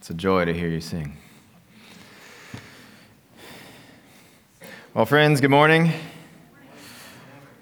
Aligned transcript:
It's 0.00 0.08
a 0.08 0.14
joy 0.14 0.46
to 0.46 0.54
hear 0.54 0.70
you 0.70 0.80
sing. 0.80 1.14
Well, 4.94 5.04
friends, 5.04 5.42
good 5.42 5.50
morning. 5.50 5.92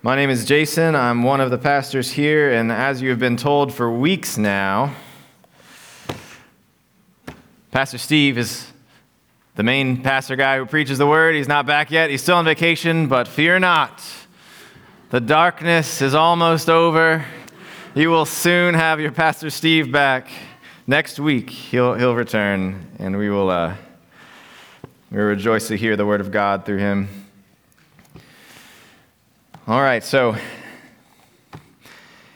My 0.03 0.15
name 0.15 0.31
is 0.31 0.45
Jason. 0.45 0.95
I'm 0.95 1.25
one 1.25 1.41
of 1.41 1.51
the 1.51 1.59
pastors 1.59 2.13
here, 2.13 2.53
and 2.53 2.71
as 2.71 3.03
you 3.03 3.11
have 3.11 3.19
been 3.19 3.37
told 3.37 3.75
for 3.75 3.91
weeks 3.91 4.39
now, 4.39 4.95
Pastor 7.73 7.99
Steve 7.99 8.39
is 8.39 8.69
the 9.57 9.65
main 9.65 10.01
pastor 10.01 10.37
guy 10.37 10.59
who 10.59 10.65
preaches 10.65 10.99
the 10.99 11.09
word. 11.09 11.35
He's 11.35 11.49
not 11.49 11.67
back 11.67 11.91
yet. 11.91 12.09
He's 12.09 12.23
still 12.23 12.37
on 12.37 12.45
vacation, 12.45 13.09
but 13.09 13.27
fear 13.27 13.59
not. 13.59 14.01
The 15.11 15.21
darkness 15.21 16.01
is 16.01 16.15
almost 16.15 16.71
over. 16.71 17.25
You 17.97 18.11
will 18.11 18.27
soon 18.27 18.75
have 18.75 19.01
your 19.01 19.11
Pastor 19.11 19.51
Steve 19.51 19.91
back. 19.91 20.31
Next 20.91 21.21
week, 21.21 21.51
he'll, 21.51 21.93
he'll 21.93 22.15
return, 22.15 22.87
and 22.99 23.19
we 23.19 23.29
will 23.29 23.51
uh, 23.51 23.77
we 25.11 25.19
rejoice 25.19 25.69
to 25.69 25.77
hear 25.77 25.97
the 25.97 26.07
word 26.07 26.23
of 26.23 26.31
God 26.31 26.65
through 26.65 26.79
him. 26.79 27.27
All 29.67 29.83
right, 29.83 30.03
so 30.03 30.35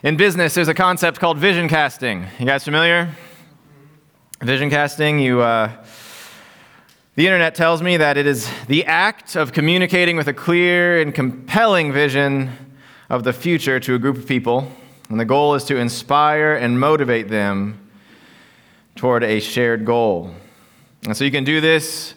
in 0.03 0.19
business, 0.19 0.53
there's 0.53 0.69
a 0.69 0.75
concept 0.75 1.19
called 1.19 1.39
vision 1.39 1.67
casting. 1.67 2.27
You 2.39 2.45
guys 2.45 2.63
familiar? 2.63 3.15
Vision 4.43 4.69
casting, 4.69 5.19
you. 5.19 5.41
Uh, 5.41 5.71
the 7.15 7.27
internet 7.27 7.55
tells 7.55 7.81
me 7.81 7.97
that 7.97 8.19
it 8.19 8.27
is 8.27 8.51
the 8.67 8.85
act 8.85 9.35
of 9.35 9.55
communicating 9.55 10.19
with 10.19 10.29
a 10.29 10.35
clear 10.35 11.01
and 11.01 11.15
compelling 11.15 11.91
vision 11.91 12.51
of 13.09 13.25
the 13.25 13.33
future 13.33 13.81
to 13.81 13.95
a 13.95 13.99
group 13.99 14.19
of 14.19 14.27
people, 14.27 14.71
and 15.09 15.19
the 15.19 15.25
goal 15.25 15.55
is 15.55 15.65
to 15.65 15.79
inspire 15.79 16.55
and 16.55 16.79
motivate 16.79 17.29
them 17.29 17.79
toward 18.97 19.25
a 19.25 19.41
shared 19.41 19.85
goal. 19.85 20.31
And 21.05 21.17
so 21.17 21.25
you 21.25 21.31
can 21.31 21.45
do 21.45 21.61
this 21.61 22.15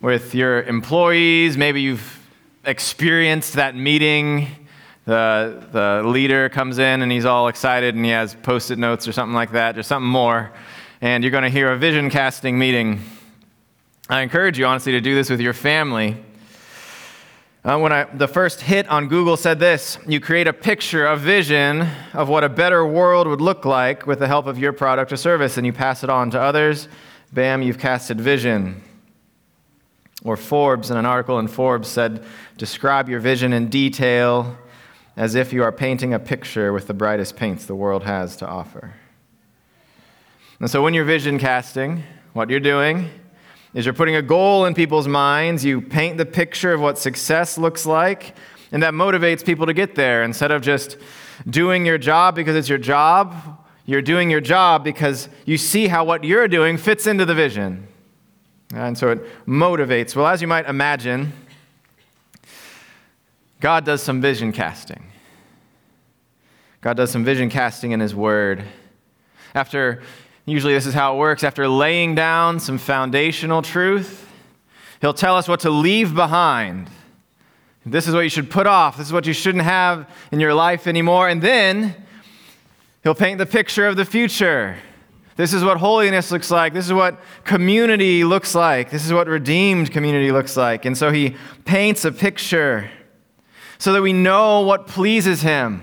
with 0.00 0.34
your 0.34 0.62
employees. 0.62 1.56
Maybe 1.56 1.80
you've 1.80 2.20
experienced 2.64 3.54
that 3.54 3.74
meeting. 3.74 4.48
The, 5.04 5.66
the 5.72 6.02
leader 6.08 6.48
comes 6.48 6.78
in 6.78 7.02
and 7.02 7.10
he's 7.10 7.24
all 7.24 7.48
excited 7.48 7.94
and 7.94 8.04
he 8.04 8.10
has 8.10 8.34
post 8.34 8.70
it 8.70 8.78
notes 8.78 9.06
or 9.06 9.12
something 9.12 9.34
like 9.34 9.52
that, 9.52 9.78
or 9.78 9.82
something 9.82 10.10
more. 10.10 10.52
And 11.00 11.22
you're 11.22 11.30
going 11.30 11.44
to 11.44 11.50
hear 11.50 11.72
a 11.72 11.78
vision 11.78 12.10
casting 12.10 12.58
meeting. 12.58 13.00
I 14.08 14.22
encourage 14.22 14.58
you, 14.58 14.66
honestly, 14.66 14.92
to 14.92 15.00
do 15.00 15.14
this 15.14 15.30
with 15.30 15.40
your 15.40 15.52
family. 15.52 16.16
Uh, 17.66 17.76
when 17.76 17.92
I, 17.92 18.04
the 18.04 18.28
first 18.28 18.60
hit 18.60 18.86
on 18.86 19.08
Google 19.08 19.36
said 19.36 19.58
this 19.58 19.98
you 20.06 20.20
create 20.20 20.46
a 20.46 20.52
picture, 20.52 21.04
a 21.04 21.16
vision 21.16 21.88
of 22.12 22.28
what 22.28 22.44
a 22.44 22.48
better 22.48 22.86
world 22.86 23.26
would 23.26 23.40
look 23.40 23.64
like 23.64 24.06
with 24.06 24.20
the 24.20 24.28
help 24.28 24.46
of 24.46 24.56
your 24.56 24.72
product 24.72 25.12
or 25.12 25.16
service, 25.16 25.56
and 25.56 25.66
you 25.66 25.72
pass 25.72 26.04
it 26.04 26.08
on 26.08 26.30
to 26.30 26.40
others. 26.40 26.86
Bam, 27.32 27.62
you've 27.62 27.80
casted 27.80 28.20
vision. 28.20 28.82
Or 30.22 30.36
Forbes, 30.36 30.92
in 30.92 30.96
an 30.96 31.06
article 31.06 31.40
in 31.40 31.48
Forbes, 31.48 31.88
said, 31.88 32.24
Describe 32.56 33.08
your 33.08 33.18
vision 33.18 33.52
in 33.52 33.68
detail 33.68 34.56
as 35.16 35.34
if 35.34 35.52
you 35.52 35.64
are 35.64 35.72
painting 35.72 36.14
a 36.14 36.20
picture 36.20 36.72
with 36.72 36.86
the 36.86 36.94
brightest 36.94 37.34
paints 37.34 37.66
the 37.66 37.74
world 37.74 38.04
has 38.04 38.36
to 38.36 38.46
offer. 38.46 38.94
And 40.60 40.70
so 40.70 40.84
when 40.84 40.94
you're 40.94 41.04
vision 41.04 41.40
casting, 41.40 42.04
what 42.32 42.48
you're 42.48 42.60
doing 42.60 43.10
is 43.76 43.84
you're 43.84 43.92
putting 43.92 44.16
a 44.16 44.22
goal 44.22 44.64
in 44.64 44.72
people's 44.72 45.06
minds. 45.06 45.62
You 45.62 45.82
paint 45.82 46.16
the 46.16 46.24
picture 46.24 46.72
of 46.72 46.80
what 46.80 46.98
success 46.98 47.58
looks 47.58 47.84
like, 47.84 48.34
and 48.72 48.82
that 48.82 48.94
motivates 48.94 49.44
people 49.44 49.66
to 49.66 49.74
get 49.74 49.94
there. 49.94 50.22
Instead 50.22 50.50
of 50.50 50.62
just 50.62 50.96
doing 51.48 51.84
your 51.84 51.98
job 51.98 52.34
because 52.34 52.56
it's 52.56 52.70
your 52.70 52.78
job, 52.78 53.34
you're 53.84 54.00
doing 54.00 54.30
your 54.30 54.40
job 54.40 54.82
because 54.82 55.28
you 55.44 55.58
see 55.58 55.88
how 55.88 56.04
what 56.04 56.24
you're 56.24 56.48
doing 56.48 56.78
fits 56.78 57.06
into 57.06 57.26
the 57.26 57.34
vision. 57.34 57.86
And 58.74 58.96
so 58.96 59.10
it 59.10 59.46
motivates. 59.46 60.16
Well, 60.16 60.26
as 60.26 60.40
you 60.40 60.48
might 60.48 60.66
imagine, 60.66 61.34
God 63.60 63.84
does 63.84 64.02
some 64.02 64.22
vision 64.22 64.52
casting. 64.52 65.04
God 66.80 66.96
does 66.96 67.10
some 67.10 67.24
vision 67.24 67.50
casting 67.50 67.92
in 67.92 68.00
His 68.00 68.14
Word. 68.14 68.64
After 69.54 70.02
Usually, 70.46 70.74
this 70.74 70.86
is 70.86 70.94
how 70.94 71.14
it 71.14 71.18
works. 71.18 71.42
After 71.42 71.68
laying 71.68 72.14
down 72.14 72.60
some 72.60 72.78
foundational 72.78 73.62
truth, 73.62 74.30
he'll 75.00 75.12
tell 75.12 75.36
us 75.36 75.48
what 75.48 75.60
to 75.60 75.70
leave 75.70 76.14
behind. 76.14 76.88
This 77.84 78.06
is 78.08 78.14
what 78.14 78.20
you 78.20 78.30
should 78.30 78.50
put 78.50 78.66
off. 78.66 78.96
This 78.96 79.08
is 79.08 79.12
what 79.12 79.26
you 79.26 79.32
shouldn't 79.32 79.64
have 79.64 80.08
in 80.30 80.40
your 80.40 80.54
life 80.54 80.86
anymore. 80.86 81.28
And 81.28 81.42
then 81.42 81.94
he'll 83.02 83.14
paint 83.14 83.38
the 83.38 83.46
picture 83.46 83.86
of 83.86 83.96
the 83.96 84.04
future. 84.04 84.76
This 85.36 85.52
is 85.52 85.62
what 85.62 85.78
holiness 85.78 86.30
looks 86.30 86.50
like. 86.50 86.72
This 86.72 86.86
is 86.86 86.92
what 86.92 87.20
community 87.44 88.24
looks 88.24 88.54
like. 88.54 88.90
This 88.90 89.04
is 89.04 89.12
what 89.12 89.28
redeemed 89.28 89.92
community 89.92 90.32
looks 90.32 90.56
like. 90.56 90.84
And 90.84 90.96
so 90.96 91.10
he 91.10 91.36
paints 91.64 92.04
a 92.04 92.12
picture 92.12 92.90
so 93.78 93.92
that 93.92 94.00
we 94.00 94.12
know 94.12 94.62
what 94.62 94.86
pleases 94.86 95.42
him. 95.42 95.82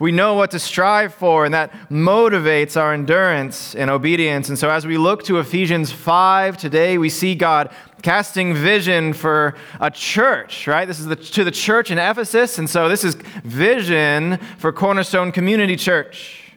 We 0.00 0.12
know 0.12 0.32
what 0.32 0.50
to 0.52 0.58
strive 0.58 1.12
for, 1.12 1.44
and 1.44 1.52
that 1.52 1.72
motivates 1.90 2.74
our 2.74 2.94
endurance 2.94 3.74
and 3.74 3.90
obedience. 3.90 4.48
And 4.48 4.58
so, 4.58 4.70
as 4.70 4.86
we 4.86 4.96
look 4.96 5.24
to 5.24 5.38
Ephesians 5.38 5.92
5 5.92 6.56
today, 6.56 6.96
we 6.96 7.10
see 7.10 7.34
God 7.34 7.70
casting 8.00 8.54
vision 8.54 9.12
for 9.12 9.54
a 9.78 9.90
church, 9.90 10.66
right? 10.66 10.88
This 10.88 11.00
is 11.00 11.04
the, 11.04 11.16
to 11.16 11.44
the 11.44 11.50
church 11.50 11.90
in 11.90 11.98
Ephesus. 11.98 12.58
And 12.58 12.68
so, 12.68 12.88
this 12.88 13.04
is 13.04 13.14
vision 13.44 14.38
for 14.56 14.72
Cornerstone 14.72 15.32
Community 15.32 15.76
Church. 15.76 16.54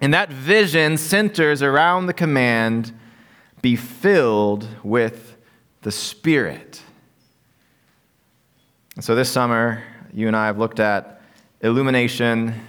And 0.00 0.14
that 0.14 0.30
vision 0.30 0.96
centers 0.96 1.62
around 1.62 2.06
the 2.06 2.14
command 2.14 2.98
be 3.60 3.76
filled 3.76 4.66
with 4.82 5.36
the 5.82 5.92
Spirit. 5.92 6.80
And 8.94 9.04
so, 9.04 9.14
this 9.14 9.30
summer, 9.30 9.82
you 10.14 10.26
and 10.26 10.34
I 10.34 10.46
have 10.46 10.56
looked 10.56 10.80
at 10.80 11.13
illumination, 11.64 12.60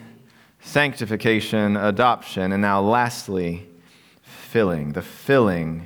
sanctification, 0.62 1.76
adoption, 1.76 2.54
and 2.54 2.62
now 2.62 2.80
lastly, 2.80 3.68
filling, 4.22 4.94
the 4.94 5.02
filling 5.02 5.86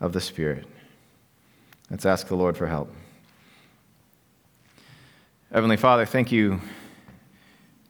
of 0.00 0.12
the 0.12 0.20
Spirit. 0.20 0.64
Let's 1.90 2.06
ask 2.06 2.28
the 2.28 2.36
Lord 2.36 2.56
for 2.56 2.68
help. 2.68 2.94
Heavenly 5.52 5.76
Father, 5.76 6.06
thank 6.06 6.30
you. 6.30 6.60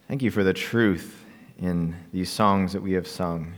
Thank 0.08 0.22
you 0.22 0.30
for 0.30 0.42
the 0.42 0.54
truth 0.54 1.26
in 1.60 1.94
these 2.14 2.30
songs 2.30 2.72
that 2.72 2.80
we 2.80 2.92
have 2.92 3.06
sung. 3.06 3.52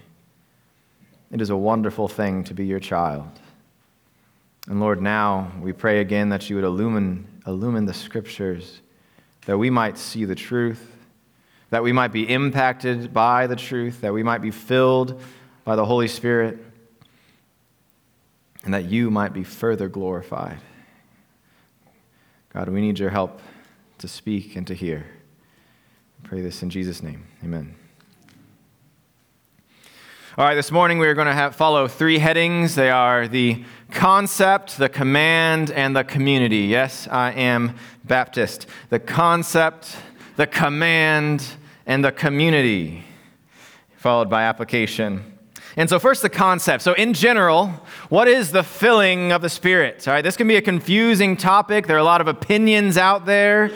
It 1.31 1.41
is 1.41 1.51
a 1.51 1.57
wonderful 1.57 2.09
thing 2.09 2.43
to 2.45 2.55
be 2.55 2.67
your 2.67 2.81
child. 2.81 3.31
And 4.67 4.81
Lord, 4.81 5.01
now 5.01 5.53
we 5.61 5.73
pray 5.73 6.01
again 6.01 6.31
that 6.31 6.51
you 6.51 6.57
would 6.57 6.65
illumine, 6.65 7.29
illumine 7.47 7.87
the 7.87 7.95
scriptures 7.95 8.81
that 9.47 9.59
we 9.59 9.71
might 9.71 9.99
see 9.99 10.25
the 10.25 10.35
truth, 10.35 10.97
that 11.71 11.83
we 11.83 11.93
might 11.93 12.13
be 12.13 12.29
impacted 12.29 13.13
by 13.13 13.47
the 13.47 13.57
truth, 13.57 14.01
that 14.01 14.13
we 14.13 14.23
might 14.23 14.43
be 14.43 14.51
filled 14.51 15.21
by 15.65 15.77
the 15.77 15.85
Holy 15.85 16.09
Spirit, 16.09 16.59
and 18.65 18.75
that 18.75 18.85
you 18.85 19.11
might 19.11 19.33
be 19.33 19.45
further 19.45 19.89
glorified. 19.89 20.59
God, 22.53 22.69
we 22.69 22.81
need 22.81 22.99
your 22.99 23.11
help 23.11 23.41
to 23.99 24.09
speak 24.09 24.57
and 24.57 24.67
to 24.67 24.75
hear. 24.75 25.07
I 26.23 26.29
pray 26.29 26.41
this 26.41 26.63
in 26.63 26.71
Jesus' 26.71 27.03
name. 27.03 27.27
Amen. 27.45 27.75
All 30.37 30.45
right, 30.47 30.55
this 30.55 30.71
morning 30.71 30.99
we 30.99 31.07
are 31.07 31.15
going 31.15 31.27
to 31.27 31.35
have, 31.35 31.55
follow 31.57 31.87
three 31.87 32.19
headings. 32.19 32.75
They 32.75 32.91
are 32.91 33.29
the 33.29 33.65
concept, 33.91 34.79
the 34.79 34.89
command, 34.89 35.71
and 35.71 35.95
the 35.95 36.05
community. 36.05 36.67
Yes, 36.67 37.09
I 37.09 37.33
am 37.33 37.77
Baptist. 38.05 38.67
The 38.89 38.99
concept, 38.99 39.97
the 40.37 40.47
command, 40.47 41.47
and 41.87 42.05
the 42.05 42.13
community, 42.13 43.05
followed 43.97 44.31
by 44.31 44.45
application. 44.45 45.25
And 45.77 45.89
so, 45.89 45.99
first, 45.99 46.23
the 46.23 46.31
concept. 46.31 46.83
So, 46.83 46.95
in 46.95 47.15
general, 47.15 47.69
what 48.09 48.29
is 48.29 48.51
the 48.51 48.63
filling 48.63 49.33
of 49.33 49.43
the 49.43 49.49
Spirit? 49.49 50.07
All 50.09 50.15
right, 50.15 50.23
this 50.23 50.37
can 50.37 50.49
be 50.49 50.57
a 50.57 50.63
confusing 50.63 51.37
topic. 51.37 51.87
There 51.87 51.97
are 51.97 52.01
a 52.01 52.05
lot 52.05 52.21
of 52.21 52.29
opinions 52.29 52.97
out 52.97 53.27
there. 53.27 53.71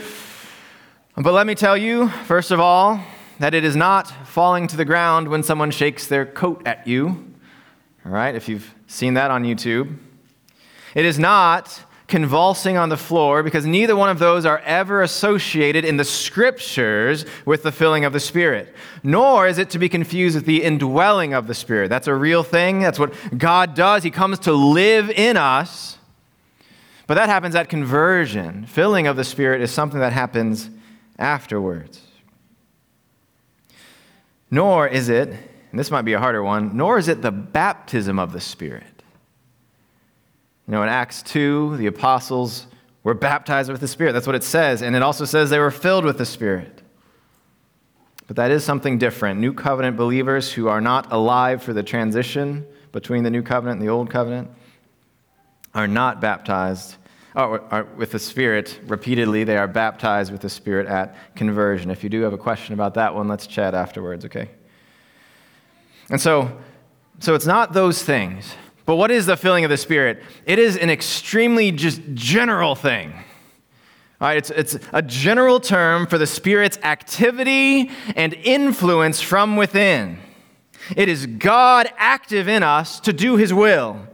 But 1.17 1.33
let 1.33 1.47
me 1.47 1.55
tell 1.55 1.77
you, 1.77 2.09
first 2.09 2.51
of 2.51 2.59
all, 2.59 3.01
that 3.39 3.55
it 3.55 3.65
is 3.65 3.77
not 3.77 4.09
falling 4.27 4.67
to 4.69 4.77
the 4.77 4.85
ground 4.85 5.29
when 5.29 5.43
someone 5.43 5.71
shakes 5.71 6.07
their 6.07 6.27
coat 6.27 6.63
at 6.67 6.87
you. 6.87 7.33
All 8.05 8.13
right, 8.13 8.35
if 8.35 8.49
you've 8.49 8.75
seen 8.87 9.15
that 9.15 9.31
on 9.31 9.45
YouTube. 9.45 9.97
It 10.95 11.05
is 11.05 11.19
not 11.19 11.85
convulsing 12.07 12.77
on 12.77 12.91
the 12.91 12.97
floor 12.97 13.43
because 13.43 13.65
neither 13.65 13.97
one 13.97 14.11
of 14.11 14.19
those 14.19 14.45
are 14.45 14.59
ever 14.61 15.03
associated 15.03 15.85
in 15.85 15.97
the 15.97 16.05
scriptures 16.05 17.25
with 17.45 17.63
the 17.63 17.73
filling 17.73 18.05
of 18.05 18.13
the 18.13 18.21
Spirit. 18.21 18.75
Nor 19.03 19.47
is 19.47 19.59
it 19.59 19.71
to 19.71 19.79
be 19.79 19.89
confused 19.89 20.37
with 20.37 20.45
the 20.45 20.63
indwelling 20.63 21.33
of 21.33 21.47
the 21.47 21.55
Spirit. 21.55 21.89
That's 21.89 22.07
a 22.07 22.15
real 22.15 22.43
thing. 22.43 22.81
That's 22.81 22.99
what 22.99 23.15
God 23.37 23.75
does. 23.75 24.03
He 24.03 24.11
comes 24.11 24.39
to 24.41 24.53
live 24.53 25.11
in 25.11 25.37
us. 25.37 25.99
But 27.07 27.15
that 27.15 27.29
happens 27.29 27.55
at 27.55 27.69
conversion. 27.69 28.67
Filling 28.67 29.07
of 29.07 29.17
the 29.17 29.25
Spirit 29.25 29.61
is 29.61 29.71
something 29.71 30.01
that 30.01 30.13
happens 30.13 30.71
afterwards. 31.19 32.01
Nor 34.51 34.87
is 34.87 35.09
it 35.09 35.35
and 35.75 35.79
this 35.81 35.91
might 35.91 36.03
be 36.03 36.13
a 36.13 36.21
harder 36.21 36.41
one, 36.41 36.77
nor 36.77 36.99
is 36.99 37.09
it 37.09 37.21
the 37.21 37.33
baptism 37.33 38.17
of 38.17 38.33
the 38.33 38.41
Spirit. 38.41 38.94
You 40.67 40.73
know, 40.73 40.83
in 40.83 40.89
Acts 40.89 41.23
2, 41.23 41.77
the 41.77 41.87
apostles 41.87 42.67
were 43.03 43.15
baptized 43.15 43.71
with 43.71 43.81
the 43.81 43.89
Spirit. 43.89 44.13
That's 44.13 44.27
what 44.27 44.37
it 44.37 44.45
says. 44.45 44.83
And 44.83 44.97
it 44.97 45.03
also 45.03 45.25
says 45.25 45.51
they 45.51 45.59
were 45.59 45.71
filled 45.71 46.05
with 46.05 46.19
the 46.19 46.25
Spirit. 46.25 46.83
But 48.27 48.37
that 48.37 48.51
is 48.51 48.65
something 48.65 48.99
different. 48.99 49.41
New 49.41 49.53
covenant 49.53 49.97
believers 49.97 50.51
who 50.51 50.69
are 50.69 50.81
not 50.81 51.13
alive 51.13 51.63
for 51.63 51.75
the 51.75 51.83
transition 51.83 52.67
between 52.93 53.23
the 53.23 53.31
new 53.31 53.43
covenant 53.43 53.81
and 53.81 53.89
the 53.89 53.93
old 53.93 54.09
covenant 54.09 54.49
are 55.75 55.87
not 55.87 56.21
baptized 56.21 56.97
oh, 57.37 57.59
are, 57.71 57.85
with 57.97 58.13
the 58.13 58.19
Spirit 58.19 58.81
repeatedly. 58.87 59.45
They 59.45 59.59
are 59.59 59.69
baptized 59.69 60.33
with 60.33 60.41
the 60.41 60.49
Spirit 60.49 60.87
at 60.87 61.15
conversion. 61.37 61.91
If 61.91 62.03
you 62.03 62.09
do 62.09 62.23
have 62.23 62.33
a 62.33 62.39
question 62.39 62.73
about 62.73 62.95
that 62.95 63.15
one, 63.15 63.29
let's 63.29 63.47
chat 63.47 63.75
afterwards, 63.75 64.25
okay? 64.25 64.49
And 66.11 66.21
so, 66.21 66.57
so 67.19 67.35
it's 67.35 67.47
not 67.47 67.73
those 67.75 68.03
things. 68.03 68.55
But 68.87 68.97
what 68.97 69.11
is 69.11 69.27
the 69.27 69.37
filling 69.37 69.65
of 69.65 69.71
the 69.71 69.77
Spirit? 69.77 70.23
It 70.45 70.59
is 70.59 70.77
an 70.77 70.91
extremely 70.91 71.73
just 71.73 72.03
general 72.15 72.75
thing. 72.75 73.13
All 74.21 74.29
right, 74.29 74.37
it's, 74.37 74.51
it's 74.51 74.79
a 74.93 75.03
general 75.03 75.59
term 75.59 76.07
for 76.07 76.19
the 76.19 76.27
Spirit's 76.27 76.79
activity 76.83 77.91
and 78.15 78.35
influence 78.35 79.21
from 79.21 79.57
within. 79.57 80.19
It 80.97 81.09
is 81.09 81.27
God 81.27 81.89
active 81.97 82.49
in 82.49 82.63
us 82.63 83.01
to 83.01 83.13
do 83.13 83.37
His 83.37 83.53
will. 83.53 84.07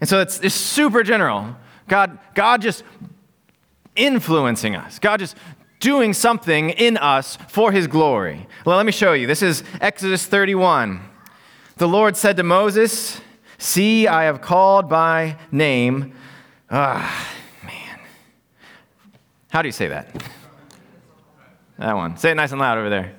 And 0.00 0.08
so 0.08 0.20
it's, 0.20 0.40
it's 0.40 0.54
super 0.54 1.02
general. 1.02 1.56
God, 1.88 2.18
God 2.34 2.62
just 2.62 2.82
influencing 3.94 4.74
us, 4.74 4.98
God 4.98 5.20
just 5.20 5.36
doing 5.80 6.14
something 6.14 6.70
in 6.70 6.96
us 6.96 7.36
for 7.48 7.70
His 7.70 7.86
glory. 7.86 8.46
Well, 8.64 8.76
let 8.76 8.86
me 8.86 8.92
show 8.92 9.12
you. 9.12 9.26
This 9.26 9.42
is 9.42 9.62
Exodus 9.80 10.26
31. 10.26 11.00
The 11.76 11.88
Lord 11.88 12.16
said 12.16 12.36
to 12.38 12.42
Moses, 12.42 13.20
See, 13.58 14.06
I 14.08 14.24
have 14.24 14.40
called 14.40 14.88
by 14.88 15.36
name. 15.52 16.14
Ah, 16.70 17.34
man. 17.64 18.00
How 19.50 19.62
do 19.62 19.68
you 19.68 19.72
say 19.72 19.88
that? 19.88 20.08
That 21.78 21.94
one. 21.94 22.16
Say 22.16 22.30
it 22.30 22.34
nice 22.34 22.52
and 22.52 22.60
loud 22.60 22.78
over 22.78 22.90
there. 22.90 23.14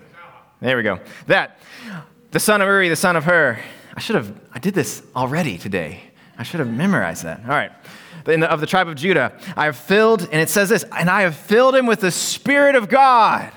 There 0.62 0.78
we 0.78 0.84
go. 0.84 1.00
That. 1.28 1.60
The 2.32 2.40
son 2.40 2.62
of 2.62 2.68
Uri, 2.68 2.90
the 2.90 2.96
son 2.96 3.16
of 3.16 3.24
Hur. 3.24 3.58
I 3.96 4.00
should 4.00 4.16
have, 4.18 4.34
I 4.52 4.60
did 4.60 4.74
this 4.74 5.02
already 5.16 5.58
today. 5.58 6.02
I 6.38 6.44
should 6.44 6.60
have 6.60 6.70
memorized 6.70 7.24
that. 7.24 7.40
All 7.44 7.50
right. 7.50 7.72
The, 8.26 8.50
of 8.52 8.60
the 8.60 8.68
tribe 8.68 8.88
of 8.90 8.96
Judah. 8.96 9.32
I 9.56 9.66
have 9.66 9.78
filled, 9.78 10.24
and 10.24 10.42
it 10.42 10.50
says 10.50 10.68
this, 10.68 10.84
and 10.92 11.10
I 11.10 11.22
have 11.22 11.36
filled 11.36 11.76
him 11.76 11.86
with 11.86 12.02
the 12.02 12.12
Spirit 12.12 12.76
of 12.76 12.90
God, 12.90 13.52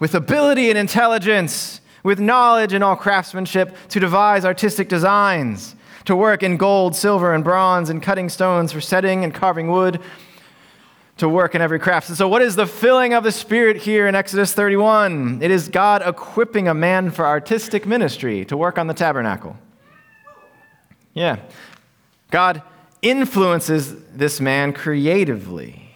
with 0.00 0.14
ability 0.14 0.68
and 0.70 0.78
intelligence, 0.78 1.80
with 2.02 2.18
knowledge 2.18 2.72
and 2.72 2.82
all 2.82 2.96
craftsmanship 2.96 3.76
to 3.90 4.00
devise 4.00 4.44
artistic 4.44 4.88
designs 4.88 5.75
to 6.06 6.16
work 6.16 6.42
in 6.42 6.56
gold, 6.56 6.96
silver, 6.96 7.34
and 7.34 7.44
bronze, 7.44 7.90
and 7.90 8.02
cutting 8.02 8.28
stones 8.28 8.72
for 8.72 8.80
setting 8.80 9.22
and 9.22 9.34
carving 9.34 9.70
wood, 9.70 10.00
to 11.18 11.28
work 11.28 11.54
in 11.54 11.62
every 11.62 11.78
craft. 11.78 12.08
And 12.08 12.18
so, 12.18 12.28
what 12.28 12.42
is 12.42 12.56
the 12.56 12.66
filling 12.66 13.14
of 13.14 13.24
the 13.24 13.32
Spirit 13.32 13.78
here 13.78 14.06
in 14.06 14.14
Exodus 14.14 14.52
31? 14.52 15.40
It 15.42 15.50
is 15.50 15.68
God 15.68 16.02
equipping 16.06 16.68
a 16.68 16.74
man 16.74 17.10
for 17.10 17.26
artistic 17.26 17.86
ministry 17.86 18.44
to 18.46 18.56
work 18.56 18.78
on 18.78 18.86
the 18.86 18.94
tabernacle. 18.94 19.56
Yeah. 21.14 21.38
God 22.30 22.62
influences 23.00 23.94
this 24.12 24.40
man 24.40 24.72
creatively. 24.72 25.94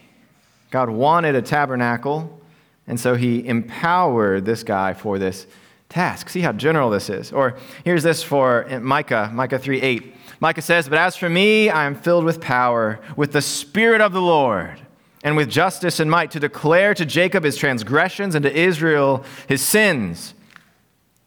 God 0.70 0.88
wanted 0.88 1.34
a 1.34 1.42
tabernacle, 1.42 2.40
and 2.86 2.98
so 2.98 3.14
he 3.14 3.46
empowered 3.46 4.44
this 4.44 4.62
guy 4.62 4.94
for 4.94 5.18
this 5.18 5.46
task. 5.90 6.31
See 6.31 6.40
how 6.40 6.52
general 6.52 6.88
this 6.88 7.10
is. 7.10 7.32
Or 7.32 7.56
here's 7.84 8.02
this 8.02 8.22
for 8.22 8.66
Micah, 8.81 9.31
Micah 9.34 9.58
3 9.58 9.82
8. 9.82 10.14
Micah 10.40 10.62
says, 10.62 10.88
But 10.88 10.98
as 10.98 11.16
for 11.16 11.28
me, 11.28 11.69
I 11.69 11.84
am 11.84 11.94
filled 11.94 12.25
with 12.25 12.40
power, 12.40 12.98
with 13.16 13.32
the 13.32 13.42
Spirit 13.42 14.00
of 14.00 14.12
the 14.12 14.22
Lord, 14.22 14.81
and 15.22 15.37
with 15.37 15.50
justice 15.50 16.00
and 16.00 16.10
might 16.10 16.31
to 16.31 16.40
declare 16.40 16.94
to 16.94 17.04
Jacob 17.04 17.44
his 17.44 17.58
transgressions 17.58 18.34
and 18.34 18.42
to 18.44 18.58
Israel 18.58 19.22
his 19.48 19.60
sins. 19.60 20.32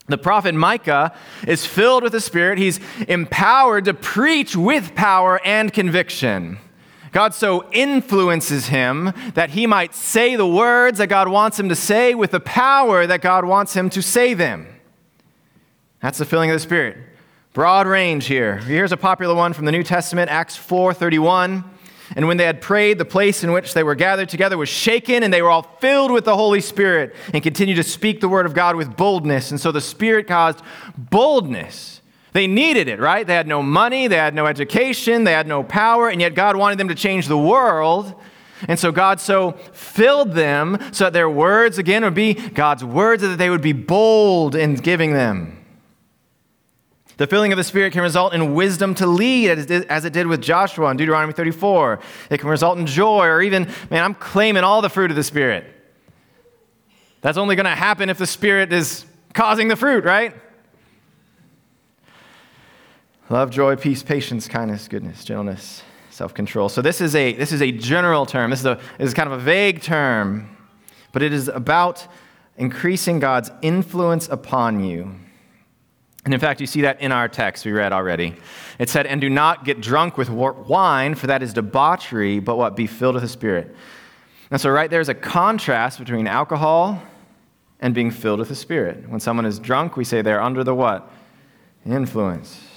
The 0.08 0.18
prophet 0.18 0.56
Micah 0.56 1.14
is 1.48 1.66
filled 1.66 2.04
with 2.04 2.12
the 2.12 2.20
Spirit. 2.20 2.58
He's 2.58 2.80
empowered 3.08 3.86
to 3.86 3.94
preach 3.94 4.56
with 4.56 4.96
power 4.96 5.40
and 5.46 5.72
conviction. 5.72 6.58
God 7.14 7.36
so 7.36 7.70
influences 7.72 8.68
him 8.68 9.14
that 9.36 9.52
he 9.52 9.68
might 9.68 9.94
say 9.94 10.36
the 10.36 10.48
words 10.48 10.98
that 10.98 11.08
God 11.08 11.28
wants 11.28 11.60
him 11.60 11.70
to 11.70 11.76
say 11.76 12.16
with 12.16 12.32
the 12.32 12.40
power 12.40 13.06
that 13.06 13.22
God 13.22 13.46
wants 13.46 13.76
him 13.76 13.90
to 13.92 14.02
say 14.02 14.34
them. 14.34 14.68
That's 16.02 16.18
the 16.18 16.26
filling 16.26 16.50
of 16.50 16.56
the 16.56 16.60
Spirit. 16.60 16.98
Broad 17.54 17.86
range 17.86 18.26
here. 18.26 18.58
Here's 18.58 18.92
a 18.92 18.98
popular 18.98 19.36
one 19.36 19.54
from 19.54 19.66
the 19.66 19.72
New 19.72 19.84
Testament, 19.84 20.32
Acts 20.32 20.58
4:31. 20.58 21.64
And 22.16 22.28
when 22.28 22.38
they 22.38 22.46
had 22.46 22.62
prayed, 22.62 22.98
the 22.98 23.06
place 23.06 23.44
in 23.44 23.52
which 23.52 23.76
they 23.76 23.84
were 23.84 23.96
gathered 23.96 24.28
together 24.28 24.58
was 24.58 24.70
shaken, 24.70 25.22
and 25.22 25.32
they 25.32 25.42
were 25.42 25.50
all 25.50 25.78
filled 25.80 26.12
with 26.12 26.26
the 26.26 26.36
Holy 26.36 26.62
Spirit 26.62 27.16
and 27.32 27.42
continued 27.44 27.76
to 27.76 27.84
speak 27.84 28.22
the 28.22 28.30
word 28.30 28.46
of 28.46 28.56
God 28.56 28.76
with 28.76 28.98
boldness. 28.98 29.52
And 29.52 29.60
so 29.60 29.72
the 29.72 29.82
Spirit 29.82 30.28
caused 30.28 30.62
boldness 30.98 31.93
they 32.34 32.48
needed 32.48 32.88
it, 32.88 33.00
right? 33.00 33.26
They 33.26 33.36
had 33.36 33.48
no 33.48 33.64
money, 33.64 34.08
they 34.08 34.18
had 34.18 34.34
no 34.34 34.46
education, 34.48 35.24
they 35.24 35.32
had 35.32 35.48
no 35.48 35.64
power, 35.64 36.10
and 36.10 36.20
yet 36.20 36.36
God 36.36 36.56
wanted 36.56 36.80
them 36.80 36.90
to 36.90 36.96
change 36.96 37.28
the 37.28 37.38
world. 37.38 38.14
And 38.68 38.80
so 38.80 38.92
God 38.92 39.20
so 39.20 39.52
filled 39.74 40.34
them 40.34 40.78
so 40.92 41.06
that 41.06 41.14
their 41.14 41.30
words, 41.30 41.78
again, 41.78 42.04
would 42.04 42.14
be 42.14 42.34
God's 42.34 42.84
words, 42.84 43.22
that 43.22 43.38
they 43.38 43.50
would 43.50 43.62
be 43.62 43.74
bold 43.74 44.56
in 44.56 44.76
giving 44.76 45.14
them. 45.14 45.60
The 47.18 47.28
filling 47.28 47.52
of 47.52 47.58
the 47.58 47.64
Spirit 47.64 47.94
can 47.94 48.02
result 48.02 48.34
in 48.34 48.56
wisdom 48.56 48.96
to 48.96 49.06
lead, 49.06 49.70
as 49.90 50.06
it 50.06 50.14
did 50.14 50.26
with 50.26 50.42
Joshua 50.42 50.90
in 50.90 50.98
Deuteronomy 50.98 51.34
34. 51.34 52.00
It 52.32 52.40
can 52.40 52.50
result 52.50 52.80
in 52.80 52.88
joy, 52.88 53.28
or 53.28 53.42
even, 53.42 53.70
man, 53.92 54.04
I'm 54.04 54.16
claiming 54.16 54.64
all 54.64 54.82
the 54.82 54.90
fruit 54.90 55.12
of 55.12 55.16
the 55.16 55.24
Spirit. 55.24 55.66
That's 57.22 57.38
only 57.38 57.56
going 57.56 57.66
to 57.66 57.72
happen 57.72 58.10
if 58.10 58.18
the 58.18 58.26
Spirit 58.26 58.74
is 58.74 59.06
causing 59.34 59.68
the 59.68 59.76
fruit, 59.76 60.06
right? 60.06 60.34
Love, 63.34 63.50
joy, 63.50 63.76
peace, 63.76 64.04
patience, 64.04 64.48
kindness, 64.48 64.88
goodness, 64.88 65.26
gentleness, 65.26 65.82
self-control. 66.12 66.70
So 66.70 66.84
this 66.84 67.02
is 67.02 67.16
a 67.16 67.34
this 67.34 67.52
is 67.52 67.64
a 67.64 67.72
general 67.72 68.28
term. 68.28 68.52
This 68.52 68.60
is 68.60 68.68
a 68.68 68.80
this 69.00 69.08
is 69.08 69.16
kind 69.16 69.26
of 69.26 69.40
a 69.40 69.42
vague 69.42 69.82
term, 69.82 70.56
but 71.12 71.24
it 71.24 71.34
is 71.34 71.48
about 71.48 72.08
increasing 72.58 73.20
God's 73.20 73.50
influence 73.64 74.30
upon 74.30 74.84
you. 74.84 75.16
And 76.26 76.32
in 76.32 76.40
fact, 76.40 76.62
you 76.62 76.68
see 76.68 76.82
that 76.82 77.02
in 77.02 77.12
our 77.12 77.28
text 77.28 77.66
we 77.66 77.72
read 77.72 77.92
already. 77.92 78.36
It 78.78 78.88
said, 78.88 79.08
"And 79.08 79.20
do 79.20 79.32
not 79.32 79.66
get 79.66 79.82
drunk 79.82 80.16
with 80.16 80.30
wine, 80.30 81.16
for 81.16 81.26
that 81.26 81.42
is 81.42 81.54
debauchery, 81.54 82.38
but 82.38 82.56
what 82.56 82.76
be 82.76 82.86
filled 82.86 83.16
with 83.16 83.24
the 83.24 83.30
Spirit." 83.30 83.76
And 84.52 84.62
so 84.62 84.70
right 84.70 84.92
there's 84.92 85.10
a 85.10 85.16
contrast 85.16 85.98
between 85.98 86.28
alcohol 86.28 87.02
and 87.80 87.96
being 87.96 88.12
filled 88.12 88.38
with 88.38 88.50
the 88.50 88.56
Spirit. 88.56 89.10
When 89.10 89.20
someone 89.20 89.48
is 89.48 89.58
drunk, 89.58 89.98
we 89.98 90.04
say 90.04 90.22
they're 90.22 90.40
under 90.40 90.64
the 90.64 90.76
what? 90.76 91.12
Influence. 91.84 92.70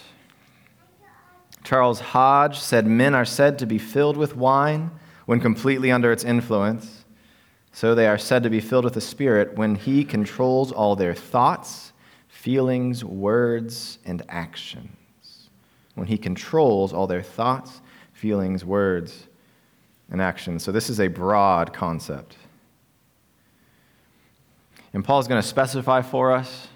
Charles 1.66 1.99
Hodge 1.99 2.61
said 2.61 2.87
men 2.87 3.12
are 3.12 3.25
said 3.25 3.58
to 3.58 3.66
be 3.66 3.76
filled 3.76 4.16
with 4.16 4.37
wine 4.37 4.92
when 5.25 5.40
completely 5.40 5.90
under 5.90 6.12
its 6.12 6.23
influence. 6.23 7.04
So 7.73 7.92
they 7.92 8.06
are 8.06 8.18
said 8.18 8.44
to 8.44 8.50
be 8.50 8.61
filled 8.61 8.85
with 8.85 8.94
the 8.94 9.00
Spirit 9.00 9.56
when 9.56 9.75
He 9.75 10.04
controls 10.04 10.70
all 10.70 10.94
their 10.94 11.12
thoughts, 11.12 11.92
feelings, 12.28 13.04
words, 13.04 13.99
and 14.04 14.23
actions. 14.28 15.49
When 15.96 16.06
He 16.06 16.16
controls 16.16 16.92
all 16.92 17.08
their 17.08 17.20
thoughts, 17.20 17.80
feelings, 18.12 18.64
words, 18.64 19.26
and 20.08 20.23
actions. 20.23 20.62
So 20.62 20.70
this 20.70 20.88
is 20.88 21.00
a 21.00 21.08
broad 21.08 21.73
concept. 21.73 22.37
And 24.92 25.04
Paul's 25.04 25.26
going 25.26 25.42
to 25.42 25.49
specify 25.49 26.02
for 26.02 26.30
us 26.30 26.68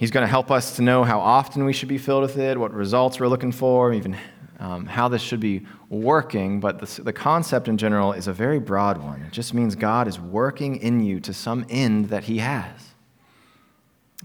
He's 0.00 0.10
going 0.10 0.24
to 0.24 0.30
help 0.30 0.50
us 0.50 0.76
to 0.76 0.82
know 0.82 1.04
how 1.04 1.20
often 1.20 1.66
we 1.66 1.74
should 1.74 1.90
be 1.90 1.98
filled 1.98 2.22
with 2.22 2.38
it, 2.38 2.58
what 2.58 2.72
results 2.72 3.20
we're 3.20 3.28
looking 3.28 3.52
for, 3.52 3.92
even 3.92 4.16
um, 4.58 4.86
how 4.86 5.08
this 5.08 5.20
should 5.20 5.40
be 5.40 5.66
working. 5.90 6.58
But 6.58 6.78
the, 6.78 7.02
the 7.02 7.12
concept 7.12 7.68
in 7.68 7.76
general 7.76 8.14
is 8.14 8.26
a 8.26 8.32
very 8.32 8.58
broad 8.58 8.96
one. 8.96 9.20
It 9.20 9.30
just 9.30 9.52
means 9.52 9.74
God 9.74 10.08
is 10.08 10.18
working 10.18 10.76
in 10.76 11.00
you 11.00 11.20
to 11.20 11.34
some 11.34 11.66
end 11.68 12.08
that 12.08 12.24
He 12.24 12.38
has, 12.38 12.94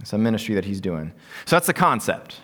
some 0.05 0.23
ministry 0.23 0.55
that 0.55 0.63
He's 0.63 0.79
doing. 0.79 1.11
So 1.43 1.57
that's 1.57 1.67
the 1.67 1.73
concept. 1.73 2.39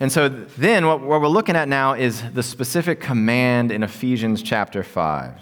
And 0.00 0.10
so 0.10 0.30
then 0.30 0.86
what, 0.86 1.02
what 1.02 1.20
we're 1.20 1.28
looking 1.28 1.54
at 1.54 1.68
now 1.68 1.92
is 1.92 2.22
the 2.32 2.42
specific 2.42 2.98
command 2.98 3.70
in 3.70 3.82
Ephesians 3.82 4.42
chapter 4.42 4.82
5. 4.82 5.38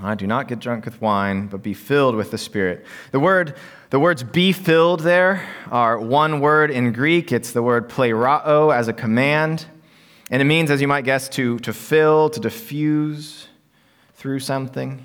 I 0.00 0.14
do 0.14 0.26
not 0.26 0.48
get 0.48 0.58
drunk 0.58 0.84
with 0.86 1.00
wine, 1.00 1.48
but 1.48 1.62
be 1.62 1.74
filled 1.74 2.14
with 2.14 2.30
the 2.30 2.38
Spirit. 2.38 2.86
The 3.10 3.20
word 3.20 3.56
the 3.92 4.00
words 4.00 4.22
be 4.22 4.52
filled 4.52 5.00
there 5.00 5.46
are 5.70 6.00
one 6.00 6.40
word 6.40 6.70
in 6.70 6.92
Greek. 6.92 7.30
It's 7.30 7.52
the 7.52 7.62
word 7.62 7.90
plerao 7.90 8.74
as 8.74 8.88
a 8.88 8.94
command. 8.94 9.66
And 10.30 10.40
it 10.40 10.46
means, 10.46 10.70
as 10.70 10.80
you 10.80 10.88
might 10.88 11.04
guess, 11.04 11.28
to, 11.28 11.58
to 11.58 11.74
fill, 11.74 12.30
to 12.30 12.40
diffuse 12.40 13.48
through 14.14 14.38
something. 14.38 15.04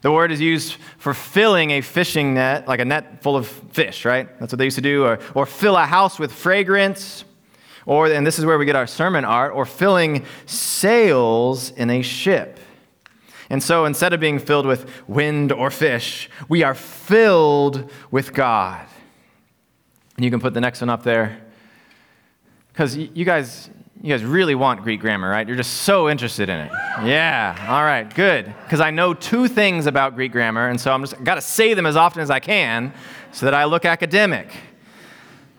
The 0.00 0.10
word 0.10 0.32
is 0.32 0.40
used 0.40 0.78
for 0.96 1.12
filling 1.12 1.72
a 1.72 1.82
fishing 1.82 2.32
net, 2.32 2.66
like 2.66 2.80
a 2.80 2.86
net 2.86 3.22
full 3.22 3.36
of 3.36 3.46
fish, 3.46 4.06
right? 4.06 4.26
That's 4.40 4.50
what 4.50 4.58
they 4.58 4.64
used 4.64 4.76
to 4.76 4.80
do. 4.80 5.04
Or, 5.04 5.18
or 5.34 5.44
fill 5.44 5.76
a 5.76 5.84
house 5.84 6.18
with 6.18 6.32
fragrance. 6.32 7.26
Or, 7.84 8.06
and 8.06 8.26
this 8.26 8.38
is 8.38 8.46
where 8.46 8.56
we 8.56 8.64
get 8.64 8.76
our 8.76 8.86
sermon 8.86 9.26
art, 9.26 9.52
or 9.52 9.66
filling 9.66 10.24
sails 10.46 11.68
in 11.72 11.90
a 11.90 12.00
ship. 12.00 12.60
And 13.50 13.62
so 13.62 13.84
instead 13.84 14.12
of 14.12 14.20
being 14.20 14.38
filled 14.38 14.66
with 14.66 14.90
wind 15.08 15.52
or 15.52 15.70
fish, 15.70 16.28
we 16.48 16.62
are 16.62 16.74
filled 16.74 17.90
with 18.10 18.32
God. 18.32 18.86
And 20.16 20.24
you 20.24 20.30
can 20.30 20.40
put 20.40 20.54
the 20.54 20.60
next 20.60 20.80
one 20.80 20.90
up 20.90 21.02
there. 21.02 21.40
Because 22.72 22.96
you 22.96 23.24
guys, 23.24 23.70
you 24.02 24.12
guys 24.12 24.24
really 24.24 24.54
want 24.54 24.82
Greek 24.82 25.00
grammar, 25.00 25.30
right? 25.30 25.46
You're 25.46 25.56
just 25.56 25.82
so 25.82 26.10
interested 26.10 26.48
in 26.48 26.58
it. 26.58 26.70
Yeah, 27.04 27.66
all 27.68 27.84
right, 27.84 28.12
good. 28.14 28.52
Because 28.64 28.80
I 28.80 28.90
know 28.90 29.14
two 29.14 29.48
things 29.48 29.86
about 29.86 30.14
Greek 30.14 30.32
grammar, 30.32 30.68
and 30.68 30.80
so 30.80 30.92
I'm 30.92 31.02
just 31.02 31.22
got 31.24 31.36
to 31.36 31.40
say 31.40 31.74
them 31.74 31.86
as 31.86 31.96
often 31.96 32.20
as 32.20 32.30
I 32.30 32.40
can 32.40 32.92
so 33.32 33.46
that 33.46 33.54
I 33.54 33.64
look 33.64 33.84
academic. 33.84 34.50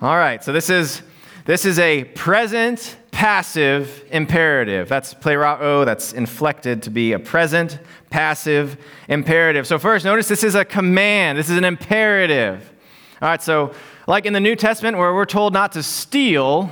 All 0.02 0.16
right, 0.16 0.44
so 0.44 0.54
this 0.54 0.70
is 0.70 1.02
this 1.46 1.66
is 1.66 1.80
a 1.80 2.04
present 2.04 2.98
passive 3.18 4.06
imperative. 4.12 4.88
That's 4.88 5.16
plerao, 5.16 5.86
that's 5.86 6.14
inflected 6.14 6.84
to 6.84 6.92
be 6.92 7.14
a 7.14 7.20
present 7.20 7.80
passive 8.12 8.78
imperative. 9.08 9.66
So 9.66 9.80
first, 9.80 10.06
notice 10.06 10.28
this 10.28 10.44
is 10.44 10.54
a 10.54 10.64
command. 10.64 11.36
This 11.36 11.50
is 11.50 11.58
an 11.58 11.64
imperative. 11.64 12.72
All 13.20 13.28
right, 13.28 13.42
so 13.42 13.74
like 14.06 14.28
in 14.28 14.34
the 14.34 14.40
New 14.40 14.56
Testament 14.56 15.00
where 15.00 15.16
we're 15.16 15.26
told 15.26 15.52
not 15.52 15.72
to 15.72 15.82
steal, 15.82 16.72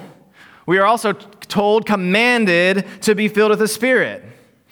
we 0.68 0.78
are 0.78 0.86
also 0.86 1.14
told, 1.14 1.88
commanded 1.88 2.86
to 3.02 3.16
be 3.16 3.28
filled 3.28 3.50
with 3.50 3.58
the 3.58 3.68
Spirit. 3.68 4.24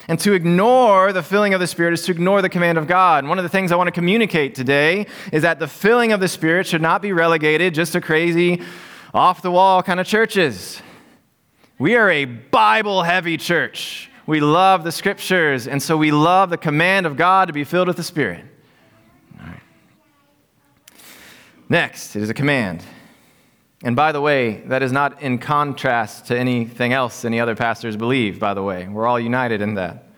And 0.08 0.20
to 0.20 0.34
ignore 0.34 1.12
the 1.12 1.24
filling 1.24 1.56
of 1.56 1.60
the 1.60 1.66
Spirit 1.66 1.96
is 1.96 2.04
to 2.04 2.12
ignore 2.12 2.44
the 2.44 2.50
command 2.50 2.78
of 2.78 2.86
God. 2.86 3.24
And 3.24 3.30
one 3.30 3.40
of 3.40 3.44
the 3.44 3.50
things 3.50 3.72
I 3.72 3.78
want 3.78 3.88
to 3.88 3.92
communicate 3.92 4.54
today 4.54 5.08
is 5.32 5.42
that 5.42 5.58
the 5.58 5.68
filling 5.68 6.12
of 6.12 6.20
the 6.20 6.28
Spirit 6.28 6.68
should 6.68 6.84
not 6.84 7.02
be 7.02 7.14
relegated 7.14 7.74
just 7.74 7.94
to 7.94 8.02
crazy, 8.02 8.62
off 9.12 9.42
the 9.42 9.50
wall 9.50 9.82
kind 9.82 10.00
of 10.00 10.06
churches. 10.06 10.80
We 11.80 11.96
are 11.96 12.10
a 12.10 12.26
Bible 12.26 13.02
heavy 13.02 13.36
church. 13.36 14.10
We 14.28 14.40
love 14.40 14.84
the 14.84 14.92
scriptures, 14.92 15.68
and 15.68 15.82
so 15.82 15.98
we 15.98 16.12
love 16.12 16.52
the 16.52 16.58
command 16.58 17.08
of 17.08 17.18
God 17.18 17.48
to 17.48 17.54
be 17.54 17.64
filled 17.64 17.88
with 17.88 17.98
the 17.98 18.04
Spirit. 18.04 18.46
Next, 21.68 22.16
it 22.16 22.22
is 22.22 22.30
a 22.30 22.34
command. 22.34 22.84
And 23.84 23.96
by 23.96 24.12
the 24.12 24.22
way, 24.22 24.62
that 24.68 24.84
is 24.84 24.92
not 24.92 25.20
in 25.24 25.40
contrast 25.40 26.28
to 26.28 26.38
anything 26.38 26.94
else 26.94 27.26
any 27.26 27.40
other 27.40 27.56
pastors 27.56 27.98
believe, 27.98 28.40
by 28.40 28.54
the 28.54 28.62
way. 28.62 28.88
We're 28.88 29.08
all 29.08 29.20
united 29.20 29.60
in 29.60 29.74
that. 29.74 30.10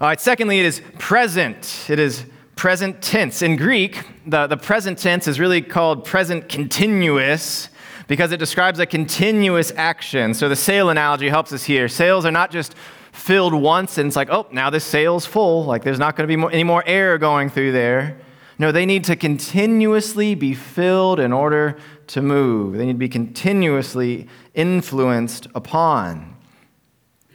All 0.00 0.06
right, 0.06 0.20
secondly, 0.20 0.60
it 0.60 0.66
is 0.66 0.80
present. 0.98 1.86
It 1.88 1.98
is 1.98 2.24
present 2.54 3.02
tense. 3.02 3.42
In 3.42 3.56
Greek, 3.56 4.04
the, 4.24 4.46
the 4.46 4.56
present 4.56 4.98
tense 4.98 5.26
is 5.26 5.40
really 5.40 5.62
called 5.62 6.04
present 6.04 6.48
continuous 6.48 7.68
because 8.06 8.32
it 8.32 8.38
describes 8.38 8.78
a 8.78 8.86
continuous 8.86 9.72
action. 9.76 10.34
So 10.34 10.48
the 10.48 10.56
sail 10.56 10.90
analogy 10.90 11.28
helps 11.28 11.52
us 11.52 11.64
here. 11.64 11.88
Sails 11.88 12.24
are 12.24 12.30
not 12.30 12.50
just 12.50 12.74
filled 13.12 13.54
once 13.54 13.98
and 13.98 14.08
it's 14.08 14.16
like, 14.16 14.28
oh, 14.30 14.46
now 14.50 14.70
this 14.70 14.84
sail's 14.84 15.26
full. 15.26 15.64
Like 15.64 15.84
there's 15.84 15.98
not 15.98 16.16
going 16.16 16.26
to 16.26 16.32
be 16.32 16.36
more, 16.36 16.52
any 16.52 16.64
more 16.64 16.82
air 16.86 17.16
going 17.18 17.48
through 17.48 17.72
there. 17.72 18.18
No, 18.58 18.70
they 18.70 18.86
need 18.86 19.04
to 19.04 19.16
continuously 19.16 20.34
be 20.34 20.54
filled 20.54 21.18
in 21.18 21.32
order 21.32 21.76
to 22.08 22.22
move. 22.22 22.76
They 22.76 22.86
need 22.86 22.92
to 22.92 22.98
be 22.98 23.08
continuously 23.08 24.28
influenced 24.54 25.48
upon. 25.54 26.36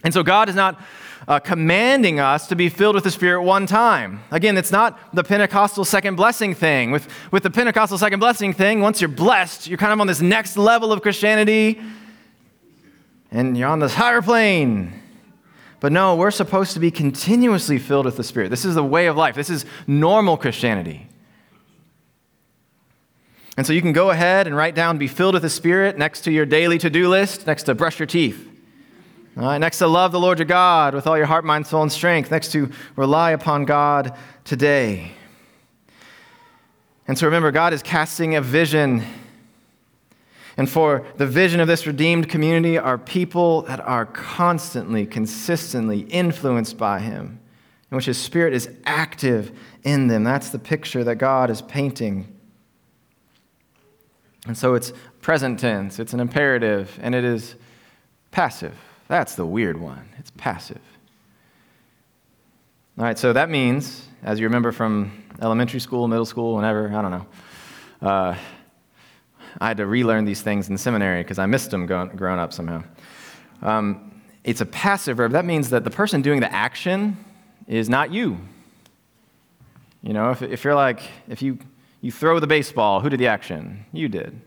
And 0.04 0.14
so 0.14 0.24
God 0.24 0.48
is 0.48 0.56
not 0.56 0.80
uh, 1.28 1.40
commanding 1.40 2.20
us 2.20 2.48
to 2.48 2.56
be 2.56 2.70
filled 2.70 2.96
with 2.96 3.04
the 3.04 3.12
Spirit 3.12 3.44
one 3.44 3.66
time. 3.66 4.22
Again, 4.32 4.58
it's 4.58 4.72
not 4.72 4.98
the 5.14 5.24
Pentecostal 5.24 5.86
second 5.86 6.16
blessing 6.16 6.56
thing. 6.56 6.92
With, 6.92 7.08
with 7.32 7.44
the 7.44 7.50
Pentecostal 7.50 7.98
second 7.98 8.20
blessing 8.20 8.54
thing, 8.54 8.82
once 8.82 9.02
you're 9.02 9.10
blessed, 9.10 9.68
you're 9.68 9.78
kind 9.78 9.94
of 9.94 10.00
on 10.00 10.08
this 10.08 10.22
next 10.22 10.58
level 10.58 10.92
of 10.92 11.02
Christianity 11.02 11.82
and 13.32 13.58
you're 13.58 13.70
on 13.70 13.80
this 13.80 13.94
higher 13.94 14.22
plane. 14.22 14.94
But 15.80 15.92
no, 15.92 16.16
we're 16.16 16.32
supposed 16.32 16.74
to 16.74 16.80
be 16.80 16.92
continuously 16.92 17.78
filled 17.78 18.06
with 18.06 18.18
the 18.18 18.24
Spirit. 18.24 18.50
This 18.50 18.66
is 18.66 18.76
the 18.76 18.84
way 18.84 19.08
of 19.08 19.16
life, 19.16 19.36
this 19.36 19.50
is 19.50 19.66
normal 19.88 20.38
Christianity. 20.38 21.08
And 23.58 23.68
so 23.68 23.74
you 23.74 23.82
can 23.82 23.92
go 23.92 24.10
ahead 24.10 24.48
and 24.48 24.56
write 24.56 24.74
down 24.74 24.98
be 24.98 25.08
filled 25.08 25.34
with 25.34 25.44
the 25.44 25.50
Spirit 25.50 25.98
next 25.98 26.22
to 26.22 26.32
your 26.32 26.46
daily 26.46 26.78
to 26.78 26.90
do 26.90 27.10
list, 27.10 27.46
next 27.46 27.64
to 27.64 27.76
brush 27.76 28.00
your 28.00 28.06
teeth. 28.06 28.49
All 29.38 29.44
right, 29.44 29.58
next 29.58 29.78
to 29.78 29.88
love 29.88 30.12
the 30.12 30.20
Lord 30.20 30.40
your 30.40 30.46
God 30.46 30.94
with 30.94 31.08
all 31.08 31.18
your 31.18 31.26
heart, 31.26 31.46
mind, 31.46 31.68
soul, 31.68 31.82
and 31.82 31.92
strength. 31.92 32.32
Next 32.32 32.52
to 32.52 32.72
rely 32.96 33.32
upon 33.32 33.66
God 33.66 34.18
today. 34.44 35.12
And 37.08 37.18
so 37.18 37.26
remember, 37.26 37.52
God 37.52 37.74
is 37.74 37.82
casting 37.82 38.36
a 38.36 38.42
vision. 38.42 39.04
And 40.58 40.70
for 40.70 41.06
the 41.18 41.26
vision 41.26 41.60
of 41.60 41.68
this 41.68 41.88
redeemed 41.88 42.28
community 42.28 42.78
are 42.78 42.98
people 42.98 43.62
that 43.64 43.80
are 43.80 44.06
constantly, 44.06 45.06
consistently 45.06 46.02
influenced 46.02 46.78
by 46.78 47.00
Him, 47.00 47.40
in 47.92 47.96
which 47.96 48.06
His 48.06 48.18
Spirit 48.18 48.54
is 48.54 48.70
active 48.86 49.58
in 49.84 50.08
them. 50.08 50.24
That's 50.24 50.50
the 50.50 50.60
picture 50.60 51.04
that 51.04 51.16
God 51.16 51.50
is 51.50 51.62
painting 51.62 52.36
and 54.50 54.58
so 54.58 54.74
it's 54.74 54.94
present 55.22 55.60
tense, 55.60 56.00
it's 56.00 56.14
an 56.14 56.20
imperative, 56.20 56.98
and 57.02 57.14
it 57.14 57.24
is 57.24 57.56
passive. 58.32 58.76
That's 59.10 59.36
the 59.36 59.46
weird 59.46 59.78
one. 59.82 60.08
It's 60.18 60.32
passive. 60.32 60.80
All 62.98 63.04
right, 63.04 63.20
so 63.20 63.34
that 63.34 63.50
means, 63.50 64.08
as 64.24 64.40
you 64.40 64.46
remember 64.46 64.72
from 64.72 65.12
elementary 65.42 65.82
school, 65.82 66.08
middle 66.08 66.26
school, 66.26 66.56
whenever, 66.56 66.88
I 66.88 67.02
don't 67.02 67.12
know, 67.12 67.26
uh, 68.02 68.38
I 69.60 69.68
had 69.68 69.78
to 69.78 69.86
relearn 69.86 70.24
these 70.24 70.42
things 70.42 70.70
in 70.70 70.78
seminary 70.78 71.24
because 71.24 71.40
I 71.40 71.46
missed 71.46 71.72
them 71.72 71.86
growing 71.86 72.40
up 72.40 72.54
somehow. 72.54 72.84
Um, 73.62 74.22
it's 74.46 74.62
a 74.62 74.66
passive 74.66 75.18
verb. 75.18 75.34
That 75.34 75.44
means 75.44 75.72
that 75.72 75.84
the 75.84 75.92
person 75.92 76.22
doing 76.22 76.40
the 76.40 76.54
action 76.54 77.18
is 77.68 77.90
not 77.90 78.14
you. 78.14 78.38
You 80.02 80.14
know, 80.14 80.32
if, 80.32 80.42
if 80.42 80.64
you're 80.64 80.76
like, 80.76 81.02
if 81.28 81.42
you 81.42 81.58
you 82.02 82.12
throw 82.12 82.40
the 82.40 82.48
baseball. 82.48 83.02
Who 83.02 83.10
did 83.10 83.20
the 83.20 83.28
action? 83.28 83.86
You 83.92 84.08
did. 84.08 84.40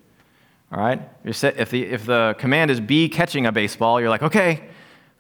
All 0.73 0.81
right? 0.81 1.01
Set, 1.33 1.59
if, 1.59 1.71
the, 1.71 1.85
if 1.85 2.07
the 2.07 2.35
command 2.39 2.71
is 2.71 2.81
be 2.81 3.09
catching 3.09 3.47
a 3.47 3.53
baseball, 3.53 4.01
you're 4.01 4.09
like, 4.09 4.23
okay, 4.23 4.69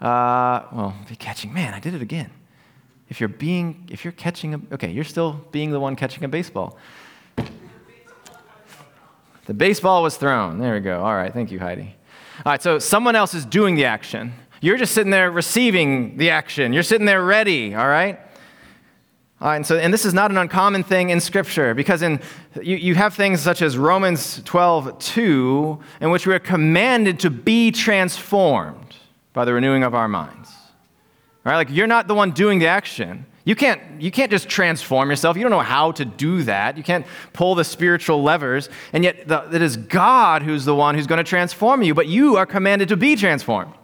uh, 0.00 0.62
well, 0.72 0.96
be 1.08 1.14
catching. 1.14 1.52
Man, 1.52 1.74
I 1.74 1.80
did 1.80 1.94
it 1.94 2.00
again. 2.00 2.30
If 3.10 3.20
you're 3.20 3.28
being, 3.28 3.88
if 3.90 4.04
you're 4.04 4.12
catching 4.12 4.54
a, 4.54 4.60
okay, 4.72 4.90
you're 4.90 5.04
still 5.04 5.44
being 5.52 5.70
the 5.70 5.78
one 5.78 5.94
catching 5.96 6.24
a 6.24 6.28
baseball. 6.28 6.78
The 9.44 9.54
baseball 9.54 10.02
was 10.02 10.16
thrown. 10.16 10.58
There 10.58 10.72
we 10.72 10.80
go. 10.80 11.02
All 11.04 11.14
right, 11.14 11.32
thank 11.32 11.50
you, 11.50 11.58
Heidi. 11.58 11.94
All 12.46 12.52
right, 12.52 12.62
so 12.62 12.78
someone 12.78 13.14
else 13.14 13.34
is 13.34 13.44
doing 13.44 13.74
the 13.74 13.84
action. 13.84 14.32
You're 14.62 14.78
just 14.78 14.94
sitting 14.94 15.10
there 15.10 15.30
receiving 15.30 16.16
the 16.16 16.30
action. 16.30 16.72
You're 16.72 16.84
sitting 16.84 17.04
there 17.04 17.22
ready, 17.22 17.74
all 17.74 17.88
right? 17.88 18.18
And, 19.50 19.66
so, 19.66 19.76
and 19.76 19.92
this 19.92 20.04
is 20.04 20.14
not 20.14 20.30
an 20.30 20.36
uncommon 20.36 20.84
thing 20.84 21.10
in 21.10 21.20
Scripture 21.20 21.74
because 21.74 22.02
in, 22.02 22.20
you, 22.62 22.76
you 22.76 22.94
have 22.94 23.14
things 23.14 23.40
such 23.40 23.60
as 23.60 23.76
Romans 23.76 24.40
12, 24.44 24.98
2, 24.98 25.80
in 26.00 26.10
which 26.10 26.26
we 26.26 26.34
are 26.34 26.38
commanded 26.38 27.18
to 27.20 27.30
be 27.30 27.72
transformed 27.72 28.94
by 29.32 29.44
the 29.44 29.52
renewing 29.52 29.82
of 29.82 29.94
our 29.94 30.06
minds. 30.06 30.50
Right? 31.44 31.56
Like 31.56 31.70
you're 31.70 31.88
not 31.88 32.06
the 32.06 32.14
one 32.14 32.30
doing 32.30 32.60
the 32.60 32.68
action. 32.68 33.26
You 33.44 33.56
can't, 33.56 34.00
you 34.00 34.12
can't 34.12 34.30
just 34.30 34.48
transform 34.48 35.10
yourself. 35.10 35.36
You 35.36 35.42
don't 35.42 35.50
know 35.50 35.58
how 35.58 35.90
to 35.92 36.04
do 36.04 36.44
that. 36.44 36.76
You 36.76 36.84
can't 36.84 37.04
pull 37.32 37.56
the 37.56 37.64
spiritual 37.64 38.22
levers. 38.22 38.68
And 38.92 39.02
yet, 39.02 39.26
the, 39.26 39.48
it 39.52 39.62
is 39.62 39.76
God 39.76 40.42
who's 40.42 40.64
the 40.64 40.76
one 40.76 40.94
who's 40.94 41.08
going 41.08 41.18
to 41.18 41.28
transform 41.28 41.82
you, 41.82 41.94
but 41.94 42.06
you 42.06 42.36
are 42.36 42.46
commanded 42.46 42.88
to 42.90 42.96
be 42.96 43.16
transformed. 43.16 43.74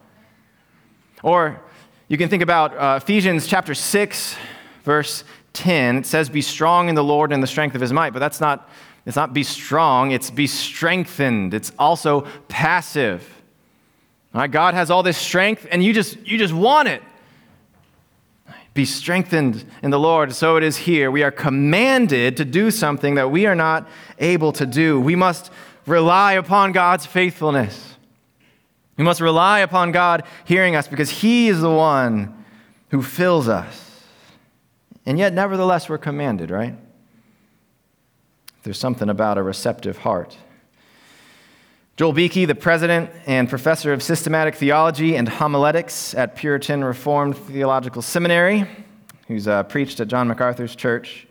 Or 1.24 1.60
you 2.06 2.16
can 2.16 2.28
think 2.28 2.44
about 2.44 2.76
uh, 2.76 3.00
Ephesians 3.02 3.48
chapter 3.48 3.74
6, 3.74 4.36
verse 4.84 5.24
10, 5.52 5.98
it 5.98 6.06
says, 6.06 6.28
Be 6.28 6.42
strong 6.42 6.88
in 6.88 6.94
the 6.94 7.04
Lord 7.04 7.32
and 7.32 7.42
the 7.42 7.46
strength 7.46 7.74
of 7.74 7.80
his 7.80 7.92
might. 7.92 8.12
But 8.12 8.18
that's 8.18 8.40
not, 8.40 8.68
it's 9.06 9.16
not 9.16 9.32
be 9.32 9.42
strong, 9.42 10.10
it's 10.10 10.30
be 10.30 10.46
strengthened. 10.46 11.54
It's 11.54 11.72
also 11.78 12.22
passive. 12.48 13.28
All 14.34 14.42
right, 14.42 14.50
God 14.50 14.74
has 14.74 14.90
all 14.90 15.02
this 15.02 15.16
strength, 15.16 15.66
and 15.70 15.82
you 15.82 15.92
just, 15.92 16.18
you 16.26 16.38
just 16.38 16.54
want 16.54 16.88
it. 16.88 17.02
Be 18.74 18.84
strengthened 18.84 19.64
in 19.82 19.90
the 19.90 19.98
Lord. 19.98 20.32
So 20.34 20.56
it 20.56 20.62
is 20.62 20.76
here. 20.76 21.10
We 21.10 21.22
are 21.22 21.32
commanded 21.32 22.36
to 22.36 22.44
do 22.44 22.70
something 22.70 23.16
that 23.16 23.30
we 23.30 23.46
are 23.46 23.56
not 23.56 23.88
able 24.18 24.52
to 24.52 24.66
do. 24.66 25.00
We 25.00 25.16
must 25.16 25.50
rely 25.86 26.34
upon 26.34 26.72
God's 26.72 27.06
faithfulness. 27.06 27.96
We 28.96 29.04
must 29.04 29.20
rely 29.20 29.60
upon 29.60 29.92
God 29.92 30.24
hearing 30.44 30.76
us 30.76 30.86
because 30.86 31.10
He 31.10 31.48
is 31.48 31.60
the 31.60 31.70
one 31.70 32.44
who 32.90 33.02
fills 33.02 33.48
us. 33.48 33.87
And 35.08 35.18
yet, 35.18 35.32
nevertheless, 35.32 35.88
we're 35.88 35.96
commanded, 35.96 36.50
right? 36.50 36.74
There's 38.62 38.78
something 38.78 39.08
about 39.08 39.38
a 39.38 39.42
receptive 39.42 39.96
heart. 39.96 40.36
Joel 41.96 42.12
Beeke, 42.12 42.46
the 42.46 42.54
president 42.54 43.08
and 43.24 43.48
professor 43.48 43.94
of 43.94 44.02
systematic 44.02 44.54
theology 44.54 45.16
and 45.16 45.26
homiletics 45.26 46.12
at 46.12 46.36
Puritan 46.36 46.84
Reformed 46.84 47.38
Theological 47.38 48.02
Seminary, 48.02 48.66
who's 49.28 49.48
uh, 49.48 49.62
preached 49.62 49.98
at 49.98 50.08
John 50.08 50.28
MacArthur's 50.28 50.76
church. 50.76 51.26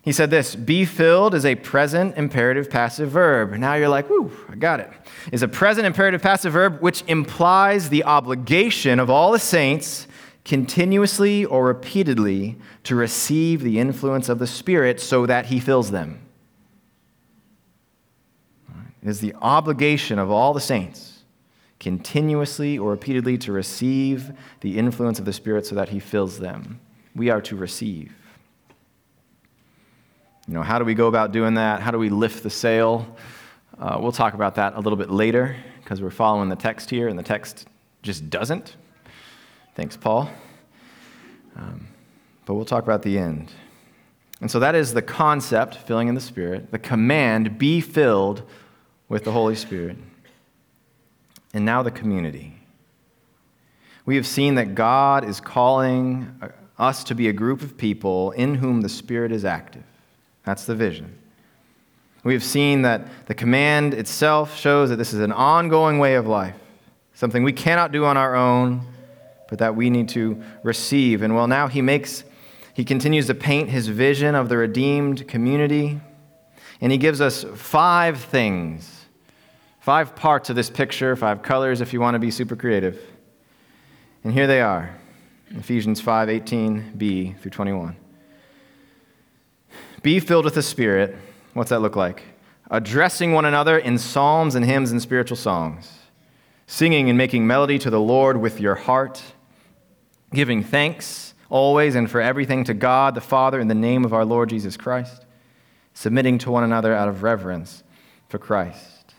He 0.00 0.12
said 0.12 0.30
this 0.30 0.56
Be 0.56 0.86
filled 0.86 1.34
is 1.34 1.44
a 1.44 1.56
present 1.56 2.16
imperative 2.16 2.70
passive 2.70 3.10
verb. 3.10 3.50
Now 3.58 3.74
you're 3.74 3.90
like, 3.90 4.08
whoo, 4.08 4.32
I 4.48 4.54
got 4.54 4.80
it. 4.80 4.90
Is 5.32 5.42
a 5.42 5.48
present 5.48 5.86
imperative 5.86 6.22
passive 6.22 6.54
verb 6.54 6.80
which 6.80 7.04
implies 7.06 7.90
the 7.90 8.04
obligation 8.04 8.98
of 8.98 9.10
all 9.10 9.32
the 9.32 9.38
saints 9.38 10.06
continuously 10.50 11.44
or 11.44 11.64
repeatedly 11.64 12.56
to 12.82 12.96
receive 12.96 13.62
the 13.62 13.78
influence 13.78 14.28
of 14.28 14.40
the 14.40 14.48
Spirit 14.48 15.00
so 15.00 15.24
that 15.24 15.46
he 15.46 15.60
fills 15.60 15.92
them. 15.92 16.20
It 19.00 19.08
is 19.08 19.20
the 19.20 19.32
obligation 19.40 20.18
of 20.18 20.28
all 20.28 20.52
the 20.52 20.60
saints 20.60 21.20
continuously 21.78 22.76
or 22.76 22.90
repeatedly 22.90 23.38
to 23.38 23.52
receive 23.52 24.32
the 24.60 24.76
influence 24.76 25.20
of 25.20 25.24
the 25.24 25.32
Spirit 25.32 25.66
so 25.66 25.76
that 25.76 25.90
he 25.90 26.00
fills 26.00 26.40
them. 26.40 26.80
We 27.14 27.30
are 27.30 27.40
to 27.42 27.54
receive. 27.54 28.12
You 30.48 30.54
know, 30.54 30.62
how 30.62 30.80
do 30.80 30.84
we 30.84 30.94
go 30.94 31.06
about 31.06 31.30
doing 31.30 31.54
that? 31.54 31.78
How 31.78 31.92
do 31.92 31.98
we 31.98 32.08
lift 32.08 32.42
the 32.42 32.50
sail? 32.50 33.06
Uh, 33.78 33.98
we'll 34.00 34.10
talk 34.10 34.34
about 34.34 34.56
that 34.56 34.74
a 34.74 34.80
little 34.80 34.98
bit 34.98 35.10
later 35.10 35.54
because 35.80 36.02
we're 36.02 36.10
following 36.10 36.48
the 36.48 36.56
text 36.56 36.90
here, 36.90 37.06
and 37.06 37.16
the 37.16 37.22
text 37.22 37.68
just 38.02 38.28
doesn't. 38.30 38.74
Thanks, 39.74 39.96
Paul. 39.96 40.30
Um, 41.56 41.88
but 42.44 42.54
we'll 42.54 42.64
talk 42.64 42.84
about 42.84 43.02
the 43.02 43.18
end. 43.18 43.52
And 44.40 44.50
so 44.50 44.58
that 44.58 44.74
is 44.74 44.94
the 44.94 45.02
concept, 45.02 45.76
filling 45.76 46.08
in 46.08 46.14
the 46.14 46.20
Spirit, 46.20 46.70
the 46.70 46.78
command, 46.78 47.58
be 47.58 47.80
filled 47.80 48.42
with 49.08 49.24
the 49.24 49.32
Holy 49.32 49.54
Spirit. 49.54 49.96
And 51.52 51.64
now 51.64 51.82
the 51.82 51.90
community. 51.90 52.54
We 54.06 54.16
have 54.16 54.26
seen 54.26 54.54
that 54.54 54.74
God 54.74 55.24
is 55.24 55.40
calling 55.40 56.40
us 56.78 57.04
to 57.04 57.14
be 57.14 57.28
a 57.28 57.32
group 57.32 57.60
of 57.62 57.76
people 57.76 58.30
in 58.32 58.56
whom 58.56 58.80
the 58.80 58.88
Spirit 58.88 59.30
is 59.30 59.44
active. 59.44 59.84
That's 60.44 60.64
the 60.64 60.74
vision. 60.74 61.16
We 62.24 62.32
have 62.32 62.44
seen 62.44 62.82
that 62.82 63.06
the 63.26 63.34
command 63.34 63.94
itself 63.94 64.58
shows 64.58 64.90
that 64.90 64.96
this 64.96 65.12
is 65.12 65.20
an 65.20 65.32
ongoing 65.32 65.98
way 65.98 66.14
of 66.14 66.26
life, 66.26 66.56
something 67.14 67.42
we 67.42 67.52
cannot 67.52 67.92
do 67.92 68.04
on 68.04 68.16
our 68.16 68.34
own, 68.34 68.86
but 69.50 69.58
that 69.58 69.76
we 69.76 69.90
need 69.90 70.08
to 70.10 70.40
receive. 70.62 71.20
And 71.20 71.34
well, 71.34 71.46
now 71.46 71.68
he 71.68 71.82
makes, 71.82 72.24
he 72.72 72.84
continues 72.84 73.26
to 73.26 73.34
paint 73.34 73.68
his 73.68 73.88
vision 73.88 74.34
of 74.34 74.48
the 74.48 74.56
redeemed 74.56 75.28
community, 75.28 76.00
and 76.80 76.90
he 76.90 76.96
gives 76.96 77.20
us 77.20 77.44
five 77.56 78.18
things, 78.18 79.04
five 79.80 80.16
parts 80.16 80.48
of 80.48 80.56
this 80.56 80.70
picture, 80.70 81.14
five 81.16 81.42
colors 81.42 81.82
if 81.82 81.92
you 81.92 82.00
want 82.00 82.14
to 82.14 82.18
be 82.18 82.30
super 82.30 82.56
creative. 82.56 82.98
And 84.24 84.32
here 84.32 84.46
they 84.46 84.60
are 84.60 84.96
Ephesians 85.50 86.00
5 86.00 86.28
18b 86.28 87.38
through 87.40 87.50
21. 87.50 87.96
Be 90.02 90.20
filled 90.20 90.44
with 90.44 90.54
the 90.54 90.62
Spirit. 90.62 91.16
What's 91.52 91.70
that 91.70 91.80
look 91.80 91.96
like? 91.96 92.22
Addressing 92.70 93.32
one 93.32 93.44
another 93.44 93.78
in 93.78 93.98
psalms 93.98 94.54
and 94.54 94.64
hymns 94.64 94.92
and 94.92 95.02
spiritual 95.02 95.36
songs, 95.36 95.98
singing 96.66 97.08
and 97.08 97.18
making 97.18 97.46
melody 97.46 97.78
to 97.80 97.90
the 97.90 98.00
Lord 98.00 98.40
with 98.40 98.60
your 98.60 98.76
heart, 98.76 99.22
giving 100.32 100.62
thanks 100.62 101.34
always 101.48 101.94
and 101.94 102.10
for 102.10 102.20
everything 102.20 102.64
to 102.64 102.74
God 102.74 103.14
the 103.14 103.20
Father 103.20 103.60
in 103.60 103.68
the 103.68 103.74
name 103.74 104.04
of 104.04 104.12
our 104.12 104.24
Lord 104.24 104.48
Jesus 104.48 104.76
Christ, 104.76 105.26
submitting 105.94 106.38
to 106.38 106.50
one 106.50 106.64
another 106.64 106.94
out 106.94 107.08
of 107.08 107.22
reverence 107.22 107.82
for 108.28 108.38
Christ. 108.38 109.14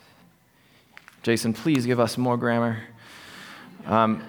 Jason, 1.23 1.53
please 1.53 1.85
give 1.85 1.99
us 1.99 2.17
more 2.17 2.37
grammar. 2.37 2.81
Um, 3.85 4.23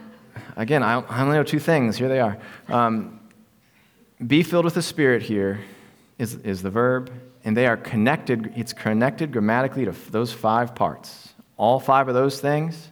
again, 0.57 0.83
I 0.83 0.95
only 1.23 1.37
know 1.37 1.45
two 1.45 1.61
things. 1.61 1.97
Here 1.97 2.09
they 2.09 2.21
are. 2.21 2.39
Um, 2.69 3.21
be 4.27 4.43
filled 4.43 4.65
with 4.65 4.75
the 4.75 4.83
Spirit 4.83 5.23
here 5.23 5.61
is, 6.19 6.35
is 6.37 6.63
the 6.63 6.71
verb, 6.71 7.11
and 7.45 7.57
they 7.57 7.67
are 7.67 7.77
connected. 7.77 8.53
It's 8.57 8.73
connected 8.73 9.33
grammatically 9.33 9.85
to 9.85 9.93
those 10.11 10.33
five 10.33 10.75
parts. 10.75 11.33
All 11.57 11.81
five 11.81 12.09
of 12.09 12.15
those 12.15 12.41
things, 12.41 12.91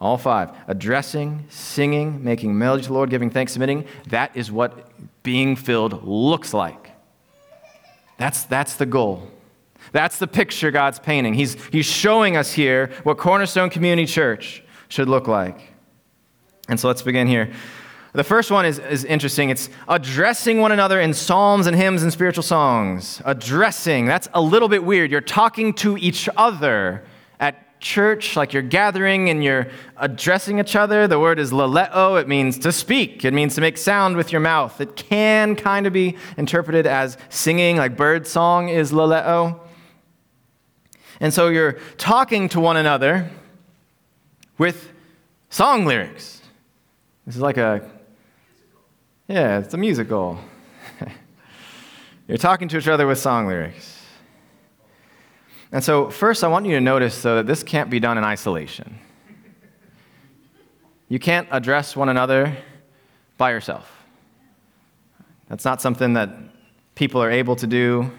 all 0.00 0.18
five. 0.18 0.50
Addressing, 0.68 1.46
singing, 1.48 2.22
making 2.22 2.58
melody 2.58 2.82
to 2.82 2.88
the 2.88 2.94
Lord, 2.94 3.10
giving 3.10 3.30
thanks, 3.30 3.52
submitting. 3.52 3.86
That 4.08 4.36
is 4.36 4.52
what 4.52 4.90
being 5.22 5.56
filled 5.56 6.04
looks 6.06 6.52
like. 6.52 6.90
That's, 8.18 8.44
that's 8.44 8.76
the 8.76 8.86
goal. 8.86 9.30
That's 9.92 10.18
the 10.18 10.26
picture 10.26 10.70
God's 10.70 10.98
painting. 10.98 11.34
He's, 11.34 11.62
he's 11.66 11.86
showing 11.86 12.36
us 12.36 12.52
here 12.52 12.90
what 13.02 13.18
Cornerstone 13.18 13.70
Community 13.70 14.06
Church 14.06 14.62
should 14.88 15.08
look 15.08 15.28
like. 15.28 15.72
And 16.68 16.78
so 16.78 16.88
let's 16.88 17.02
begin 17.02 17.26
here. 17.26 17.52
The 18.12 18.24
first 18.24 18.50
one 18.50 18.64
is, 18.64 18.78
is 18.78 19.04
interesting. 19.04 19.50
It's 19.50 19.68
addressing 19.88 20.60
one 20.60 20.72
another 20.72 21.00
in 21.00 21.12
psalms 21.12 21.66
and 21.66 21.76
hymns 21.76 22.02
and 22.02 22.10
spiritual 22.10 22.42
songs. 22.42 23.20
Addressing, 23.26 24.06
that's 24.06 24.28
a 24.32 24.40
little 24.40 24.68
bit 24.68 24.82
weird. 24.82 25.10
You're 25.10 25.20
talking 25.20 25.74
to 25.74 25.98
each 25.98 26.28
other 26.36 27.04
church, 27.80 28.36
like 28.36 28.52
you're 28.52 28.62
gathering 28.62 29.30
and 29.30 29.42
you're 29.42 29.68
addressing 29.96 30.58
each 30.58 30.76
other. 30.76 31.06
The 31.06 31.18
word 31.18 31.38
is 31.38 31.52
laleo. 31.52 32.20
It 32.20 32.28
means 32.28 32.58
to 32.60 32.72
speak, 32.72 33.24
it 33.24 33.32
means 33.32 33.54
to 33.56 33.60
make 33.60 33.78
sound 33.78 34.16
with 34.16 34.32
your 34.32 34.40
mouth. 34.40 34.80
It 34.80 34.96
can 34.96 35.56
kind 35.56 35.86
of 35.86 35.92
be 35.92 36.16
interpreted 36.36 36.86
as 36.86 37.16
singing, 37.28 37.76
like 37.76 37.96
bird 37.96 38.26
song 38.26 38.68
is 38.68 38.92
laleo. 38.92 39.60
And 41.20 41.32
so 41.32 41.48
you're 41.48 41.78
talking 41.96 42.48
to 42.50 42.60
one 42.60 42.76
another 42.76 43.30
with 44.58 44.92
song 45.50 45.86
lyrics. 45.86 46.42
This 47.24 47.36
is 47.36 47.40
like 47.40 47.56
a 47.56 47.90
yeah, 49.28 49.58
it's 49.58 49.74
a 49.74 49.76
musical. 49.76 50.38
You're 52.28 52.38
talking 52.38 52.68
to 52.68 52.78
each 52.78 52.86
other 52.86 53.08
with 53.08 53.18
song 53.18 53.48
lyrics. 53.48 53.95
And 55.72 55.82
so, 55.82 56.10
first, 56.10 56.44
I 56.44 56.48
want 56.48 56.66
you 56.66 56.72
to 56.72 56.80
notice, 56.80 57.22
though, 57.22 57.36
that 57.36 57.46
this 57.46 57.62
can't 57.62 57.90
be 57.90 58.00
done 58.00 58.18
in 58.18 58.24
isolation. 58.24 58.98
You 61.08 61.18
can't 61.18 61.48
address 61.50 61.96
one 61.96 62.08
another 62.08 62.56
by 63.36 63.50
yourself. 63.50 63.90
That's 65.48 65.64
not 65.64 65.80
something 65.80 66.14
that 66.14 66.30
people 66.94 67.22
are 67.22 67.30
able 67.30 67.56
to 67.56 67.66
do. 67.66 68.10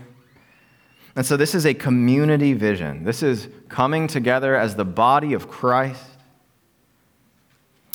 And 1.15 1.25
so, 1.25 1.37
this 1.37 1.55
is 1.55 1.65
a 1.65 1.73
community 1.73 2.53
vision. 2.53 3.03
This 3.03 3.23
is 3.23 3.47
coming 3.69 4.07
together 4.07 4.55
as 4.55 4.75
the 4.75 4.85
body 4.85 5.33
of 5.33 5.49
Christ 5.49 6.03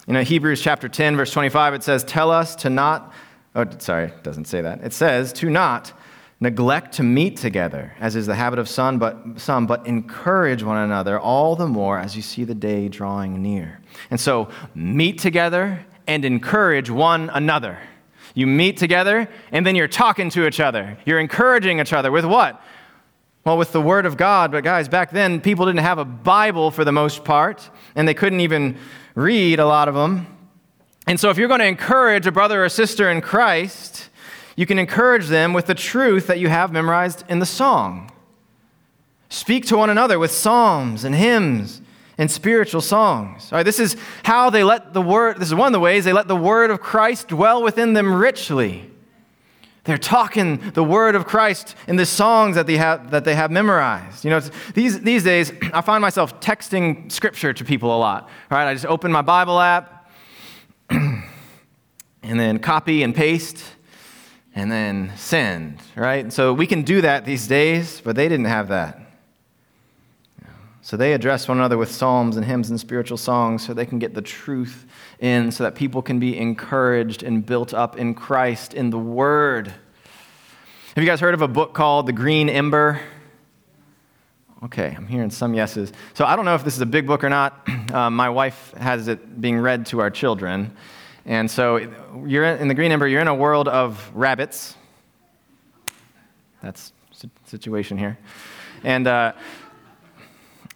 you 0.06 0.14
know, 0.14 0.22
Hebrews 0.22 0.60
chapter 0.60 0.88
10, 0.88 1.16
verse 1.16 1.30
25, 1.30 1.74
it 1.74 1.82
says, 1.84 2.02
Tell 2.02 2.30
us 2.30 2.56
to 2.56 2.70
not, 2.70 3.12
oh, 3.54 3.64
sorry, 3.78 4.06
it 4.06 4.24
doesn't 4.24 4.46
say 4.46 4.60
that. 4.60 4.82
It 4.82 4.92
says, 4.92 5.32
To 5.34 5.48
not 5.48 5.92
neglect 6.42 6.94
to 6.94 7.04
meet 7.04 7.36
together, 7.36 7.94
as 8.00 8.16
is 8.16 8.26
the 8.26 8.34
habit 8.34 8.58
of 8.58 8.68
some 8.68 8.98
but, 8.98 9.16
some, 9.36 9.64
but 9.64 9.86
encourage 9.86 10.64
one 10.64 10.76
another 10.76 11.18
all 11.18 11.54
the 11.54 11.68
more 11.68 12.00
as 12.00 12.16
you 12.16 12.20
see 12.20 12.42
the 12.42 12.54
day 12.54 12.88
drawing 12.88 13.40
near. 13.40 13.80
And 14.10 14.18
so, 14.18 14.48
meet 14.74 15.20
together 15.20 15.86
and 16.08 16.24
encourage 16.24 16.90
one 16.90 17.30
another. 17.32 17.78
You 18.34 18.48
meet 18.48 18.76
together, 18.76 19.28
and 19.52 19.64
then 19.64 19.76
you're 19.76 19.86
talking 19.86 20.30
to 20.30 20.44
each 20.44 20.58
other. 20.58 20.98
You're 21.04 21.20
encouraging 21.20 21.78
each 21.78 21.92
other 21.92 22.10
with 22.10 22.24
what? 22.24 22.60
Well, 23.44 23.56
with 23.56 23.70
the 23.70 23.80
Word 23.80 24.04
of 24.04 24.16
God. 24.16 24.50
But, 24.50 24.64
guys, 24.64 24.88
back 24.88 25.12
then, 25.12 25.40
people 25.40 25.66
didn't 25.66 25.80
have 25.80 25.98
a 25.98 26.04
Bible 26.04 26.72
for 26.72 26.84
the 26.84 26.92
most 26.92 27.24
part, 27.24 27.70
and 27.94 28.08
they 28.08 28.14
couldn't 28.14 28.40
even 28.40 28.78
read 29.14 29.60
a 29.60 29.66
lot 29.66 29.86
of 29.86 29.94
them. 29.94 30.26
And 31.06 31.20
so, 31.20 31.30
if 31.30 31.38
you're 31.38 31.48
going 31.48 31.60
to 31.60 31.66
encourage 31.66 32.26
a 32.26 32.32
brother 32.32 32.64
or 32.64 32.68
sister 32.68 33.08
in 33.10 33.20
Christ, 33.20 34.08
you 34.56 34.66
can 34.66 34.78
encourage 34.78 35.28
them 35.28 35.52
with 35.52 35.66
the 35.66 35.74
truth 35.74 36.26
that 36.26 36.38
you 36.38 36.48
have 36.48 36.72
memorized 36.72 37.24
in 37.28 37.38
the 37.38 37.46
song. 37.46 38.10
Speak 39.28 39.66
to 39.66 39.76
one 39.78 39.88
another 39.88 40.18
with 40.18 40.30
psalms 40.30 41.04
and 41.04 41.14
hymns 41.14 41.80
and 42.18 42.30
spiritual 42.30 42.82
songs. 42.82 43.50
All 43.50 43.56
right, 43.56 43.62
this 43.62 43.80
is 43.80 43.96
how 44.24 44.50
they 44.50 44.62
let 44.62 44.92
the 44.92 45.00
word, 45.00 45.38
this 45.38 45.48
is 45.48 45.54
one 45.54 45.68
of 45.68 45.72
the 45.72 45.80
ways 45.80 46.04
they 46.04 46.12
let 46.12 46.28
the 46.28 46.36
word 46.36 46.70
of 46.70 46.80
Christ 46.80 47.28
dwell 47.28 47.62
within 47.62 47.94
them 47.94 48.12
richly. 48.12 48.90
They're 49.84 49.98
talking 49.98 50.70
the 50.72 50.84
word 50.84 51.16
of 51.16 51.26
Christ 51.26 51.74
in 51.88 51.96
the 51.96 52.06
songs 52.06 52.54
that 52.54 52.66
they 52.66 52.76
have, 52.76 53.10
that 53.10 53.24
they 53.24 53.34
have 53.34 53.50
memorized. 53.50 54.24
You 54.24 54.30
know, 54.30 54.40
these, 54.74 55.00
these 55.00 55.24
days, 55.24 55.50
I 55.72 55.80
find 55.80 56.00
myself 56.02 56.38
texting 56.40 57.10
scripture 57.10 57.52
to 57.52 57.64
people 57.64 57.96
a 57.96 57.98
lot. 57.98 58.24
All 58.50 58.58
right, 58.58 58.68
I 58.68 58.74
just 58.74 58.86
open 58.86 59.10
my 59.10 59.22
Bible 59.22 59.58
app 59.58 60.10
and 60.90 61.24
then 62.22 62.58
copy 62.58 63.02
and 63.02 63.14
paste 63.14 63.64
and 64.54 64.70
then 64.70 65.12
send, 65.16 65.78
right? 65.96 66.32
So 66.32 66.52
we 66.52 66.66
can 66.66 66.82
do 66.82 67.00
that 67.00 67.24
these 67.24 67.46
days, 67.46 68.00
but 68.04 68.16
they 68.16 68.28
didn't 68.28 68.46
have 68.46 68.68
that. 68.68 68.98
So 70.84 70.96
they 70.96 71.12
address 71.12 71.46
one 71.46 71.58
another 71.58 71.78
with 71.78 71.92
psalms 71.92 72.36
and 72.36 72.44
hymns 72.44 72.68
and 72.68 72.78
spiritual 72.78 73.16
songs 73.16 73.64
so 73.64 73.72
they 73.72 73.86
can 73.86 74.00
get 74.00 74.14
the 74.14 74.22
truth 74.22 74.84
in, 75.20 75.52
so 75.52 75.62
that 75.62 75.76
people 75.76 76.02
can 76.02 76.18
be 76.18 76.36
encouraged 76.36 77.22
and 77.22 77.46
built 77.46 77.72
up 77.72 77.96
in 77.96 78.14
Christ, 78.14 78.74
in 78.74 78.90
the 78.90 78.98
Word. 78.98 79.68
Have 79.68 81.02
you 81.02 81.08
guys 81.08 81.20
heard 81.20 81.34
of 81.34 81.40
a 81.40 81.48
book 81.48 81.72
called 81.72 82.06
The 82.06 82.12
Green 82.12 82.48
Ember? 82.48 83.00
Okay, 84.64 84.94
I'm 84.96 85.06
hearing 85.06 85.30
some 85.30 85.54
yeses. 85.54 85.92
So 86.14 86.24
I 86.24 86.36
don't 86.36 86.44
know 86.44 86.54
if 86.54 86.64
this 86.64 86.74
is 86.74 86.80
a 86.80 86.86
big 86.86 87.06
book 87.06 87.24
or 87.24 87.30
not. 87.30 87.66
Uh, 87.92 88.08
my 88.08 88.30
wife 88.30 88.72
has 88.78 89.06
it 89.06 89.38
being 89.38 89.58
read 89.58 89.84
to 89.84 90.00
our 90.00 90.08
children. 90.08 90.74
And 91.24 91.50
so 91.50 91.76
you're 92.26 92.44
in 92.44 92.68
the 92.68 92.74
Green 92.74 92.90
Ember, 92.90 93.06
you're 93.06 93.20
in 93.20 93.28
a 93.28 93.34
world 93.34 93.68
of 93.68 94.10
rabbits. 94.14 94.76
That's 96.62 96.92
situation 97.44 97.98
here. 97.98 98.18
And, 98.84 99.06
uh, 99.06 99.32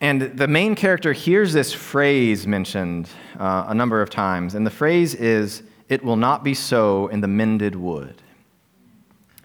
and 0.01 0.21
the 0.21 0.47
main 0.47 0.75
character 0.75 1.13
hears 1.13 1.53
this 1.53 1.73
phrase 1.73 2.47
mentioned 2.47 3.09
uh, 3.39 3.65
a 3.69 3.75
number 3.75 4.03
of 4.03 4.11
times. 4.11 4.55
And 4.55 4.67
the 4.67 4.71
phrase 4.71 5.15
is, 5.15 5.63
It 5.89 6.05
will 6.05 6.17
not 6.17 6.45
be 6.45 6.55
so 6.55 7.09
in 7.09 7.21
the 7.21 7.29
mended 7.29 7.75
wood. 7.75 8.23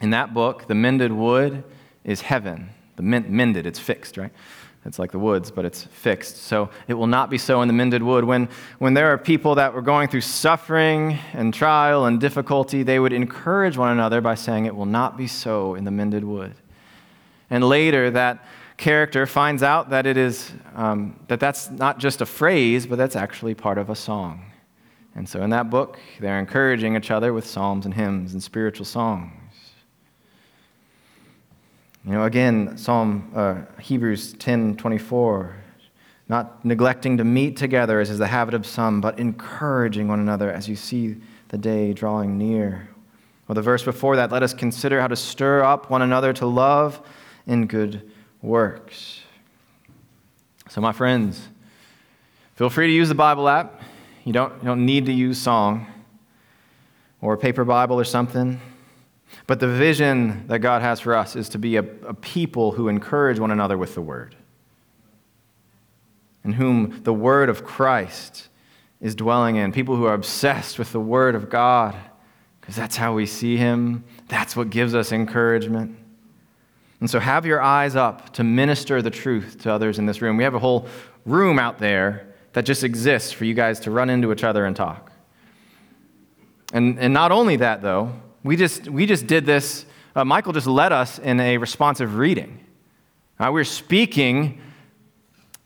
In 0.02 0.10
that 0.12 0.34
book, 0.34 0.68
the 0.68 0.76
mended 0.76 1.12
wood 1.12 1.64
is 2.04 2.22
heaven. 2.22 2.70
The 2.96 3.04
mended, 3.04 3.66
it's 3.66 3.80
fixed, 3.80 4.18
right? 4.18 4.32
It's 4.84 4.98
like 4.98 5.12
the 5.12 5.20
woods, 5.20 5.52
but 5.52 5.64
it's 5.64 5.84
fixed. 5.84 6.38
So 6.38 6.70
it 6.88 6.96
will 6.96 7.08
not 7.08 7.30
be 7.30 7.38
so 7.38 7.62
in 7.62 7.68
the 7.68 7.74
mended 7.74 8.02
wood. 8.02 8.24
When, 8.24 8.50
when 8.80 8.96
there 8.96 9.14
are 9.14 9.18
people 9.18 9.56
that 9.56 9.74
were 9.74 9.82
going 9.84 10.08
through 10.08 10.22
suffering 10.22 11.20
and 11.34 11.54
trial 11.54 12.06
and 12.06 12.20
difficulty, 12.20 12.82
they 12.82 13.00
would 13.00 13.14
encourage 13.14 13.78
one 13.78 13.92
another 13.92 14.22
by 14.22 14.34
saying, 14.34 14.66
It 14.66 14.76
will 14.76 14.88
not 14.88 15.18
be 15.18 15.28
so 15.28 15.76
in 15.76 15.84
the 15.84 15.92
mended 15.92 16.24
wood. 16.24 16.56
And 17.52 17.64
later, 17.64 18.10
that 18.12 18.44
character 18.78 19.28
finds 19.28 19.62
out 19.62 19.92
that 19.92 20.08
it 20.08 20.18
is 20.18 20.52
um, 20.74 21.20
that 21.28 21.40
that's 21.40 21.70
not 21.70 22.00
just 22.00 22.22
a 22.22 22.26
phrase, 22.26 22.88
but 22.88 22.98
that's 22.98 23.16
actually 23.16 23.54
part 23.54 23.78
of 23.78 23.92
a 23.92 23.96
song. 23.96 24.52
And 25.14 25.30
so 25.30 25.44
in 25.44 25.52
that 25.52 25.70
book, 25.70 26.00
they're 26.20 26.40
encouraging 26.40 26.96
each 26.96 27.12
other 27.12 27.34
with 27.34 27.46
psalms 27.46 27.86
and 27.86 27.94
hymns 27.94 28.34
and 28.34 28.42
spiritual 28.42 28.86
songs. 28.86 29.41
You 32.04 32.14
know, 32.14 32.24
again, 32.24 32.78
Psalm 32.78 33.32
uh, 33.36 33.62
Hebrews 33.80 34.34
10 34.34 34.76
24, 34.78 35.56
not 36.30 36.66
neglecting 36.66 37.18
to 37.18 37.24
meet 37.24 37.58
together 37.58 38.00
as 38.00 38.10
is 38.10 38.18
the 38.18 38.28
habit 38.28 38.56
of 38.56 38.66
some, 38.66 39.02
but 39.02 39.20
encouraging 39.20 40.08
one 40.08 40.20
another 40.20 40.52
as 40.52 40.68
you 40.68 40.76
see 40.76 41.18
the 41.50 41.60
day 41.60 41.94
drawing 41.94 42.40
near. 42.40 42.90
Or 43.48 43.54
the 43.54 43.62
verse 43.62 43.84
before 43.84 44.16
that, 44.16 44.32
let 44.32 44.42
us 44.42 44.54
consider 44.54 45.00
how 45.00 45.08
to 45.08 45.16
stir 45.16 45.64
up 45.64 45.92
one 45.92 46.02
another 46.02 46.34
to 46.34 46.48
love 46.48 47.06
and 47.46 47.70
good 47.70 48.10
works. 48.42 49.22
So, 50.70 50.82
my 50.82 50.94
friends, 50.94 51.50
feel 52.56 52.70
free 52.70 52.88
to 52.88 52.94
use 52.94 53.10
the 53.10 53.16
Bible 53.16 53.48
app. 53.48 53.80
You 54.24 54.34
don't, 54.34 54.54
you 54.54 54.66
don't 54.66 54.86
need 54.86 55.06
to 55.06 55.14
use 55.14 55.40
song 55.40 55.86
or 57.22 57.34
a 57.34 57.38
paper 57.38 57.64
Bible 57.64 58.00
or 58.00 58.06
something. 58.06 58.60
But 59.48 59.60
the 59.60 59.68
vision 59.68 60.48
that 60.48 60.60
God 60.60 60.82
has 60.82 61.00
for 61.00 61.16
us 61.16 61.36
is 61.36 61.50
to 61.50 61.58
be 61.58 61.76
a, 61.78 61.84
a 62.08 62.14
people 62.14 62.72
who 62.72 62.88
encourage 62.88 63.40
one 63.40 63.52
another 63.52 63.78
with 63.78 63.96
the 63.96 64.02
word, 64.02 64.36
in 66.44 66.54
whom 66.54 67.02
the 67.04 67.14
word 67.14 67.50
of 67.50 67.64
Christ 67.64 68.50
is 69.00 69.16
dwelling 69.16 69.56
in, 69.56 69.72
people 69.72 69.96
who 69.96 70.06
are 70.06 70.14
obsessed 70.14 70.78
with 70.78 70.92
the 70.92 71.00
word 71.00 71.36
of 71.36 71.50
God, 71.50 71.96
because 72.60 72.76
that's 72.76 72.96
how 72.96 73.14
we 73.14 73.26
see 73.26 73.58
him, 73.58 74.04
that's 74.28 74.56
what 74.56 74.70
gives 74.70 74.94
us 74.94 75.12
encouragement. 75.12 75.98
And 77.00 77.10
so 77.10 77.20
have 77.20 77.48
your 77.48 77.62
eyes 77.62 77.96
up 77.96 78.32
to 78.34 78.44
minister 78.44 79.02
the 79.02 79.10
truth 79.10 79.62
to 79.64 79.72
others 79.72 79.98
in 79.98 80.06
this 80.06 80.22
room. 80.22 80.38
We 80.38 80.44
have 80.44 80.54
a 80.54 80.60
whole 80.60 80.88
room 81.26 81.58
out 81.58 81.80
there 81.80 82.28
that 82.54 82.64
just 82.64 82.84
exists 82.84 83.32
for 83.32 83.46
you 83.46 83.56
guys 83.56 83.80
to 83.82 83.92
run 83.92 84.10
into 84.10 84.32
each 84.32 84.44
other 84.44 84.66
and 84.66 84.76
talk. 84.76 85.12
And, 86.74 87.00
and 87.00 87.14
not 87.14 87.32
only 87.32 87.56
that, 87.58 87.82
though, 87.82 88.14
we 88.44 88.56
just, 88.56 88.88
we 88.88 89.06
just 89.06 89.28
did 89.28 89.46
this. 89.46 89.86
Uh, 90.16 90.26
Michael 90.26 90.54
just 90.54 90.68
led 90.68 90.92
us 90.92 91.20
in 91.20 91.40
a 91.40 91.58
responsive 91.58 92.16
reading. 92.16 92.60
Uh, 93.40 93.50
we're 93.52 93.64
speaking 93.64 94.62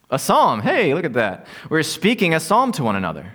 a 0.10 0.20
psalm. 0.20 0.62
Hey, 0.62 0.94
look 0.94 1.06
at 1.06 1.14
that. 1.14 1.48
We're 1.70 1.84
speaking 1.84 2.34
a 2.34 2.40
psalm 2.40 2.72
to 2.74 2.84
one 2.84 2.96
another. 2.96 3.34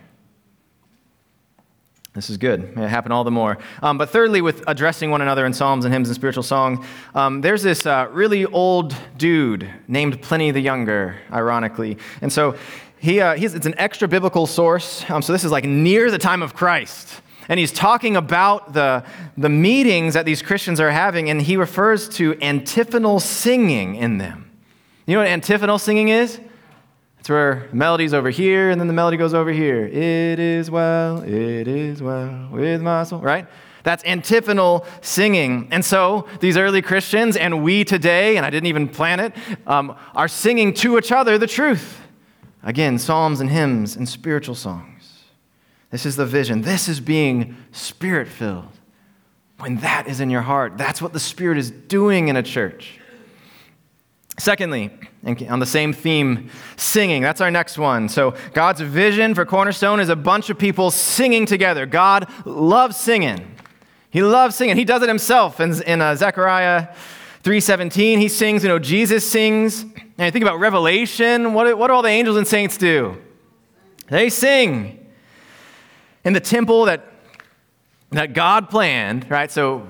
This 2.13 2.29
is 2.29 2.39
good. 2.39 2.65
It 2.77 2.89
happen 2.89 3.13
all 3.13 3.23
the 3.23 3.31
more. 3.31 3.59
Um, 3.83 3.97
but 3.97 4.11
thirdly, 4.11 4.41
with 4.41 4.65
addressing 4.67 5.11
one 5.11 5.21
another 5.21 5.47
in 5.47 5.53
psalms 5.53 5.85
and 5.85 5.95
hymns 5.95 6.09
and 6.09 6.17
spiritual 6.17 6.43
song, 6.43 6.85
um, 7.15 7.41
there's 7.41 7.63
this 7.63 7.87
uh, 7.87 8.09
really 8.11 8.47
old 8.47 8.97
dude 9.17 9.71
named 9.87 10.21
Pliny 10.21 10.51
the 10.51 10.61
Younger, 10.61 11.17
ironically. 11.33 11.99
And 12.21 12.33
so 12.33 12.57
he, 12.99 13.21
uh, 13.21 13.35
it's 13.39 13.67
an 13.67 13.79
extra 13.79 14.09
biblical 14.09 14.47
source. 14.47 15.09
Um, 15.09 15.23
so 15.23 15.33
this 15.33 15.45
is 15.45 15.53
like 15.53 15.65
near 15.65 16.11
the 16.11 16.19
time 16.19 16.43
of 16.43 16.53
Christ 16.53 17.23
and 17.49 17.59
he's 17.59 17.73
talking 17.73 18.17
about 18.17 18.73
the, 18.73 19.05
the 19.37 19.49
meetings 19.49 20.15
that 20.15 20.25
these 20.25 20.43
Christians 20.43 20.81
are 20.81 20.91
having, 20.91 21.31
and 21.31 21.41
he 21.43 21.57
refers 21.57 22.09
to 22.11 22.35
antiphonal 22.41 23.21
singing 23.21 23.97
in 23.97 24.19
them. 24.19 24.51
You 25.07 25.15
know 25.15 25.23
what 25.23 25.29
antiphonal 25.29 25.79
singing 25.79 26.09
is? 26.09 26.41
It's 27.19 27.29
where 27.29 27.67
the 27.71 27.77
melody's 27.77 28.15
over 28.15 28.31
here, 28.31 28.71
and 28.71 28.81
then 28.81 28.87
the 28.87 28.95
melody 28.95 29.17
goes 29.17 29.35
over 29.35 29.53
here. 29.53 29.85
It 29.85 30.39
is 30.39 30.71
well, 30.71 31.23
it 31.23 31.69
is 31.69 32.03
well 32.03 32.49
with 32.51 32.81
my 32.81 33.03
soul, 33.05 33.21
right? 33.21 33.47
That's 33.83 34.05
antiphonal 34.05 34.87
singing. 35.01 35.69
And 35.71 35.85
so 35.85 36.27
these 36.41 36.57
early 36.57 36.83
Christians 36.83 37.37
and 37.37 37.63
we 37.63 37.85
today, 37.85 38.37
and 38.37 38.45
I 38.45 38.51
didn't 38.51 38.67
even 38.67 38.89
plan 38.89 39.21
it, 39.21 39.35
um, 39.67 39.97
are 40.15 40.29
singing 40.29 40.73
to 40.75 40.99
each 40.99 41.13
other 41.13 41.39
the 41.39 41.47
truth. 41.47 42.01
Again, 42.63 42.99
psalms 42.99 43.41
and 43.41 43.51
hymns 43.51 43.97
and 43.97 44.09
spiritual 44.09 44.55
songs. 44.55 44.90
This 45.91 46.07
is 46.07 46.17
the 46.17 46.27
vision. 46.27 46.63
This 46.63 46.89
is 46.89 47.01
being 47.01 47.57
spirit 47.73 48.29
filled. 48.29 48.69
When 49.59 49.77
that 49.79 50.07
is 50.07 50.21
in 50.21 50.31
your 50.31 50.43
heart, 50.43 50.79
that's 50.79 51.03
what 51.03 51.13
the 51.13 51.21
Spirit 51.21 51.59
is 51.59 51.71
doing 51.71 52.29
in 52.29 52.37
a 52.37 52.43
church. 52.43 52.99
Secondly, 54.39 54.91
on 55.51 55.59
the 55.59 55.67
same 55.67 55.93
theme, 55.93 56.49
singing. 56.77 57.21
That's 57.21 57.43
our 57.43 57.51
next 57.51 57.77
one. 57.77 58.09
So, 58.09 58.35
God's 58.55 58.81
vision 58.81 59.35
for 59.35 59.45
Cornerstone 59.45 60.01
is 60.01 60.09
a 60.09 60.17
bunch 60.17 60.49
of 60.49 60.59
people 60.59 60.91
singing 60.91 61.45
together. 61.45 61.85
God 61.85 62.31
loves 62.47 62.97
singing. 62.97 63.55
He 64.09 64.23
loves 64.23 64.57
singing. 64.57 64.77
He 64.77 64.87
does 64.87 65.03
it 65.03 65.09
himself. 65.09 65.61
In, 65.61 65.83
in 65.83 66.01
uh, 66.01 66.15
Zechariah 66.17 66.89
3.17, 67.45 68.19
he 68.19 68.29
sings, 68.29 68.63
you 68.63 68.71
know, 68.71 68.79
Jesus 68.79 69.31
sings. 69.31 69.83
And 69.83 70.21
you 70.21 70.31
think 70.31 70.43
about 70.43 70.59
Revelation, 70.59 71.53
what, 71.53 71.77
what 71.77 71.89
do 71.89 71.93
all 71.93 72.03
the 72.03 72.09
angels 72.09 72.39
and 72.39 72.47
saints 72.47 72.79
do? 72.79 73.21
They 74.09 74.31
sing 74.31 75.00
in 76.25 76.33
the 76.33 76.41
temple 76.41 76.87
that, 76.87 77.05
that 78.11 78.33
God 78.33 78.71
planned, 78.71 79.31
right? 79.31 79.51
So 79.51 79.87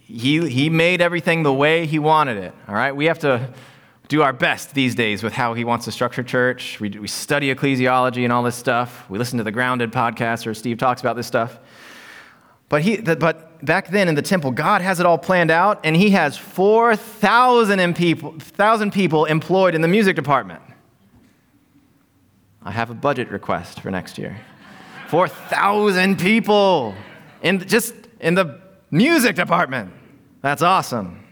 he, 0.00 0.48
he 0.48 0.70
made 0.70 1.00
everything 1.00 1.42
the 1.42 1.52
way 1.52 1.86
he 1.86 1.98
wanted 1.98 2.36
it, 2.36 2.54
all 2.68 2.74
right? 2.74 2.94
We 2.94 3.06
have 3.06 3.18
to 3.20 3.52
do 4.08 4.22
our 4.22 4.32
best 4.32 4.74
these 4.74 4.94
days 4.94 5.22
with 5.22 5.32
how 5.32 5.54
he 5.54 5.64
wants 5.64 5.86
to 5.86 5.92
structure 5.92 6.22
church. 6.22 6.78
We, 6.78 6.90
we 6.90 7.08
study 7.08 7.54
ecclesiology 7.54 8.24
and 8.24 8.32
all 8.32 8.42
this 8.42 8.54
stuff. 8.54 9.08
We 9.08 9.18
listen 9.18 9.38
to 9.38 9.44
the 9.44 9.52
Grounded 9.52 9.92
podcast 9.92 10.44
where 10.44 10.54
Steve 10.54 10.78
talks 10.78 11.00
about 11.00 11.16
this 11.16 11.26
stuff. 11.26 11.58
But, 12.68 12.82
he, 12.82 12.96
but 12.98 13.64
back 13.64 13.88
then 13.88 14.08
in 14.08 14.14
the 14.14 14.22
temple, 14.22 14.50
God 14.50 14.82
has 14.82 15.00
it 15.00 15.06
all 15.06 15.18
planned 15.18 15.50
out, 15.50 15.80
and 15.84 15.94
he 15.94 16.10
has 16.10 16.36
4,000 16.36 17.94
people, 17.94 18.34
people 18.90 19.24
employed 19.26 19.74
in 19.74 19.80
the 19.80 19.88
music 19.88 20.16
department. 20.16 20.62
I 22.62 22.70
have 22.70 22.90
a 22.90 22.94
budget 22.94 23.30
request 23.30 23.80
for 23.80 23.90
next 23.90 24.16
year. 24.16 24.40
4,000 25.08 26.18
people 26.18 26.94
in 27.42 27.66
just 27.66 27.94
in 28.20 28.34
the 28.34 28.60
music 28.90 29.36
department. 29.36 29.92
That's 30.40 30.62
awesome. 30.62 31.24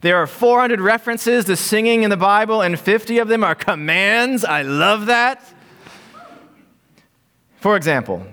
There 0.00 0.16
are 0.16 0.26
400 0.26 0.80
references 0.80 1.46
to 1.46 1.56
singing 1.56 2.02
in 2.02 2.10
the 2.10 2.16
Bible, 2.16 2.60
and 2.60 2.78
50 2.78 3.18
of 3.18 3.28
them 3.28 3.42
are 3.42 3.54
commands. 3.54 4.44
I 4.44 4.62
love 4.62 5.06
that. 5.06 5.42
For 7.60 7.76
example, 7.76 8.26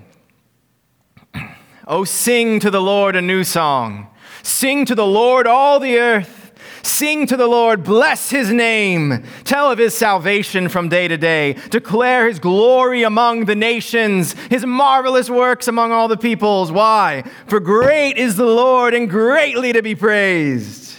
Oh, 1.86 2.04
sing 2.04 2.60
to 2.60 2.70
the 2.70 2.80
Lord 2.80 3.16
a 3.16 3.22
new 3.22 3.42
song. 3.42 4.08
Sing 4.42 4.84
to 4.86 4.94
the 4.94 5.06
Lord 5.06 5.46
all 5.46 5.80
the 5.80 5.98
earth. 5.98 6.41
Sing 6.82 7.26
to 7.26 7.36
the 7.36 7.46
Lord, 7.46 7.84
bless 7.84 8.30
his 8.30 8.50
name. 8.50 9.24
Tell 9.44 9.70
of 9.70 9.78
his 9.78 9.94
salvation 9.94 10.68
from 10.68 10.88
day 10.88 11.06
to 11.06 11.16
day. 11.16 11.54
Declare 11.70 12.28
his 12.28 12.38
glory 12.38 13.04
among 13.04 13.44
the 13.44 13.54
nations, 13.54 14.34
his 14.50 14.66
marvelous 14.66 15.30
works 15.30 15.68
among 15.68 15.92
all 15.92 16.08
the 16.08 16.16
peoples. 16.16 16.72
Why? 16.72 17.22
For 17.46 17.60
great 17.60 18.16
is 18.16 18.36
the 18.36 18.46
Lord 18.46 18.94
and 18.94 19.08
greatly 19.08 19.72
to 19.72 19.82
be 19.82 19.94
praised. 19.94 20.96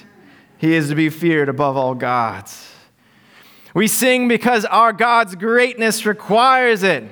He 0.57 0.73
is 0.73 0.87
to 0.87 0.95
be 0.95 1.09
feared 1.09 1.49
above 1.49 1.75
all 1.75 1.95
gods. 1.95 2.69
We 3.73 3.87
sing 3.87 4.27
because 4.27 4.63
our 4.65 4.93
God's 4.93 5.35
greatness 5.35 6.05
requires 6.05 6.83
it. 6.83 7.03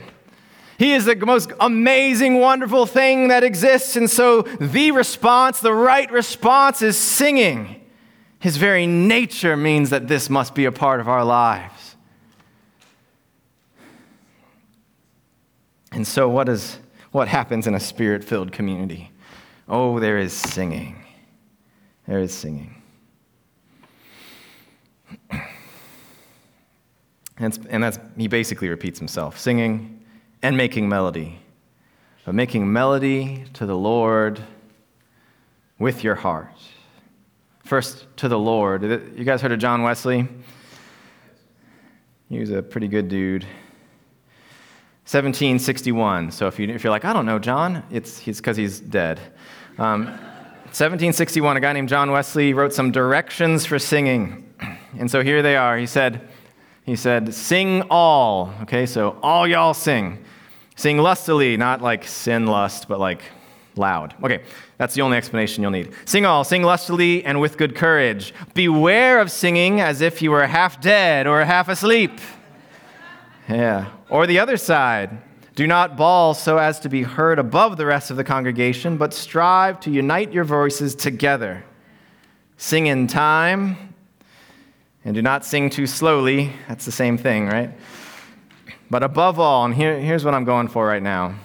He 0.77 0.93
is 0.93 1.05
the 1.05 1.15
most 1.15 1.51
amazing, 1.59 2.39
wonderful 2.39 2.85
thing 2.85 3.27
that 3.27 3.43
exists. 3.43 3.95
And 3.95 4.09
so 4.09 4.43
the 4.43 4.91
response, 4.91 5.59
the 5.59 5.73
right 5.73 6.09
response, 6.11 6.81
is 6.81 6.97
singing. 6.97 7.80
His 8.41 8.57
very 8.57 8.87
nature 8.87 9.55
means 9.55 9.91
that 9.91 10.07
this 10.07 10.27
must 10.27 10.55
be 10.55 10.65
a 10.65 10.71
part 10.71 10.99
of 10.99 11.07
our 11.07 11.23
lives. 11.23 11.95
And 15.91 16.07
so, 16.07 16.27
what, 16.27 16.49
is, 16.49 16.79
what 17.11 17.27
happens 17.27 17.67
in 17.67 17.75
a 17.75 17.79
spirit 17.79 18.23
filled 18.23 18.51
community? 18.51 19.11
Oh, 19.69 19.99
there 19.99 20.17
is 20.17 20.33
singing. 20.33 21.05
There 22.07 22.19
is 22.19 22.33
singing. 22.33 22.81
And, 27.37 27.67
and 27.69 27.83
that's, 27.83 27.99
he 28.17 28.27
basically 28.27 28.69
repeats 28.69 28.97
himself 28.97 29.37
singing 29.37 30.03
and 30.41 30.57
making 30.57 30.89
melody. 30.89 31.39
but 32.25 32.33
making 32.33 32.73
melody 32.73 33.45
to 33.53 33.67
the 33.67 33.77
Lord 33.77 34.41
with 35.77 36.03
your 36.03 36.15
heart. 36.15 36.55
First, 37.71 38.05
to 38.17 38.27
the 38.27 38.37
Lord. 38.37 38.83
You 38.83 39.23
guys 39.23 39.41
heard 39.41 39.53
of 39.53 39.59
John 39.59 39.81
Wesley? 39.81 40.27
He 42.27 42.37
was 42.37 42.49
a 42.49 42.61
pretty 42.61 42.89
good 42.89 43.07
dude. 43.07 43.43
1761. 45.03 46.31
So 46.31 46.47
if, 46.47 46.59
you, 46.59 46.67
if 46.67 46.83
you're 46.83 46.91
like, 46.91 47.05
I 47.05 47.13
don't 47.13 47.25
know 47.25 47.39
John, 47.39 47.85
it's 47.89 48.19
because 48.25 48.57
he's 48.57 48.81
dead. 48.81 49.21
Um, 49.77 50.07
1761, 50.73 51.55
a 51.55 51.61
guy 51.61 51.71
named 51.71 51.87
John 51.87 52.11
Wesley 52.11 52.53
wrote 52.53 52.73
some 52.73 52.91
directions 52.91 53.65
for 53.65 53.79
singing. 53.79 54.53
And 54.99 55.09
so 55.09 55.23
here 55.23 55.41
they 55.41 55.55
are. 55.55 55.77
He 55.77 55.87
said, 55.87 56.27
he 56.83 56.97
said, 56.97 57.33
sing 57.33 57.83
all. 57.89 58.53
Okay, 58.63 58.85
so 58.85 59.17
all 59.23 59.47
y'all 59.47 59.73
sing. 59.73 60.21
Sing 60.75 60.97
lustily, 60.97 61.55
not 61.55 61.81
like 61.81 62.03
sin 62.03 62.47
lust, 62.47 62.89
but 62.89 62.99
like 62.99 63.21
loud. 63.75 64.15
Okay, 64.23 64.43
that's 64.77 64.93
the 64.93 65.01
only 65.01 65.17
explanation 65.17 65.61
you'll 65.61 65.71
need. 65.71 65.93
Sing 66.05 66.25
all, 66.25 66.43
sing 66.43 66.63
lustily 66.63 67.23
and 67.23 67.39
with 67.39 67.57
good 67.57 67.75
courage. 67.75 68.33
Beware 68.53 69.19
of 69.19 69.31
singing 69.31 69.81
as 69.81 70.01
if 70.01 70.21
you 70.21 70.31
were 70.31 70.45
half 70.45 70.81
dead 70.81 71.27
or 71.27 71.43
half 71.43 71.69
asleep. 71.69 72.19
Yeah. 73.47 73.91
Or 74.09 74.27
the 74.27 74.39
other 74.39 74.57
side. 74.57 75.21
Do 75.55 75.67
not 75.67 75.97
bawl 75.97 76.33
so 76.33 76.57
as 76.57 76.79
to 76.79 76.89
be 76.89 77.03
heard 77.03 77.37
above 77.37 77.77
the 77.77 77.85
rest 77.85 78.09
of 78.09 78.17
the 78.17 78.23
congregation, 78.23 78.97
but 78.97 79.13
strive 79.13 79.79
to 79.81 79.91
unite 79.91 80.31
your 80.31 80.45
voices 80.45 80.95
together. 80.95 81.63
Sing 82.57 82.87
in 82.87 83.07
time, 83.07 83.93
and 85.03 85.13
do 85.13 85.21
not 85.21 85.43
sing 85.43 85.69
too 85.69 85.87
slowly. 85.87 86.53
That's 86.67 86.85
the 86.85 86.91
same 86.91 87.17
thing, 87.17 87.47
right? 87.47 87.71
But 88.89 89.03
above 89.03 89.39
all, 89.39 89.65
and 89.65 89.73
here, 89.73 89.99
here's 89.99 90.23
what 90.23 90.33
I'm 90.33 90.45
going 90.45 90.67
for 90.67 90.85
right 90.85 91.03
now. 91.03 91.35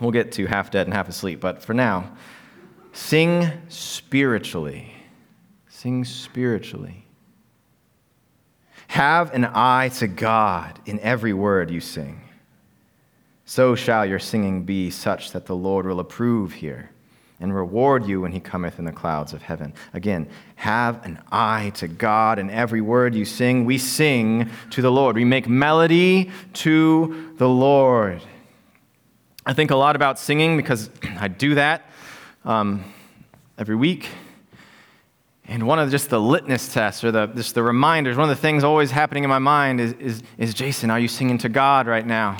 We'll 0.00 0.10
get 0.10 0.32
to 0.32 0.46
half 0.46 0.70
dead 0.70 0.86
and 0.86 0.94
half 0.94 1.08
asleep, 1.08 1.40
but 1.40 1.62
for 1.62 1.74
now, 1.74 2.12
sing 2.92 3.50
spiritually. 3.68 4.94
Sing 5.68 6.04
spiritually. 6.04 7.04
Have 8.88 9.32
an 9.34 9.44
eye 9.44 9.90
to 9.98 10.08
God 10.08 10.80
in 10.86 10.98
every 11.00 11.32
word 11.32 11.70
you 11.70 11.80
sing. 11.80 12.22
So 13.44 13.74
shall 13.74 14.06
your 14.06 14.18
singing 14.18 14.64
be 14.64 14.90
such 14.90 15.32
that 15.32 15.46
the 15.46 15.54
Lord 15.56 15.86
will 15.86 16.00
approve 16.00 16.54
here 16.54 16.90
and 17.40 17.54
reward 17.54 18.06
you 18.06 18.20
when 18.20 18.32
he 18.32 18.40
cometh 18.40 18.78
in 18.78 18.84
the 18.84 18.92
clouds 18.92 19.32
of 19.32 19.42
heaven. 19.42 19.72
Again, 19.94 20.28
have 20.56 21.04
an 21.04 21.18
eye 21.32 21.72
to 21.76 21.88
God 21.88 22.38
in 22.38 22.50
every 22.50 22.80
word 22.80 23.14
you 23.14 23.24
sing. 23.24 23.64
We 23.64 23.78
sing 23.78 24.50
to 24.70 24.82
the 24.82 24.92
Lord, 24.92 25.16
we 25.16 25.24
make 25.24 25.48
melody 25.48 26.30
to 26.54 27.34
the 27.38 27.48
Lord. 27.48 28.20
I 29.50 29.52
think 29.52 29.72
a 29.72 29.76
lot 29.76 29.96
about 29.96 30.16
singing 30.16 30.56
because 30.56 30.90
I 31.18 31.26
do 31.26 31.56
that 31.56 31.90
um, 32.44 32.84
every 33.58 33.74
week. 33.74 34.08
And 35.44 35.66
one 35.66 35.80
of 35.80 35.90
just 35.90 36.08
the 36.08 36.20
litmus 36.20 36.72
tests 36.72 37.02
or 37.02 37.10
the, 37.10 37.26
just 37.26 37.56
the 37.56 37.64
reminders, 37.64 38.16
one 38.16 38.30
of 38.30 38.36
the 38.36 38.40
things 38.40 38.62
always 38.62 38.92
happening 38.92 39.24
in 39.24 39.28
my 39.28 39.40
mind 39.40 39.80
is, 39.80 39.94
is, 39.94 40.22
is 40.38 40.54
Jason, 40.54 40.88
are 40.88 41.00
you 41.00 41.08
singing 41.08 41.36
to 41.38 41.48
God 41.48 41.88
right 41.88 42.06
now? 42.06 42.36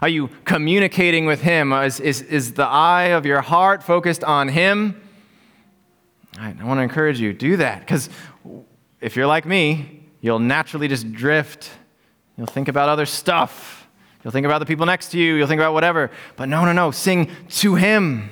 Are 0.00 0.08
you 0.08 0.30
communicating 0.44 1.26
with 1.26 1.42
Him? 1.42 1.72
Is, 1.72 1.98
is, 1.98 2.22
is 2.22 2.52
the 2.52 2.66
eye 2.66 3.06
of 3.06 3.26
your 3.26 3.40
heart 3.40 3.82
focused 3.82 4.22
on 4.22 4.46
Him? 4.46 5.02
I 6.38 6.52
want 6.62 6.78
to 6.78 6.82
encourage 6.82 7.18
you, 7.18 7.32
do 7.32 7.56
that. 7.56 7.80
Because 7.80 8.08
if 9.00 9.16
you're 9.16 9.26
like 9.26 9.44
me, 9.44 10.04
you'll 10.20 10.38
naturally 10.38 10.86
just 10.86 11.10
drift. 11.10 11.68
You'll 12.36 12.46
think 12.46 12.68
about 12.68 12.88
other 12.88 13.06
stuff. 13.06 13.77
You'll 14.28 14.32
think 14.34 14.44
about 14.44 14.58
the 14.58 14.66
people 14.66 14.84
next 14.84 15.08
to 15.12 15.18
you. 15.18 15.36
You'll 15.36 15.46
think 15.46 15.58
about 15.58 15.72
whatever. 15.72 16.10
But 16.36 16.50
no, 16.50 16.66
no, 16.66 16.74
no. 16.74 16.90
Sing 16.90 17.30
to 17.48 17.76
Him. 17.76 18.28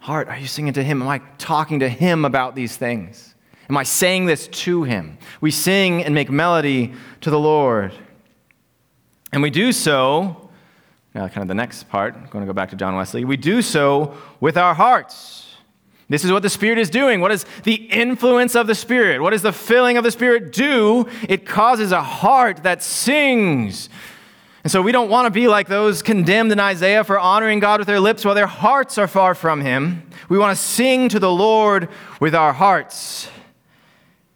Heart, 0.00 0.26
are 0.26 0.36
you 0.36 0.48
singing 0.48 0.72
to 0.72 0.82
Him? 0.82 1.02
Am 1.02 1.06
I 1.06 1.18
talking 1.38 1.78
to 1.78 1.88
Him 1.88 2.24
about 2.24 2.56
these 2.56 2.76
things? 2.76 3.36
Am 3.70 3.76
I 3.76 3.84
saying 3.84 4.26
this 4.26 4.48
to 4.48 4.82
Him? 4.82 5.18
We 5.40 5.52
sing 5.52 6.02
and 6.02 6.16
make 6.16 6.30
melody 6.30 6.94
to 7.20 7.30
the 7.30 7.38
Lord. 7.38 7.94
And 9.32 9.40
we 9.40 9.50
do 9.50 9.70
so 9.70 10.50
now, 11.14 11.28
kind 11.28 11.42
of 11.42 11.48
the 11.48 11.54
next 11.54 11.88
part, 11.88 12.16
I'm 12.16 12.26
going 12.26 12.44
to 12.44 12.46
go 12.46 12.52
back 12.52 12.70
to 12.70 12.76
John 12.76 12.96
Wesley. 12.96 13.24
We 13.24 13.36
do 13.36 13.62
so 13.62 14.16
with 14.40 14.56
our 14.56 14.74
hearts. 14.74 15.54
This 16.08 16.24
is 16.24 16.32
what 16.32 16.42
the 16.42 16.50
Spirit 16.50 16.78
is 16.78 16.90
doing. 16.90 17.20
What 17.20 17.28
does 17.28 17.46
the 17.62 17.74
influence 17.74 18.56
of 18.56 18.66
the 18.66 18.74
Spirit, 18.74 19.22
what 19.22 19.30
does 19.30 19.42
the 19.42 19.52
filling 19.52 19.96
of 19.96 20.02
the 20.02 20.10
Spirit 20.10 20.52
do? 20.52 21.08
It 21.28 21.46
causes 21.46 21.92
a 21.92 22.02
heart 22.02 22.64
that 22.64 22.82
sings. 22.82 23.88
And 24.64 24.70
so 24.70 24.80
we 24.80 24.92
don't 24.92 25.10
want 25.10 25.26
to 25.26 25.30
be 25.30 25.46
like 25.46 25.68
those 25.68 26.02
condemned 26.02 26.50
in 26.50 26.58
Isaiah 26.58 27.04
for 27.04 27.18
honoring 27.18 27.60
God 27.60 27.80
with 27.80 27.86
their 27.86 28.00
lips 28.00 28.24
while 28.24 28.34
their 28.34 28.46
hearts 28.46 28.96
are 28.96 29.06
far 29.06 29.34
from 29.34 29.60
Him. 29.60 30.08
We 30.30 30.38
want 30.38 30.56
to 30.56 30.62
sing 30.62 31.10
to 31.10 31.18
the 31.18 31.30
Lord 31.30 31.90
with 32.18 32.34
our 32.34 32.54
hearts. 32.54 33.28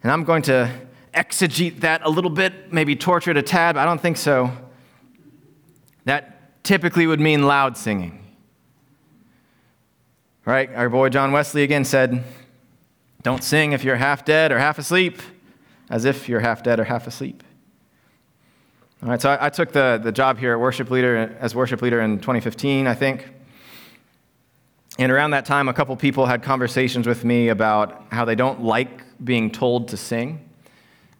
And 0.02 0.12
I'm 0.12 0.24
going 0.24 0.42
to 0.42 0.70
exegete 1.14 1.80
that 1.80 2.02
a 2.04 2.10
little 2.10 2.30
bit, 2.30 2.72
maybe 2.72 2.94
torture 2.94 3.30
it 3.30 3.38
a 3.38 3.42
tad, 3.42 3.74
but 3.74 3.80
I 3.80 3.84
don't 3.86 4.00
think 4.00 4.18
so. 4.18 4.52
That 6.04 6.62
typically 6.62 7.06
would 7.06 7.20
mean 7.20 7.44
loud 7.44 7.78
singing. 7.78 8.22
Right? 10.44 10.72
Our 10.74 10.90
boy 10.90 11.08
John 11.08 11.32
Wesley 11.32 11.62
again 11.62 11.86
said, 11.86 12.22
Don't 13.22 13.42
sing 13.42 13.72
if 13.72 13.82
you're 13.82 13.96
half 13.96 14.26
dead 14.26 14.52
or 14.52 14.58
half 14.58 14.78
asleep, 14.78 15.22
as 15.88 16.04
if 16.04 16.28
you're 16.28 16.40
half 16.40 16.62
dead 16.62 16.78
or 16.78 16.84
half 16.84 17.06
asleep. 17.06 17.42
All 19.00 19.08
right, 19.08 19.22
so 19.22 19.30
I, 19.30 19.46
I 19.46 19.48
took 19.50 19.70
the, 19.70 20.00
the 20.02 20.11
job 20.11 20.38
here 20.38 20.52
at 20.52 20.58
worship 20.58 20.90
leader 20.90 21.37
as 21.38 21.54
worship 21.54 21.82
leader 21.82 22.00
in 22.00 22.18
2015, 22.18 22.88
I 22.88 22.94
think. 22.94 23.28
And 24.98 25.12
around 25.12 25.30
that 25.30 25.44
time, 25.44 25.68
a 25.68 25.72
couple 25.72 25.94
people 25.94 26.26
had 26.26 26.42
conversations 26.42 27.06
with 27.06 27.24
me 27.24 27.50
about 27.50 28.06
how 28.11 28.24
they 28.24 28.34
don't 28.34 28.64
like 28.64 29.02
being 29.22 29.52
told 29.52 29.88
to 29.88 29.96
sing. 29.96 30.44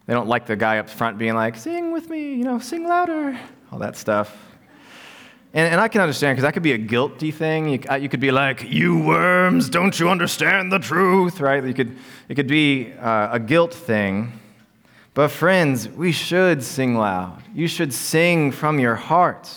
They 0.07 0.13
don't 0.13 0.27
like 0.27 0.45
the 0.45 0.57
guy 0.57 0.79
up 0.79 0.89
front 0.89 1.17
being 1.17 1.35
like, 1.35 1.55
sing 1.55 1.93
with 1.93 2.09
me, 2.09 2.35
you 2.35 2.43
know, 2.43 2.59
sing 2.59 2.85
louder, 2.85 3.39
all 3.71 3.79
that 3.79 3.95
stuff. 3.95 4.35
And, 5.53 5.71
and 5.71 5.79
I 5.79 5.87
can 5.87 6.01
understand 6.01 6.35
because 6.35 6.43
that 6.43 6.53
could 6.53 6.63
be 6.63 6.73
a 6.73 6.77
guilty 6.77 7.31
thing. 7.31 7.69
You, 7.69 7.79
uh, 7.89 7.95
you, 7.95 8.09
could 8.09 8.19
be 8.19 8.31
like, 8.31 8.69
"You 8.69 8.99
worms, 8.99 9.69
don't 9.69 9.99
you 9.99 10.09
understand 10.09 10.71
the 10.71 10.77
truth?" 10.77 11.39
Right? 11.39 11.63
You 11.63 11.73
could, 11.73 11.97
it 12.27 12.35
could 12.35 12.47
be 12.47 12.93
uh, 12.93 13.29
a 13.31 13.39
guilt 13.39 13.73
thing. 13.73 14.33
But 15.19 15.31
friends, 15.31 15.89
we 15.89 16.13
should 16.13 16.63
sing 16.63 16.95
loud. 16.95 17.43
You 17.53 17.67
should 17.67 17.93
sing 17.93 18.53
from 18.53 18.79
your 18.79 18.95
heart. 18.95 19.53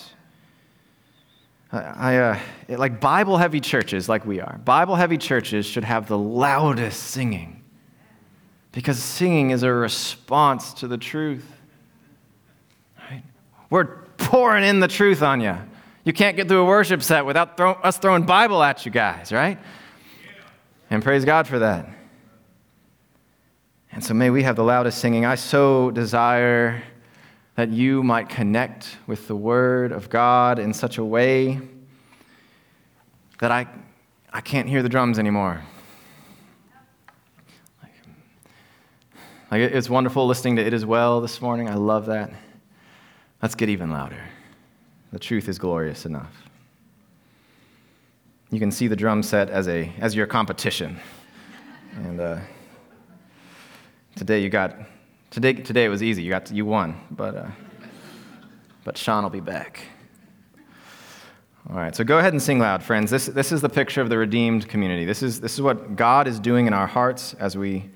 I, 1.71 2.17
uh, 2.17 2.39
like 2.67 2.99
Bible-heavy 2.99 3.61
churches, 3.61 4.09
like 4.09 4.25
we 4.25 4.41
are, 4.41 4.57
Bible-heavy 4.65 5.17
churches 5.19 5.65
should 5.65 5.85
have 5.85 6.09
the 6.09 6.17
loudest 6.17 7.01
singing, 7.01 7.63
because 8.73 9.01
singing 9.01 9.51
is 9.51 9.63
a 9.63 9.71
response 9.71 10.73
to 10.73 10.89
the 10.89 10.97
truth. 10.97 11.49
Right? 13.09 13.23
We're 13.69 13.85
pouring 14.17 14.65
in 14.65 14.81
the 14.81 14.89
truth 14.89 15.23
on 15.23 15.39
you. 15.39 15.55
You 16.03 16.11
can't 16.11 16.35
get 16.35 16.49
through 16.49 16.63
a 16.63 16.65
worship 16.65 17.01
set 17.01 17.25
without 17.25 17.55
throw, 17.55 17.71
us 17.71 17.97
throwing 17.97 18.23
Bible 18.23 18.61
at 18.61 18.85
you 18.85 18.91
guys, 18.91 19.31
right? 19.31 19.57
And 20.89 21.01
praise 21.01 21.23
God 21.23 21.47
for 21.47 21.59
that. 21.59 21.87
And 23.93 24.03
so 24.03 24.15
may 24.15 24.31
we 24.31 24.41
have 24.41 24.55
the 24.55 24.63
loudest 24.63 24.97
singing. 24.97 25.23
I 25.23 25.35
so 25.35 25.91
desire 25.91 26.81
that 27.55 27.69
you 27.69 28.01
might 28.01 28.27
connect 28.27 28.97
with 29.05 29.27
the 29.27 29.35
Word 29.35 29.91
of 29.91 30.09
God 30.09 30.57
in 30.57 30.73
such 30.73 30.97
a 30.97 31.05
way 31.05 31.61
that 33.39 33.51
I, 33.51 33.67
I 34.31 34.41
can't 34.41 34.67
hear 34.67 34.81
the 34.81 34.89
drums 34.89 35.19
anymore. 35.19 35.61
Like, 39.51 39.61
it's 39.61 39.91
wonderful 39.91 40.25
listening 40.25 40.55
to 40.55 40.65
It 40.65 40.73
Is 40.73 40.83
Well 40.83 41.21
this 41.21 41.39
morning. 41.39 41.69
I 41.69 41.75
love 41.75 42.07
that. 42.07 42.31
Let's 43.43 43.53
get 43.53 43.69
even 43.69 43.91
louder. 43.91 44.23
The 45.11 45.19
truth 45.19 45.47
is 45.47 45.59
glorious 45.59 46.07
enough. 46.07 46.33
You 48.49 48.59
can 48.59 48.71
see 48.71 48.87
the 48.87 48.95
drum 48.95 49.21
set 49.21 49.51
as, 49.51 49.67
a, 49.67 49.93
as 49.99 50.15
your 50.15 50.25
competition. 50.25 50.99
And 51.95 52.19
uh, 52.19 52.39
today 54.15 54.41
you 54.41 54.49
got, 54.49 54.75
today, 55.31 55.53
today 55.53 55.87
was 55.89 56.03
easy. 56.03 56.23
You, 56.23 56.29
got, 56.29 56.51
you 56.51 56.65
won. 56.65 56.99
But, 57.11 57.35
uh, 57.35 57.47
but 58.83 58.97
Sean 58.97 59.23
will 59.23 59.29
be 59.29 59.39
back. 59.39 59.81
All 61.69 61.77
right, 61.77 61.95
so 61.95 62.03
go 62.03 62.19
ahead 62.19 62.33
and 62.33 62.41
sing 62.41 62.59
loud, 62.59 62.83
friends. 62.83 63.09
This, 63.09 63.27
this 63.27 63.53
is 63.53 63.61
the 63.61 63.69
picture 63.69 64.01
of 64.01 64.09
the 64.09 64.17
redeemed 64.17 64.67
community. 64.67 65.05
This 65.05 65.23
is, 65.23 65.39
this 65.39 65.53
is 65.53 65.61
what 65.61 65.95
God 65.95 66.27
is 66.27 66.37
doing 66.39 66.67
in 66.67 66.73
our 66.73 66.87
hearts 66.87 67.35
as, 67.35 67.57
we, 67.57 67.89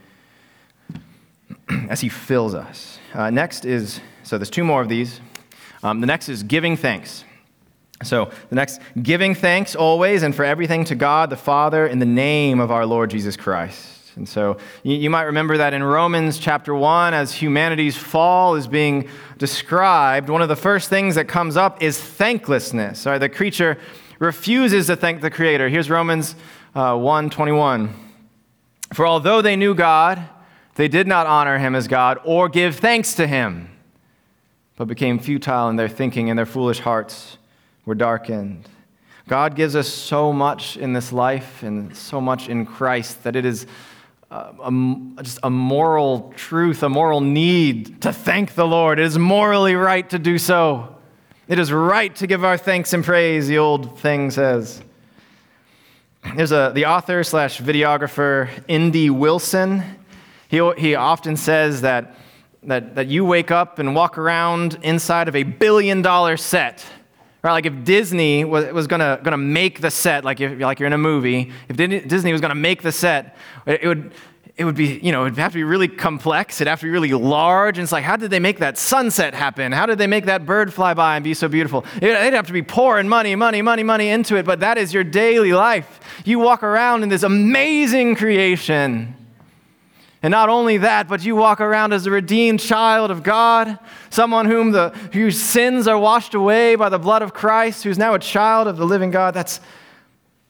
as 1.90 2.00
He 2.00 2.08
fills 2.08 2.54
us. 2.54 2.98
Uh, 3.14 3.30
next 3.30 3.66
is, 3.66 4.00
so 4.24 4.38
there's 4.38 4.50
two 4.50 4.64
more 4.64 4.82
of 4.82 4.88
these. 4.88 5.20
Um, 5.84 6.00
the 6.00 6.08
next 6.08 6.30
is 6.30 6.44
giving 6.44 6.78
thanks. 6.78 7.26
So, 8.04 8.32
the 8.50 8.56
next, 8.56 8.80
giving 9.02 9.36
thanks 9.36 9.76
always 9.76 10.24
and 10.24 10.34
for 10.34 10.46
everything 10.46 10.86
to 10.86 10.96
God 10.96 11.30
the 11.30 11.36
Father 11.36 11.88
in 11.88 12.00
the 12.00 12.06
name 12.06 12.60
of 12.60 12.72
our 12.72 12.86
Lord 12.86 13.10
Jesus 13.10 13.36
Christ. 13.36 13.97
And 14.18 14.28
so, 14.28 14.58
you, 14.84 15.10
might 15.10 15.24
remember 15.24 15.58
that 15.58 15.74
in 15.74 15.84
Romans 15.84 16.40
chapter 16.40 16.74
1, 16.74 17.14
as 17.14 17.34
humanity's 17.34 17.96
fall 17.96 18.56
is 18.56 18.68
being 18.68 19.08
described, 19.38 20.30
one 20.30 20.42
of 20.42 20.50
the 20.50 20.56
first 20.56 20.90
things 20.90 21.16
that 21.16 21.28
comes 21.28 21.56
up 21.56 21.84
is 21.84 22.02
thanklessness. 22.02 23.06
Right? 23.06 23.20
The 23.20 23.30
creature 23.30 23.78
refuses 24.18 24.88
to 24.88 24.96
thank 24.96 25.22
the 25.22 25.30
Creator. 25.30 25.70
Here's 25.70 25.90
Romans 25.90 26.36
uh, 26.74 26.98
1 26.98 27.30
21. 27.30 27.94
For 28.94 29.06
although 29.06 29.42
they 29.42 29.56
knew 29.56 29.76
God, 29.76 30.28
they 30.76 30.88
did 30.88 31.08
not 31.08 31.28
honor 31.28 31.60
him 31.60 31.76
as 31.76 31.88
God 31.88 32.20
or 32.24 32.50
give 32.50 32.78
thanks 32.78 33.14
to 33.16 33.28
him, 33.28 33.70
but 34.78 34.86
became 34.88 35.20
futile 35.20 35.70
in 35.70 35.76
their 35.76 35.90
thinking, 35.90 36.30
and 36.30 36.40
their 36.40 36.46
foolish 36.46 36.80
hearts 36.80 37.38
were 37.86 37.96
darkened. 37.96 38.68
God 39.28 39.56
gives 39.56 39.76
us 39.76 39.90
so 39.90 40.32
much 40.32 40.78
in 40.78 40.94
this 40.94 41.12
life 41.12 41.62
and 41.62 41.96
so 41.96 42.22
much 42.22 42.48
in 42.48 42.66
Christ 42.66 43.24
that 43.24 43.36
it 43.36 43.44
is 43.44 43.68
a, 44.30 44.98
just 45.22 45.40
a 45.44 45.50
moral 45.50 46.34
truth, 46.36 46.84
a 46.84 46.90
moral 46.90 47.22
need 47.22 48.02
to 48.02 48.12
thank 48.12 48.56
the 48.56 48.66
Lord. 48.68 49.00
It 49.00 49.06
is 49.06 49.18
morally 49.18 49.76
right 49.76 50.10
to 50.10 50.20
do 50.20 50.38
so. 50.38 50.96
It 51.48 51.60
is 51.60 51.72
right 51.72 52.14
to 52.18 52.28
give 52.28 52.44
our 52.44 52.58
thanks 52.58 52.92
and 52.94 53.04
praise, 53.04 53.48
the 53.48 53.58
old 53.58 54.00
thing 54.00 54.32
says. 54.32 54.82
There's 56.36 56.52
a, 56.52 56.72
the 56.76 56.88
author 56.88 57.24
slash 57.24 57.62
videographer, 57.62 58.50
N.D. 58.68 59.12
Wilson. 59.12 59.82
He, 60.50 60.72
he 60.78 60.96
often 60.96 61.38
says 61.38 61.82
that, 61.82 62.16
that, 62.64 62.96
that 62.96 63.08
you 63.08 63.24
wake 63.24 63.50
up 63.50 63.80
and 63.80 63.96
walk 63.96 64.18
around 64.18 64.78
inside 64.84 65.30
of 65.30 65.36
a 65.38 65.44
billion 65.44 66.02
dollar 66.02 66.36
set. 66.36 66.86
Right? 67.48 67.54
Like 67.54 67.66
if 67.66 67.86
Disney 67.86 68.44
was, 68.44 68.66
was 68.74 68.88
gonna, 68.88 69.22
gonna 69.24 69.38
make 69.38 69.80
the 69.80 69.90
set, 69.90 70.26
like, 70.26 70.42
if, 70.42 70.60
like 70.60 70.82
you're 70.82 70.88
in 70.88 70.92
a 70.92 70.98
movie, 70.98 71.50
if 71.70 71.78
Disney 71.78 72.34
was 72.34 72.42
gonna 72.42 72.56
make 72.56 72.82
the 72.82 72.92
set, 72.92 73.38
it 73.66 73.88
would, 73.88 74.12
it 74.58 74.66
would 74.66 74.76
be, 74.76 75.00
you 75.02 75.14
know, 75.14 75.26
it'd 75.26 75.38
have 75.38 75.54
to 75.54 75.58
be 75.58 75.64
really 75.64 75.88
complex. 75.88 76.60
It'd 76.60 76.68
have 76.68 76.82
to 76.82 76.88
be 76.88 76.90
really 76.90 77.14
large. 77.14 77.78
And 77.78 77.84
it's 77.84 77.94
like, 77.94 78.04
how 78.04 78.18
did 78.18 78.32
they 78.32 78.40
make 78.40 78.60
that 78.60 78.78
sunset 78.78 79.34
happen? 79.34 79.72
How 79.72 79.86
did 79.86 79.98
they 79.98 80.08
make 80.08 80.26
that 80.26 80.46
bird 80.46 80.74
fly 80.74 80.94
by 80.94 81.16
and 81.16 81.24
be 81.24 81.34
so 81.34 81.48
beautiful? 81.48 81.86
It'd 82.02 82.34
have 82.34 82.48
to 82.48 82.54
be 82.54 82.64
pouring 82.64 83.08
money, 83.08 83.34
money, 83.36 83.62
money, 83.62 83.84
money 83.84 84.10
into 84.10 84.36
it. 84.36 84.46
But 84.46 84.60
that 84.60 84.78
is 84.78 84.94
your 84.94 85.06
daily 85.06 85.54
life. 85.54 86.02
You 86.26 86.40
walk 86.40 86.64
around 86.64 87.04
in 87.04 87.08
this 87.08 87.24
amazing 87.24 88.18
creation. 88.18 89.16
And 90.28 90.34
not 90.34 90.50
only 90.50 90.80
that, 90.80 91.08
but 91.08 91.24
you 91.24 91.38
walk 91.38 91.62
around 91.62 91.94
as 91.94 92.06
a 92.06 92.12
redeemed 92.12 92.60
child 92.60 93.12
of 93.12 93.24
God, 93.24 93.80
someone 94.10 94.46
whom 94.46 94.72
the, 94.72 94.90
whose 95.14 95.40
sins 95.40 95.88
are 95.88 95.98
washed 95.98 96.34
away 96.34 96.76
by 96.76 96.90
the 96.90 97.00
blood 97.00 97.22
of 97.22 97.34
Christ, 97.34 97.86
who's 97.86 97.98
now 97.98 98.14
a 98.14 98.20
child 98.20 98.68
of 98.68 98.76
the 98.76 98.84
living 98.84 99.10
God. 99.10 99.34
That's, 99.34 99.62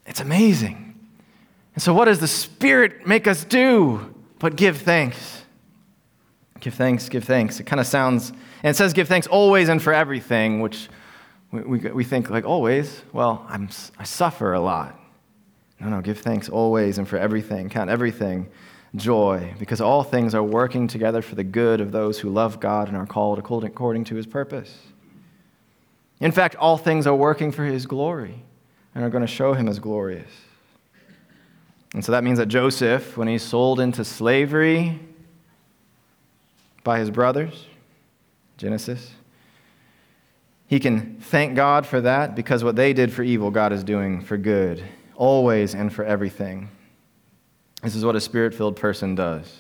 it's 0.08 0.20
amazing. 0.20 0.96
And 1.76 1.84
so, 1.84 1.94
what 1.94 2.06
does 2.06 2.20
the 2.20 2.28
Spirit 2.28 3.06
make 3.06 3.28
us 3.28 3.46
do 3.46 4.16
but 4.40 4.56
give 4.56 4.82
thanks? 4.82 5.44
Give 6.60 6.74
thanks, 6.74 7.08
give 7.08 7.26
thanks. 7.26 7.60
It 7.60 7.66
kind 7.66 7.80
of 7.80 7.86
sounds, 7.86 8.32
and 8.64 8.72
it 8.72 8.76
says 8.78 8.94
give 8.94 9.08
thanks 9.08 9.28
always 9.28 9.70
and 9.70 9.80
for 9.80 9.94
everything, 9.94 10.60
which 10.60 10.90
we, 11.52 11.62
we, 11.62 11.78
we 11.92 12.04
think 12.04 12.32
like 12.32 12.46
always. 12.46 13.04
Well, 13.14 13.46
I'm, 13.48 13.70
I 14.00 14.06
suffer 14.06 14.54
a 14.54 14.60
lot. 14.60 15.00
No, 15.80 15.90
no, 15.90 16.02
give 16.02 16.18
thanks 16.18 16.50
always 16.50 16.98
and 16.98 17.08
for 17.08 17.18
everything. 17.18 17.70
Count 17.70 17.92
everything 17.92 18.50
joy, 18.96 19.54
because 19.60 19.82
all 19.82 20.04
things 20.04 20.34
are 20.34 20.44
working 20.44 20.88
together 20.88 21.22
for 21.22 21.36
the 21.36 21.44
good 21.44 21.82
of 21.82 21.92
those 21.92 22.20
who 22.20 22.30
love 22.30 22.60
God 22.60 22.88
and 22.88 22.98
are 22.98 23.06
called 23.06 23.38
according 23.40 24.04
to 24.06 24.16
his 24.16 24.26
purpose. 24.26 24.78
In 26.20 26.32
fact, 26.32 26.56
all 26.56 26.78
things 26.78 27.06
are 27.06 27.16
working 27.16 27.52
for 27.52 27.64
his 27.64 27.86
glory 27.86 28.44
and 28.96 29.04
are 29.04 29.10
going 29.10 29.22
to 29.22 29.28
show 29.28 29.54
him 29.54 29.68
as 29.68 29.80
glorious. 29.80 30.32
And 31.94 32.04
so 32.04 32.12
that 32.12 32.24
means 32.24 32.38
that 32.40 32.48
Joseph, 32.48 33.18
when 33.18 33.28
he's 33.28 33.44
sold 33.44 33.80
into 33.80 34.04
slavery 34.04 35.00
by 36.84 37.00
his 37.00 37.12
brothers, 37.12 37.66
Genesis, 38.58 39.12
he 40.68 40.80
can 40.80 41.18
thank 41.22 41.56
God 41.56 41.86
for 41.86 42.02
that 42.02 42.36
because 42.36 42.64
what 42.64 42.76
they 42.76 42.94
did 42.94 43.14
for 43.14 43.24
evil, 43.24 43.52
God 43.52 43.72
is 43.72 43.84
doing 43.84 44.22
for 44.22 44.38
good, 44.38 44.84
always 45.16 45.76
and 45.76 45.94
for 45.94 46.04
everything. 46.04 46.70
This 47.84 47.96
is 47.96 48.04
what 48.04 48.16
a 48.16 48.22
spirit 48.22 48.54
filled 48.54 48.76
person 48.76 49.16
does. 49.16 49.56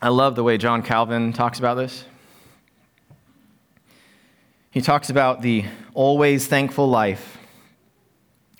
I 0.00 0.08
love 0.08 0.34
the 0.34 0.42
way 0.42 0.58
John 0.58 0.82
Calvin 0.82 1.32
talks 1.32 1.58
about 1.58 1.76
this. 1.76 2.04
He 4.70 4.80
talks 4.80 5.10
about 5.10 5.42
the 5.42 5.64
always 5.94 6.46
thankful 6.46 6.88
life 6.88 7.38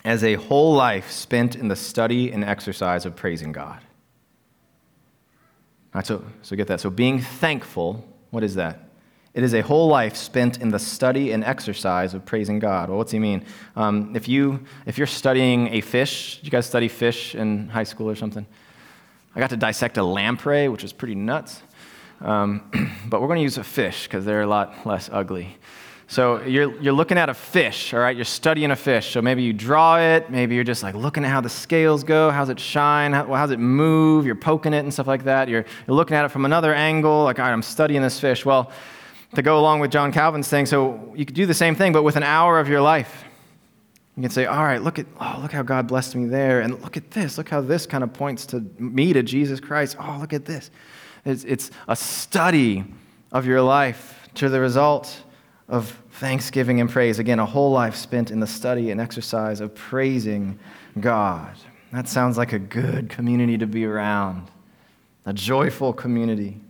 as 0.05 0.23
a 0.23 0.35
whole 0.35 0.73
life 0.73 1.11
spent 1.11 1.55
in 1.55 1.67
the 1.67 1.75
study 1.75 2.31
and 2.31 2.43
exercise 2.43 3.05
of 3.05 3.15
praising 3.15 3.51
God. 3.51 3.79
All 5.93 5.99
right, 5.99 6.05
so, 6.05 6.23
so 6.41 6.55
get 6.55 6.67
that. 6.67 6.81
So 6.81 6.89
being 6.89 7.19
thankful, 7.19 8.05
what 8.31 8.43
is 8.43 8.55
that? 8.55 8.89
It 9.33 9.43
is 9.43 9.55
a 9.55 9.61
whole 9.61 9.87
life 9.87 10.15
spent 10.15 10.61
in 10.61 10.69
the 10.69 10.77
study 10.77 11.31
and 11.31 11.43
exercise 11.43 12.13
of 12.13 12.23
praising 12.23 12.59
God. 12.59 12.89
Well, 12.89 12.99
what's 12.99 13.11
he 13.11 13.17
mean? 13.17 13.43
Um, 13.75 14.15
if, 14.15 14.27
you, 14.27 14.63
if 14.85 14.99
you're 14.99 15.07
studying 15.07 15.69
a 15.69 15.81
fish, 15.81 16.39
you 16.43 16.51
guys 16.51 16.67
study 16.67 16.87
fish 16.87 17.33
in 17.33 17.67
high 17.69 17.83
school 17.83 18.07
or 18.09 18.15
something? 18.15 18.45
I 19.35 19.39
got 19.39 19.49
to 19.49 19.57
dissect 19.57 19.97
a 19.97 20.03
lamprey, 20.03 20.67
which 20.67 20.83
is 20.83 20.93
pretty 20.93 21.15
nuts. 21.15 21.63
Um, 22.21 22.61
but 23.07 23.21
we're 23.21 23.27
going 23.27 23.39
to 23.39 23.43
use 23.43 23.57
a 23.57 23.63
fish 23.63 24.03
because 24.03 24.23
they're 24.23 24.43
a 24.43 24.47
lot 24.47 24.85
less 24.85 25.09
ugly. 25.11 25.57
So 26.05 26.43
you're, 26.43 26.79
you're 26.79 26.93
looking 26.93 27.17
at 27.17 27.29
a 27.29 27.33
fish, 27.33 27.91
all 27.91 28.01
right? 28.01 28.15
You're 28.15 28.25
studying 28.25 28.69
a 28.69 28.75
fish. 28.75 29.13
So 29.13 29.21
maybe 29.23 29.41
you 29.41 29.51
draw 29.51 29.97
it. 29.97 30.29
Maybe 30.29 30.53
you're 30.53 30.63
just 30.63 30.83
like 30.83 30.93
looking 30.93 31.25
at 31.25 31.31
how 31.31 31.41
the 31.41 31.49
scales 31.49 32.03
go. 32.03 32.29
How's 32.29 32.49
it 32.49 32.59
shine? 32.59 33.13
How, 33.13 33.25
how's 33.33 33.49
it 33.49 33.57
move? 33.57 34.27
You're 34.27 34.35
poking 34.35 34.75
it 34.75 34.79
and 34.79 34.93
stuff 34.93 35.07
like 35.07 35.23
that. 35.23 35.49
You're, 35.49 35.65
you're 35.87 35.95
looking 35.95 36.15
at 36.15 36.23
it 36.23 36.29
from 36.29 36.45
another 36.45 36.71
angle. 36.71 37.23
Like, 37.23 37.39
all 37.39 37.45
right, 37.45 37.51
I'm 37.51 37.63
studying 37.63 38.03
this 38.03 38.19
fish. 38.19 38.45
Well, 38.45 38.71
to 39.35 39.41
go 39.41 39.59
along 39.59 39.79
with 39.79 39.91
John 39.91 40.11
Calvin's 40.11 40.47
thing, 40.47 40.65
so 40.65 41.13
you 41.15 41.25
could 41.25 41.35
do 41.35 41.45
the 41.45 41.53
same 41.53 41.75
thing, 41.75 41.93
but 41.93 42.03
with 42.03 42.15
an 42.15 42.23
hour 42.23 42.59
of 42.59 42.67
your 42.67 42.81
life. 42.81 43.23
You 44.15 44.21
can 44.21 44.29
say, 44.29 44.45
all 44.45 44.63
right, 44.63 44.81
look 44.81 44.99
at, 44.99 45.07
oh, 45.19 45.39
look 45.41 45.51
how 45.51 45.63
God 45.63 45.87
blessed 45.87 46.15
me 46.15 46.25
there. 46.27 46.61
And 46.61 46.79
look 46.83 46.97
at 46.97 47.09
this. 47.11 47.37
Look 47.37 47.49
how 47.49 47.61
this 47.61 47.87
kind 47.87 48.03
of 48.03 48.13
points 48.13 48.45
to 48.47 48.59
me, 48.77 49.11
to 49.11 49.23
Jesus 49.23 49.59
Christ. 49.59 49.97
Oh, 49.99 50.17
look 50.21 50.33
at 50.33 50.45
this. 50.45 50.69
It's, 51.25 51.43
it's 51.45 51.71
a 51.87 51.95
study 51.95 52.83
of 53.31 53.47
your 53.47 53.61
life 53.61 54.29
to 54.35 54.49
the 54.49 54.59
result 54.59 55.23
of 55.67 55.99
thanksgiving 56.11 56.79
and 56.79 56.89
praise. 56.89 57.17
Again, 57.17 57.39
a 57.39 57.45
whole 57.45 57.71
life 57.71 57.95
spent 57.95 58.29
in 58.29 58.39
the 58.39 58.45
study 58.45 58.91
and 58.91 59.01
exercise 59.01 59.61
of 59.61 59.73
praising 59.73 60.59
God. 60.99 61.55
That 61.91 62.07
sounds 62.07 62.37
like 62.37 62.53
a 62.53 62.59
good 62.59 63.09
community 63.09 63.57
to 63.57 63.65
be 63.65 63.85
around, 63.85 64.51
a 65.25 65.33
joyful 65.33 65.91
community. 65.91 66.61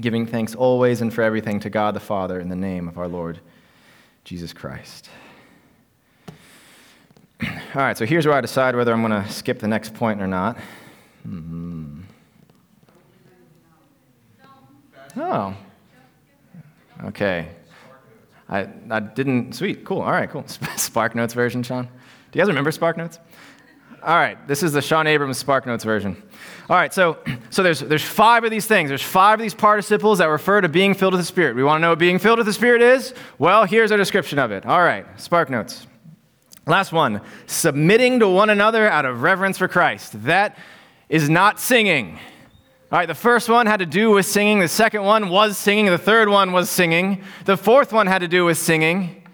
Giving 0.00 0.26
thanks 0.26 0.54
always 0.54 1.00
and 1.00 1.12
for 1.12 1.22
everything 1.22 1.60
to 1.60 1.70
God 1.70 1.94
the 1.94 2.00
Father 2.00 2.38
in 2.38 2.48
the 2.48 2.56
name 2.56 2.86
of 2.88 2.98
our 2.98 3.08
Lord 3.08 3.40
Jesus 4.24 4.52
Christ. 4.52 5.08
All 7.42 7.50
right, 7.74 7.96
so 7.96 8.04
here's 8.04 8.26
where 8.26 8.34
I 8.34 8.40
decide 8.40 8.76
whether 8.76 8.92
I'm 8.92 9.06
going 9.06 9.22
to 9.22 9.30
skip 9.30 9.58
the 9.58 9.68
next 9.68 9.94
point 9.94 10.20
or 10.20 10.26
not. 10.26 10.58
Mm-hmm. 11.26 12.00
Oh, 15.18 15.56
Okay. 17.04 17.48
I, 18.48 18.68
I 18.90 19.00
didn't, 19.00 19.54
sweet, 19.54 19.84
cool, 19.84 20.00
all 20.00 20.12
right, 20.12 20.30
cool. 20.30 20.46
Spark 20.76 21.14
Notes 21.14 21.34
version, 21.34 21.62
Sean. 21.62 21.84
Do 21.84 22.38
you 22.38 22.40
guys 22.40 22.48
remember 22.48 22.70
Spark 22.70 22.96
Notes? 22.96 23.18
All 24.06 24.14
right, 24.14 24.46
this 24.46 24.62
is 24.62 24.72
the 24.72 24.80
Sean 24.80 25.08
Abrams 25.08 25.36
Spark 25.36 25.66
Notes 25.66 25.82
version. 25.82 26.22
All 26.70 26.76
right, 26.76 26.94
so, 26.94 27.18
so 27.50 27.64
there's, 27.64 27.80
there's 27.80 28.04
five 28.04 28.44
of 28.44 28.52
these 28.52 28.64
things. 28.64 28.88
There's 28.88 29.02
five 29.02 29.40
of 29.40 29.42
these 29.42 29.52
participles 29.52 30.18
that 30.18 30.26
refer 30.26 30.60
to 30.60 30.68
being 30.68 30.94
filled 30.94 31.14
with 31.14 31.20
the 31.20 31.26
Spirit. 31.26 31.56
We 31.56 31.64
want 31.64 31.78
to 31.78 31.82
know 31.82 31.90
what 31.90 31.98
being 31.98 32.20
filled 32.20 32.38
with 32.38 32.46
the 32.46 32.52
Spirit 32.52 32.82
is? 32.82 33.14
Well, 33.40 33.64
here's 33.64 33.90
a 33.90 33.96
description 33.96 34.38
of 34.38 34.52
it. 34.52 34.64
All 34.64 34.78
right, 34.78 35.04
Spark 35.20 35.50
Notes. 35.50 35.88
Last 36.68 36.92
one 36.92 37.20
submitting 37.46 38.20
to 38.20 38.28
one 38.28 38.48
another 38.48 38.88
out 38.88 39.06
of 39.06 39.22
reverence 39.22 39.58
for 39.58 39.66
Christ. 39.66 40.22
That 40.22 40.56
is 41.08 41.28
not 41.28 41.58
singing. 41.58 42.20
All 42.92 43.00
right, 43.00 43.06
the 43.06 43.14
first 43.14 43.48
one 43.48 43.66
had 43.66 43.78
to 43.78 43.86
do 43.86 44.12
with 44.12 44.26
singing. 44.26 44.60
The 44.60 44.68
second 44.68 45.02
one 45.02 45.30
was 45.30 45.58
singing. 45.58 45.86
The 45.86 45.98
third 45.98 46.28
one 46.28 46.52
was 46.52 46.70
singing. 46.70 47.24
The 47.44 47.56
fourth 47.56 47.92
one 47.92 48.06
had 48.06 48.20
to 48.20 48.28
do 48.28 48.44
with 48.44 48.56
singing. 48.56 49.25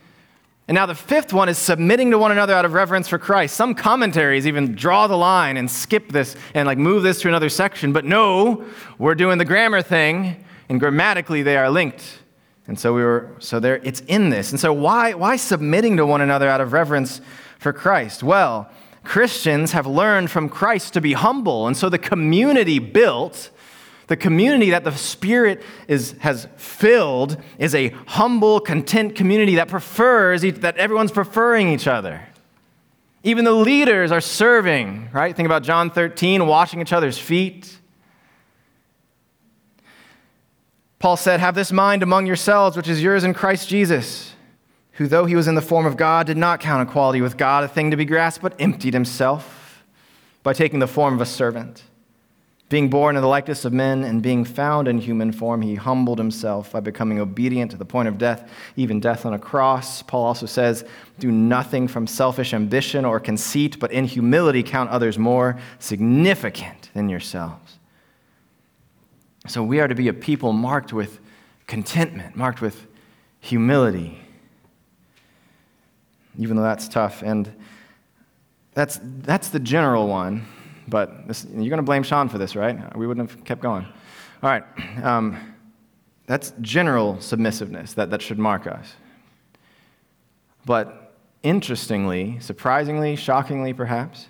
And 0.69 0.77
now 0.77 0.87
the 0.87 0.95
fifth 0.95 1.33
one 1.33 1.49
is 1.49 1.59
submitting 1.59 2.13
to 2.13 2.19
one 2.19 2.31
another 2.31 2.55
out 2.55 2.65
of 2.65 2.73
reverence 2.73 3.09
for 3.09 3.19
Christ. 3.19 3.57
Some 3.57 3.75
commentaries 3.75 4.47
even 4.47 4.75
draw 4.75 5.07
the 5.07 5.17
line 5.17 5.57
and 5.57 5.71
skip 5.71 6.13
this 6.13 6.37
and 6.55 6.67
like 6.67 6.79
move 6.79 7.03
this 7.03 7.21
to 7.23 7.29
another 7.29 7.49
section. 7.49 7.93
But 7.93 8.05
no, 8.05 8.65
we're 8.99 9.17
doing 9.17 9.39
the 9.39 9.45
grammar 9.45 9.83
thing, 9.83 10.45
and 10.69 10.79
grammatically 10.79 11.43
they 11.43 11.57
are 11.57 11.69
linked. 11.69 12.21
And 12.69 12.79
so 12.79 12.95
we 12.95 13.03
were 13.03 13.35
so 13.41 13.59
there 13.59 13.77
it's 13.83 14.01
in 14.07 14.31
this. 14.31 14.53
And 14.53 14.61
so 14.61 14.73
why 14.73 15.15
why 15.15 15.37
submitting 15.37 15.97
to 15.97 16.07
one 16.07 16.21
another 16.21 16.49
out 16.49 16.61
of 16.61 16.73
reverence 16.73 17.21
for 17.59 17.73
Christ? 17.73 18.23
Well, 18.23 18.71
Christians 19.05 19.73
have 19.73 19.87
learned 19.87 20.31
from 20.31 20.49
Christ 20.49 20.95
to 20.95 21.01
be 21.01 21.13
humble. 21.13 21.67
And 21.67 21.77
so 21.77 21.89
the 21.89 21.99
community 21.99 22.79
built, 22.79 23.51
the 24.13 24.17
community 24.19 24.69
that 24.69 24.85
the 24.85 24.93
Spirit 24.93 25.63
is, 25.89 26.15
has 26.19 26.47
filled, 26.59 27.41
is 27.57 27.75
a 27.75 27.89
humble, 28.09 28.61
content 28.61 29.15
community 29.15 29.55
that 29.55 29.69
prefers, 29.69 30.43
that 30.43 30.77
everyone's 30.77 31.11
preferring 31.11 31.69
each 31.69 31.87
other. 31.87 32.21
Even 33.23 33.47
the 33.47 33.53
leaders 33.53 34.13
are 34.13 34.21
serving, 34.21 35.09
right? 35.15 35.35
Think 35.35 35.47
about 35.47 35.63
John 35.63 35.89
13, 35.91 36.47
washing 36.47 36.83
each 36.83 36.93
other's 36.93 37.17
feet. 37.17 37.79
Paul 40.99 41.17
said, 41.17 41.41
Have 41.41 41.55
this 41.55 41.73
mind 41.73 42.03
among 42.03 42.27
yourselves, 42.27 42.77
which 42.77 42.89
is 42.89 43.03
yours 43.03 43.25
in 43.25 43.33
Christ 43.33 43.67
Jesus 43.67 44.35
who, 44.97 45.07
though 45.07 45.25
he 45.25 45.37
was 45.37 45.49
in 45.49 45.55
the 45.55 45.63
form 45.63 45.87
of 45.87 45.97
God, 45.97 46.27
did 46.27 46.37
not 46.37 46.61
count 46.61 46.87
equality 46.87 47.23
with 47.23 47.39
God 47.39 47.65
a 47.65 47.69
thing 47.69 47.93
to 47.93 47.97
be 47.97 48.05
grasped, 48.05 48.43
but 48.43 48.61
emptied 48.61 48.93
himself 48.93 49.83
by 50.43 50.53
taking 50.53 50.81
the 50.81 50.87
form 50.87 51.15
of 51.15 51.23
a 51.23 51.25
servant. 51.25 51.85
Being 52.73 52.89
born 52.89 53.17
in 53.17 53.23
the 53.23 53.29
likeness 53.29 53.67
of 53.67 53.75
men 53.75 54.03
and 54.03 54.23
being 54.23 54.47
found 54.47 54.89
in 54.89 54.97
human 54.97 55.31
form, 55.31 55.61
he 55.61 55.75
humbled 55.75 56.17
himself 56.17 56.73
by 56.73 56.81
becoming 56.81 57.21
obedient 57.21 57.71
to 57.73 57.77
the 57.77 57.85
point 57.85 58.09
of 58.09 58.17
death, 58.17 58.51
even 58.77 58.99
death 58.99 59.27
on 59.27 59.35
a 59.35 59.39
cross. 59.39 60.01
Paul 60.01 60.25
also 60.25 60.47
says, 60.47 60.83
Do 61.19 61.31
nothing 61.31 61.87
from 61.87 62.07
selfish 62.07 62.55
ambition 62.55 63.05
or 63.05 63.21
conceit, 63.21 63.79
but 63.79 63.93
in 63.93 64.07
humility 64.07 64.63
count 64.63 64.89
others 64.89 65.19
more 65.19 65.59
significant 65.81 66.89
than 66.95 67.11
yourselves. 67.11 67.79
So 69.49 69.63
we 69.63 69.79
are 69.79 69.87
to 69.87 69.95
be 69.95 70.09
a 70.09 70.15
people 70.15 70.55
marked 70.55 70.95
with 70.95 71.21
contentment, 71.67 72.37
marked 72.37 72.63
with 72.63 72.87
humility 73.41 74.19
even 76.39 76.57
though 76.57 76.63
that's 76.63 76.89
tough. 76.89 77.23
And 77.23 77.53
that's, 78.73 78.99
that's 79.03 79.51
the 79.51 79.61
general 79.61 80.09
one, 80.09 80.47
but 80.89 81.29
this, 81.29 81.45
you're 81.45 81.69
going 81.69 81.77
to 81.79 81.83
blame 81.83 82.03
Sean 82.03 82.29
for 82.29 82.39
this, 82.39 82.57
right? 82.57 82.97
We 82.97 83.07
wouldn't 83.07 83.31
have 83.31 83.45
kept 83.45 83.63
going. 83.63 83.85
All 84.43 84.51
right. 84.51 84.65
Um, 85.03 85.55
that's 86.27 86.53
general 86.61 87.17
submissiveness 87.17 87.95
that, 87.95 88.11
that 88.11 88.23
should 88.23 88.39
mark 88.39 88.67
us. 88.67 88.95
But 90.65 91.15
interestingly, 91.43 92.39
surprisingly, 92.41 93.17
shockingly 93.17 93.73
perhaps, 93.73 94.27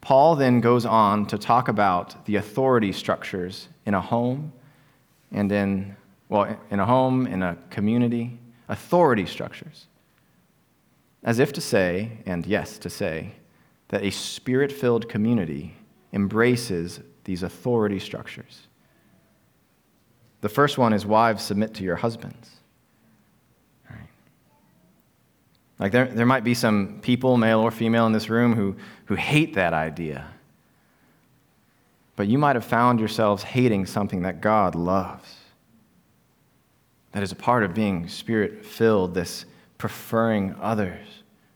Paul 0.00 0.36
then 0.36 0.60
goes 0.60 0.86
on 0.86 1.26
to 1.26 1.38
talk 1.38 1.68
about 1.68 2.24
the 2.26 2.36
authority 2.36 2.92
structures 2.92 3.68
in 3.86 3.94
a 3.94 4.00
home 4.00 4.52
and 5.32 5.50
in, 5.50 5.96
well, 6.28 6.58
in 6.70 6.80
a 6.80 6.86
home, 6.86 7.26
in 7.26 7.42
a 7.42 7.56
community, 7.70 8.38
authority 8.68 9.26
structures 9.26 9.86
as 11.22 11.38
if 11.38 11.52
to 11.52 11.60
say, 11.60 12.18
and 12.26 12.46
yes, 12.46 12.78
to 12.78 12.90
say, 12.90 13.32
that 13.88 14.02
a 14.02 14.10
spirit 14.10 14.70
filled 14.70 15.08
community 15.08 15.74
embraces 16.12 17.00
these 17.24 17.42
authority 17.42 17.98
structures. 17.98 18.66
The 20.40 20.48
first 20.48 20.78
one 20.78 20.92
is 20.92 21.04
wives 21.04 21.42
submit 21.42 21.74
to 21.74 21.84
your 21.84 21.96
husbands. 21.96 22.58
Like 25.78 25.92
there, 25.92 26.06
there 26.06 26.26
might 26.26 26.44
be 26.44 26.54
some 26.54 26.98
people, 27.02 27.36
male 27.36 27.60
or 27.60 27.70
female, 27.70 28.06
in 28.06 28.12
this 28.12 28.28
room 28.28 28.54
who, 28.54 28.76
who 29.06 29.14
hate 29.14 29.54
that 29.54 29.72
idea. 29.72 30.26
But 32.16 32.26
you 32.26 32.36
might 32.36 32.56
have 32.56 32.64
found 32.64 32.98
yourselves 32.98 33.44
hating 33.44 33.86
something 33.86 34.22
that 34.22 34.40
God 34.40 34.74
loves. 34.74 35.36
That 37.12 37.22
is 37.22 37.30
a 37.30 37.36
part 37.36 37.62
of 37.62 37.74
being 37.74 38.08
spirit 38.08 38.64
filled, 38.64 39.14
this 39.14 39.44
preferring 39.78 40.56
others, 40.60 41.06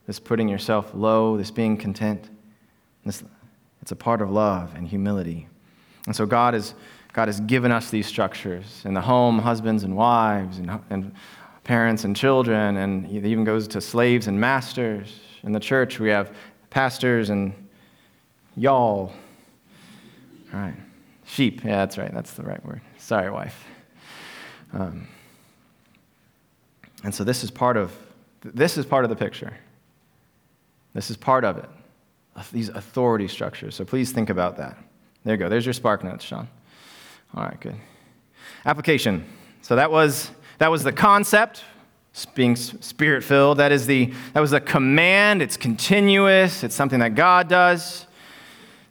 this 0.07 0.21
putting 0.21 0.49
yourself 0.49 0.93
low, 0.95 1.37
this 1.37 1.51
being 1.51 1.77
content. 1.77 2.31
This, 3.05 3.25
it's 3.83 3.91
a 3.93 3.97
part 3.97 4.22
of 4.22 4.30
love 4.30 4.74
and 4.76 4.89
humility. 4.89 5.49
And 6.07 6.14
so 6.14 6.24
God, 6.24 6.55
is, 6.55 6.74
God 7.12 7.28
has 7.28 7.41
given 7.41 7.72
us 7.72 7.91
these 7.91 8.07
structures 8.07 8.83
in 8.85 8.95
the 8.95 9.01
home, 9.01 9.41
husbands 9.41 9.83
and 9.83 9.97
wives, 9.97 10.59
and, 10.59 10.80
and 10.89 11.12
parents 11.64 12.05
and 12.05 12.16
children, 12.16 12.76
and 12.76 13.07
it 13.07 13.26
even 13.26 13.45
goes 13.45 13.68
to 13.68 13.80
slaves 13.80 14.28
and 14.28 14.41
masters. 14.41 15.20
In 15.43 15.53
the 15.53 15.61
church, 15.61 15.99
we 15.99 16.09
have 16.09 16.35
pastors 16.70 17.30
and 17.30 17.53
y'all. 18.57 19.12
All 20.55 20.61
right. 20.61 20.74
Sheep. 21.26 21.64
Yeah, 21.64 21.78
that's 21.78 21.99
right. 21.99 22.12
That's 22.12 22.35
the 22.35 22.43
right 22.43 22.64
word. 22.64 22.80
Sorry, 22.99 23.30
wife. 23.30 23.64
Um, 24.72 25.09
and 27.05 27.14
so 27.14 27.24
this 27.24 27.43
is 27.43 27.51
part 27.51 27.76
of 27.76 27.93
this 28.43 28.76
is 28.76 28.87
part 28.87 29.05
of 29.05 29.11
the 29.11 29.16
picture. 29.16 29.57
This 30.95 31.11
is 31.11 31.16
part 31.16 31.45
of 31.45 31.59
it. 31.59 31.68
These 32.53 32.70
authority 32.70 33.28
structures. 33.28 33.74
So 33.74 33.85
please 33.85 34.12
think 34.12 34.30
about 34.30 34.57
that. 34.57 34.76
There 35.24 35.35
you 35.35 35.39
go. 35.39 35.49
There's 35.49 35.66
your 35.66 35.74
spark 35.74 36.03
notes, 36.03 36.24
Sean. 36.24 36.49
All 37.35 37.45
right, 37.45 37.61
good. 37.61 37.76
Application. 38.64 39.24
So 39.62 39.76
that 39.76 39.91
was 39.91 40.30
that 40.59 40.70
was 40.70 40.83
the 40.83 40.93
concept, 40.93 41.64
being 42.35 42.57
spirit 42.57 43.22
filled. 43.24 43.59
That 43.59 43.72
is 43.72 43.87
the 43.87 44.12
that 44.33 44.41
was 44.41 44.51
the 44.51 44.61
command. 44.61 45.43
It's 45.43 45.57
continuous. 45.57 46.64
It's 46.64 46.74
something 46.74 47.01
that 47.01 47.14
God 47.14 47.49
does. 47.49 48.07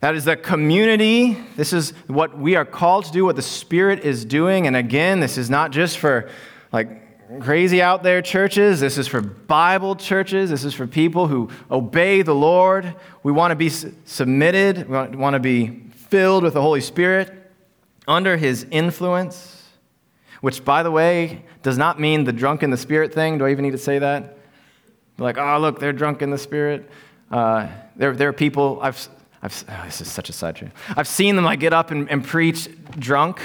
That 0.01 0.15
is 0.15 0.25
the 0.25 0.35
community. 0.35 1.37
This 1.55 1.73
is 1.73 1.91
what 2.07 2.37
we 2.37 2.55
are 2.55 2.65
called 2.65 3.05
to 3.05 3.11
do, 3.11 3.23
what 3.23 3.35
the 3.35 3.43
Spirit 3.43 3.99
is 3.99 4.25
doing. 4.25 4.65
And 4.65 4.75
again, 4.75 5.19
this 5.19 5.37
is 5.37 5.47
not 5.47 5.71
just 5.71 5.99
for 5.99 6.29
like 6.71 7.00
crazy 7.39 7.81
out 7.81 8.03
there 8.03 8.21
churches. 8.21 8.79
This 8.79 8.97
is 8.97 9.07
for 9.07 9.21
Bible 9.21 9.95
churches. 9.95 10.49
This 10.49 10.63
is 10.63 10.73
for 10.73 10.87
people 10.87 11.27
who 11.27 11.49
obey 11.69 12.21
the 12.21 12.35
Lord. 12.35 12.93
We 13.23 13.31
want 13.31 13.51
to 13.51 13.55
be 13.55 13.69
submitted. 13.69 14.89
We 14.89 15.15
want 15.15 15.33
to 15.35 15.39
be 15.39 15.83
filled 16.09 16.43
with 16.43 16.53
the 16.53 16.61
Holy 16.61 16.81
Spirit 16.81 17.51
under 18.07 18.37
His 18.37 18.65
influence, 18.71 19.69
which, 20.41 20.65
by 20.65 20.83
the 20.83 20.91
way, 20.91 21.45
does 21.63 21.77
not 21.77 21.99
mean 21.99 22.25
the 22.25 22.33
drunk 22.33 22.63
in 22.63 22.69
the 22.69 22.77
Spirit 22.77 23.13
thing. 23.13 23.37
Do 23.37 23.45
I 23.45 23.51
even 23.51 23.63
need 23.63 23.71
to 23.71 23.77
say 23.77 23.99
that? 23.99 24.37
Like, 25.17 25.37
oh, 25.37 25.57
look, 25.59 25.79
they're 25.79 25.93
drunk 25.93 26.21
in 26.21 26.31
the 26.31 26.37
Spirit. 26.37 26.89
Uh, 27.29 27.67
there, 27.95 28.13
there 28.13 28.29
are 28.29 28.33
people, 28.33 28.79
I've, 28.81 29.07
I've, 29.41 29.63
oh, 29.69 29.81
this 29.85 30.01
is 30.01 30.11
such 30.11 30.29
a 30.29 30.33
sidetrack. 30.33 30.71
I've 30.97 31.07
seen 31.07 31.35
them 31.35 31.45
like 31.45 31.59
get 31.59 31.73
up 31.73 31.91
and, 31.91 32.09
and 32.09 32.25
preach 32.25 32.67
drunk 32.97 33.41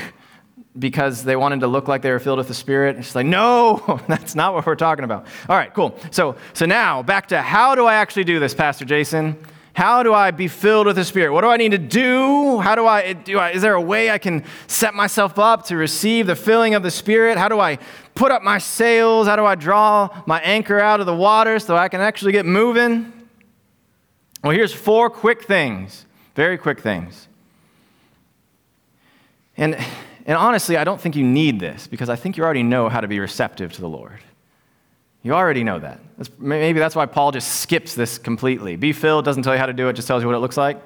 because 0.79 1.25
they 1.25 1.37
wanted 1.37 1.61
to 1.61 1.67
look 1.67 1.89
like 1.89 2.03
they 2.03 2.11
were 2.11 2.19
filled 2.19 2.39
with 2.39 2.49
the 2.49 2.55
Spirit. 2.55 2.97
It's 2.97 3.15
like, 3.15 3.27
no, 3.27 4.01
that's 4.09 4.35
not 4.35 4.55
what 4.55 4.67
we're 4.67 4.75
talking 4.75 5.05
about. 5.05 5.27
All 5.49 5.57
right, 5.57 5.73
cool. 5.73 5.99
So, 6.11 6.37
so 6.53 6.67
now 6.67 7.03
back 7.03 7.29
to 7.29 7.41
how 7.41 7.75
do 7.75 7.87
I 7.87 7.95
actually 7.95 8.25
do 8.25 8.39
this, 8.39 8.55
Pastor 8.55 8.85
Jason? 8.85 9.39
How 9.77 10.03
do 10.03 10.15
I 10.15 10.31
be 10.31 10.49
filled 10.49 10.87
with 10.87 10.97
the 10.97 11.05
Spirit? 11.05 11.33
What 11.35 11.43
do 11.43 11.49
I 11.49 11.59
need 11.59 11.73
to 11.73 11.79
do? 11.79 12.61
How 12.61 12.75
do 12.75 12.87
I, 12.87 13.13
do 13.13 13.39
I, 13.39 13.51
is 13.51 13.61
there 13.61 13.75
a 13.75 13.81
way 13.81 14.11
I 14.11 14.17
can 14.17 14.43
set 14.67 14.95
myself 14.95 15.39
up 15.39 15.67
to 15.67 15.77
receive 15.77 16.27
the 16.27 16.35
filling 16.35 16.75
of 16.75 16.83
the 16.83 16.91
Spirit? 16.91 17.37
How 17.37 17.51
do 17.51 17.61
I 17.61 17.79
put 18.15 18.33
up 18.33 18.43
my 18.43 18.57
sails? 18.57 19.27
How 19.27 19.37
do 19.37 19.45
I 19.45 19.55
draw 19.55 20.23
my 20.27 20.41
anchor 20.41 20.81
out 20.81 21.01
of 21.01 21.07
the 21.07 21.15
water 21.15 21.59
so 21.59 21.77
I 21.77 21.89
can 21.89 22.01
actually 22.01 22.33
get 22.33 22.47
moving? 22.47 23.13
Well, 24.43 24.53
here's 24.53 24.73
four 24.73 25.11
quick 25.11 25.45
things, 25.45 26.07
very 26.35 26.57
quick 26.57 26.81
things. 26.81 27.29
And 29.59 29.77
and 30.27 30.37
honestly, 30.37 30.77
I 30.77 30.85
don't 30.85 31.01
think 31.01 31.15
you 31.15 31.25
need 31.25 31.61
this 31.61 31.87
because 31.87 32.09
I 32.09 32.17
think 32.17 32.37
you 32.37 32.45
already 32.45 32.65
know 32.65 32.89
how 32.89 33.01
to 33.01 33.09
be 33.09 33.21
receptive 33.21 33.73
to 33.75 33.81
the 33.81 33.89
Lord. 33.89 34.21
You 35.23 35.33
already 35.33 35.65
know 35.65 35.79
that. 35.79 36.01
That's, 36.19 36.31
maybe 36.39 36.79
that's 36.79 36.95
why 36.95 37.07
Paul 37.07 37.33
just 37.33 37.61
skips 37.61 37.95
this 37.95 38.19
completely. 38.19 38.77
Be 38.77 38.93
filled 38.93 39.25
doesn't 39.25 39.45
tell 39.45 39.55
you 39.55 39.59
how 39.59 39.67
to 39.67 39.73
do 39.73 39.89
it, 39.89 39.95
just 39.95 40.09
tells 40.09 40.23
you 40.23 40.29
what 40.29 40.37
it 40.37 40.41
looks 40.41 40.57
like. 40.57 40.83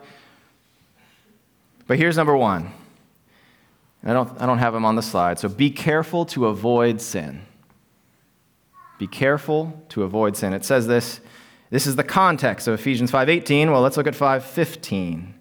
But 1.86 1.98
here's 1.98 2.16
number 2.16 2.36
one. 2.36 2.72
I 4.04 4.12
don't, 4.12 4.40
I 4.40 4.46
don't 4.46 4.58
have 4.58 4.72
them 4.72 4.84
on 4.84 4.94
the 4.94 5.02
slide. 5.02 5.38
So 5.38 5.48
be 5.48 5.70
careful 5.70 6.24
to 6.26 6.46
avoid 6.46 7.00
sin. 7.00 7.42
Be 8.98 9.06
careful 9.06 9.82
to 9.90 10.02
avoid 10.02 10.36
sin. 10.36 10.52
It 10.52 10.64
says 10.64 10.86
this. 10.86 11.20
This 11.70 11.86
is 11.86 11.96
the 11.96 12.04
context 12.04 12.68
of 12.68 12.74
Ephesians 12.74 13.10
5:18. 13.10 13.70
Well, 13.70 13.80
let's 13.80 13.96
look 13.96 14.06
at 14.06 14.14
5:15. 14.14 15.32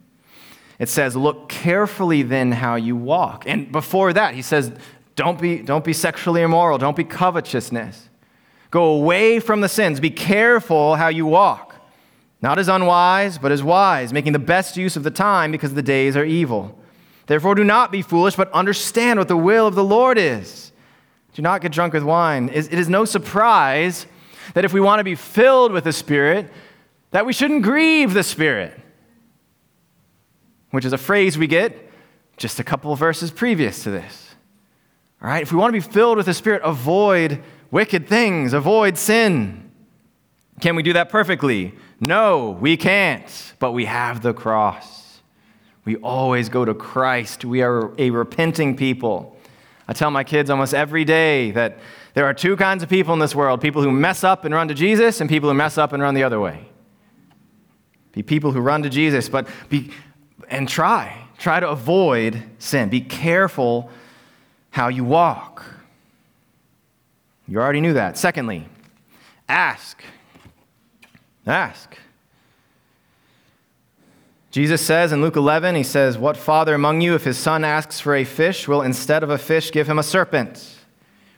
It 0.80 0.88
says, 0.88 1.16
Look 1.16 1.50
carefully 1.50 2.24
then 2.24 2.54
how 2.54 2.76
you 2.76 2.96
walk. 2.96 3.44
And 3.46 3.72
before 3.72 4.14
that, 4.14 4.34
he 4.34 4.42
says, 4.42 4.72
Don't 5.16 5.40
be, 5.40 5.60
don't 5.60 5.84
be 5.84 5.94
sexually 5.94 6.42
immoral, 6.42 6.78
don't 6.78 6.96
be 6.96 7.04
covetousness. 7.04 8.10
Go 8.72 8.86
away 8.86 9.40
from 9.40 9.62
the 9.62 9.70
sins. 9.70 10.00
Be 10.00 10.12
careful 10.12 10.96
how 10.96 11.08
you 11.10 11.26
walk. 11.26 11.76
Not 12.42 12.58
as 12.58 12.70
unwise, 12.70 13.38
but 13.38 13.52
as 13.52 13.62
wise, 13.62 14.14
making 14.14 14.34
the 14.34 14.40
best 14.40 14.78
use 14.78 14.96
of 14.96 15.04
the 15.04 15.12
time 15.12 15.52
because 15.52 15.74
the 15.74 15.82
days 15.82 16.16
are 16.16 16.24
evil. 16.24 16.78
Therefore, 17.26 17.56
do 17.56 17.64
not 17.64 17.92
be 17.92 18.02
foolish, 18.02 18.36
but 18.36 18.52
understand 18.54 19.20
what 19.20 19.28
the 19.28 19.36
will 19.36 19.68
of 19.68 19.76
the 19.76 19.84
Lord 19.84 20.18
is. 20.18 20.72
Do 21.34 21.42
not 21.42 21.62
get 21.62 21.72
drunk 21.72 21.94
with 21.94 22.04
wine. 22.04 22.50
It 22.54 22.72
is 22.72 22.90
no 22.90 23.06
surprise 23.06 24.06
that 24.54 24.66
if 24.66 24.74
we 24.74 24.80
want 24.80 25.00
to 25.00 25.04
be 25.04 25.16
filled 25.16 25.72
with 25.72 25.84
the 25.84 25.92
Spirit, 25.92 26.52
that 27.12 27.26
we 27.26 27.34
shouldn't 27.34 27.64
grieve 27.64 28.14
the 28.14 28.24
Spirit 28.24 28.80
which 30.72 30.86
is 30.86 30.94
a 30.94 30.98
phrase 30.98 31.38
we 31.38 31.48
get 31.48 31.90
just 32.38 32.60
a 32.60 32.64
couple 32.64 32.92
of 32.92 33.00
verses 33.00 33.32
previous 33.32 33.84
to 33.84 33.92
this. 33.92 34.36
All 35.22 35.30
right, 35.30 35.44
if 35.44 35.52
we 35.52 35.58
want 35.58 35.74
to 35.74 35.80
be 35.80 35.94
filled 35.94 36.18
with 36.18 36.26
the 36.26 36.34
Spirit, 36.34 36.62
avoid 36.64 37.44
wicked 37.72 38.08
things, 38.08 38.54
avoid 38.54 38.98
sin. 38.98 39.70
Can 40.62 40.76
we 40.76 40.84
do 40.84 40.94
that 40.94 41.10
perfectly? 41.10 41.74
No, 42.00 42.58
we 42.60 42.78
can't, 42.78 43.54
but 43.60 43.74
we 43.74 43.86
have 43.86 44.22
the 44.22 44.34
cross. 44.34 45.22
We 45.86 45.98
always 45.98 46.50
go 46.50 46.66
to 46.66 46.74
Christ. 46.74 47.44
We 47.44 47.62
are 47.62 47.94
a 47.98 48.10
repenting 48.10 48.78
people. 48.78 49.38
I 49.88 49.94
tell 49.94 50.12
my 50.12 50.24
kids 50.24 50.50
almost 50.50 50.74
every 50.74 51.04
day 51.04 51.52
that 51.52 51.80
there 52.14 52.26
are 52.26 52.34
two 52.34 52.56
kinds 52.56 52.84
of 52.84 52.90
people 52.90 53.14
in 53.14 53.20
this 53.20 53.34
world 53.36 53.60
people 53.60 53.82
who 53.82 53.92
mess 53.92 54.24
up 54.24 54.46
and 54.46 54.54
run 54.54 54.68
to 54.68 54.74
Jesus, 54.74 55.20
and 55.20 55.30
people 55.30 55.50
who 55.50 55.56
mess 55.56 55.78
up 55.78 55.94
and 55.94 56.02
run 56.02 56.14
the 56.14 56.24
other 56.24 56.40
way. 56.40 56.70
Be 58.12 58.24
people 58.24 58.52
who 58.52 58.60
run 58.60 58.84
to 58.84 58.90
Jesus, 58.90 59.30
but 59.30 59.48
be 59.70 59.92
and 60.50 60.68
try. 60.68 61.26
Try 61.38 61.60
to 61.60 61.70
avoid 61.70 62.44
sin. 62.60 62.90
Be 62.90 63.02
careful 63.02 63.90
how 64.72 64.90
you 64.90 65.04
walk. 65.04 65.64
You 67.48 67.60
already 67.60 67.82
knew 67.82 67.94
that. 67.94 68.18
Secondly, 68.18 68.68
Ask. 69.50 70.04
Ask. 71.48 71.98
Jesus 74.52 74.86
says 74.86 75.12
in 75.12 75.22
Luke 75.22 75.36
11, 75.36 75.76
he 75.76 75.84
says, 75.84 76.18
What 76.18 76.38
father 76.38 76.76
among 76.76 77.02
you, 77.02 77.16
if 77.16 77.24
his 77.24 77.38
son 77.38 77.64
asks 77.64 78.00
for 78.00 78.16
a 78.16 78.24
fish, 78.24 78.68
will 78.68 78.84
instead 78.84 79.24
of 79.24 79.32
a 79.32 79.38
fish 79.40 79.72
give 79.72 79.90
him 79.90 79.98
a 79.98 80.04
serpent? 80.04 80.78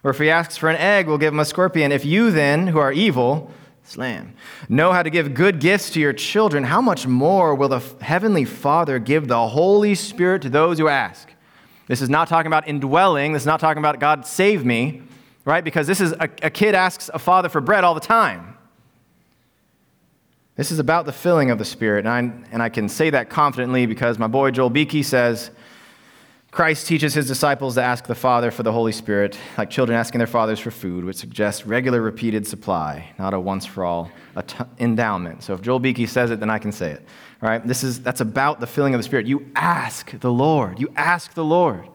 Or 0.03 0.11
if 0.11 0.19
he 0.19 0.29
asks 0.29 0.57
for 0.57 0.69
an 0.69 0.77
egg, 0.77 1.07
will 1.07 1.17
give 1.17 1.33
him 1.33 1.39
a 1.39 1.45
scorpion? 1.45 1.91
If 1.91 2.03
you 2.03 2.31
then, 2.31 2.67
who 2.67 2.79
are 2.79 2.91
evil, 2.91 3.51
slam, 3.91 4.33
know 4.69 4.91
how 4.91 5.03
to 5.03 5.09
give 5.09 5.33
good 5.33 5.59
gifts 5.59 5.89
to 5.91 5.99
your 5.99 6.13
children, 6.13 6.63
how 6.63 6.81
much 6.81 7.05
more 7.05 7.53
will 7.53 7.67
the 7.67 7.81
heavenly 8.01 8.45
Father 8.45 8.99
give 8.99 9.27
the 9.27 9.47
Holy 9.47 9.95
Spirit 9.95 10.41
to 10.43 10.49
those 10.49 10.79
who 10.79 10.87
ask? 10.87 11.29
This 11.87 12.01
is 12.01 12.09
not 12.09 12.29
talking 12.29 12.47
about 12.47 12.67
indwelling. 12.67 13.33
This 13.33 13.43
is 13.43 13.47
not 13.47 13.59
talking 13.59 13.79
about 13.79 13.99
God 13.99 14.25
save 14.25 14.63
me, 14.63 15.01
right? 15.43 15.63
Because 15.63 15.87
this 15.87 15.99
is 15.99 16.13
a, 16.13 16.29
a 16.41 16.49
kid 16.49 16.73
asks 16.73 17.09
a 17.13 17.19
father 17.19 17.49
for 17.49 17.59
bread 17.59 17.83
all 17.83 17.93
the 17.93 17.99
time. 17.99 18.57
This 20.55 20.71
is 20.71 20.79
about 20.79 21.05
the 21.05 21.11
filling 21.11 21.51
of 21.51 21.57
the 21.57 21.65
Spirit. 21.65 22.05
And 22.05 22.09
I, 22.09 22.45
and 22.51 22.63
I 22.63 22.69
can 22.69 22.87
say 22.87 23.09
that 23.09 23.29
confidently 23.29 23.85
because 23.87 24.17
my 24.17 24.27
boy 24.27 24.51
Joel 24.51 24.69
Beeke 24.69 25.03
says 25.03 25.51
Christ 26.51 26.85
teaches 26.85 27.13
his 27.13 27.27
disciples 27.27 27.75
to 27.75 27.81
ask 27.81 28.07
the 28.07 28.15
Father 28.15 28.51
for 28.51 28.61
the 28.63 28.73
Holy 28.73 28.91
Spirit, 28.91 29.37
like 29.57 29.69
children 29.69 29.97
asking 29.97 30.17
their 30.19 30.27
fathers 30.27 30.59
for 30.59 30.69
food, 30.69 31.05
which 31.05 31.15
suggests 31.15 31.65
regular 31.65 32.01
repeated 32.01 32.45
supply, 32.45 33.09
not 33.17 33.33
a 33.33 33.39
once 33.39 33.65
for 33.65 33.85
all 33.85 34.11
endowment. 34.77 35.43
So 35.43 35.53
if 35.53 35.61
Joel 35.61 35.79
Beeke 35.79 36.09
says 36.09 36.29
it, 36.29 36.41
then 36.41 36.49
I 36.49 36.59
can 36.59 36.73
say 36.73 36.91
it. 36.91 37.05
All 37.41 37.47
right? 37.47 37.65
This 37.65 37.85
is, 37.85 38.01
that's 38.01 38.19
about 38.19 38.59
the 38.59 38.67
filling 38.67 38.93
of 38.93 38.99
the 38.99 39.03
Spirit. 39.03 39.27
You 39.27 39.49
ask 39.55 40.11
the 40.19 40.31
Lord. 40.31 40.77
You 40.77 40.91
ask 40.97 41.33
the 41.33 41.43
Lord. 41.43 41.87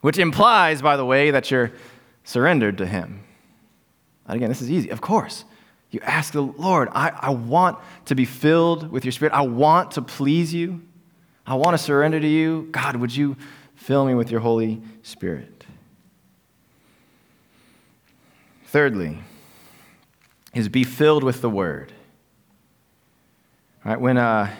Which 0.00 0.16
implies, 0.16 0.80
by 0.80 0.96
the 0.96 1.04
way, 1.04 1.30
that 1.30 1.50
you're 1.50 1.72
surrendered 2.24 2.78
to 2.78 2.86
Him. 2.86 3.22
And 4.26 4.36
again, 4.36 4.48
this 4.48 4.62
is 4.62 4.70
easy. 4.70 4.88
Of 4.88 5.02
course. 5.02 5.44
You 5.90 6.00
ask 6.02 6.32
the 6.32 6.42
Lord, 6.42 6.88
I, 6.92 7.10
I 7.10 7.30
want 7.30 7.78
to 8.06 8.14
be 8.14 8.24
filled 8.24 8.90
with 8.90 9.04
your 9.04 9.12
Spirit. 9.12 9.34
I 9.34 9.42
want 9.42 9.92
to 9.92 10.02
please 10.02 10.54
you. 10.54 10.80
I 11.46 11.54
want 11.54 11.74
to 11.74 11.78
surrender 11.78 12.18
to 12.18 12.26
you. 12.26 12.68
God, 12.72 12.96
would 12.96 13.14
you 13.14 13.36
fill 13.76 14.04
me 14.04 14.14
with 14.14 14.30
your 14.30 14.40
Holy 14.40 14.82
Spirit? 15.02 15.64
Thirdly, 18.64 19.18
is 20.54 20.68
be 20.68 20.82
filled 20.82 21.22
with 21.22 21.40
the 21.40 21.50
Word. 21.50 21.92
All 23.84 23.92
right, 23.92 24.00
when 24.00 24.18
uh, 24.18 24.52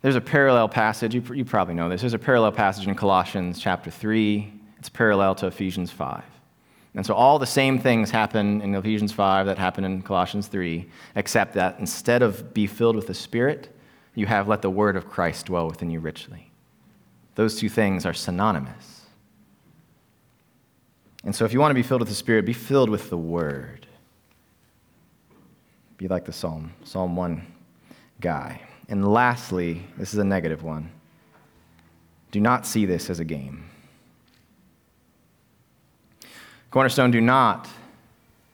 there's 0.00 0.16
a 0.16 0.20
parallel 0.20 0.68
passage, 0.68 1.14
you, 1.14 1.22
you 1.32 1.44
probably 1.44 1.74
know 1.74 1.88
this. 1.88 2.00
There's 2.00 2.14
a 2.14 2.18
parallel 2.18 2.50
passage 2.50 2.88
in 2.88 2.94
Colossians 2.96 3.60
chapter 3.60 3.90
3. 3.90 4.52
It's 4.80 4.88
parallel 4.88 5.36
to 5.36 5.46
Ephesians 5.46 5.92
5. 5.92 6.24
And 6.94 7.06
so 7.06 7.14
all 7.14 7.38
the 7.38 7.46
same 7.46 7.78
things 7.78 8.10
happen 8.10 8.60
in 8.60 8.74
Ephesians 8.74 9.12
5 9.12 9.46
that 9.46 9.58
happen 9.58 9.84
in 9.84 10.02
Colossians 10.02 10.48
3, 10.48 10.84
except 11.14 11.54
that 11.54 11.78
instead 11.78 12.20
of 12.22 12.52
be 12.52 12.66
filled 12.66 12.96
with 12.96 13.06
the 13.06 13.14
Spirit, 13.14 13.71
you 14.14 14.26
have 14.26 14.48
let 14.48 14.62
the 14.62 14.70
word 14.70 14.96
of 14.96 15.08
Christ 15.08 15.46
dwell 15.46 15.66
within 15.66 15.90
you 15.90 16.00
richly. 16.00 16.50
Those 17.34 17.58
two 17.58 17.68
things 17.68 18.04
are 18.04 18.12
synonymous. 18.12 19.06
And 21.24 21.34
so 21.34 21.44
if 21.44 21.52
you 21.52 21.60
want 21.60 21.70
to 21.70 21.74
be 21.74 21.82
filled 21.82 22.00
with 22.00 22.08
the 22.08 22.14
Spirit, 22.14 22.44
be 22.44 22.52
filled 22.52 22.90
with 22.90 23.08
the 23.08 23.16
word. 23.16 23.86
Be 25.96 26.08
like 26.08 26.24
the 26.24 26.32
Psalm, 26.32 26.72
Psalm 26.84 27.16
1 27.16 27.46
guy. 28.20 28.60
And 28.88 29.10
lastly, 29.10 29.82
this 29.96 30.12
is 30.12 30.18
a 30.18 30.24
negative 30.24 30.62
one. 30.62 30.90
Do 32.32 32.40
not 32.40 32.66
see 32.66 32.86
this 32.86 33.08
as 33.08 33.20
a 33.20 33.24
game. 33.24 33.64
Cornerstone, 36.70 37.10
do 37.10 37.20
not 37.20 37.68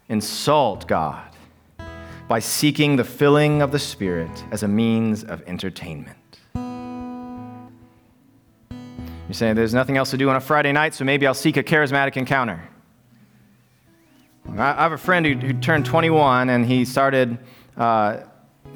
insult 0.08 0.86
God 0.86 1.28
by 2.28 2.38
seeking 2.38 2.96
the 2.96 3.04
filling 3.04 3.62
of 3.62 3.72
the 3.72 3.78
Spirit 3.78 4.44
as 4.50 4.62
a 4.62 4.68
means 4.68 5.24
of 5.24 5.42
entertainment. 5.46 6.18
You're 9.28 9.34
saying 9.34 9.56
there's 9.56 9.74
nothing 9.74 9.96
else 9.96 10.10
to 10.10 10.16
do 10.16 10.28
on 10.30 10.36
a 10.36 10.40
Friday 10.40 10.72
night, 10.72 10.94
so 10.94 11.04
maybe 11.04 11.26
I'll 11.26 11.34
seek 11.34 11.56
a 11.56 11.62
charismatic 11.62 12.16
encounter. 12.16 12.62
I 14.56 14.82
have 14.82 14.92
a 14.92 14.98
friend 14.98 15.26
who, 15.26 15.34
who 15.34 15.52
turned 15.54 15.84
21 15.84 16.48
and 16.48 16.64
he 16.64 16.84
started, 16.86 17.38
uh, 17.76 18.20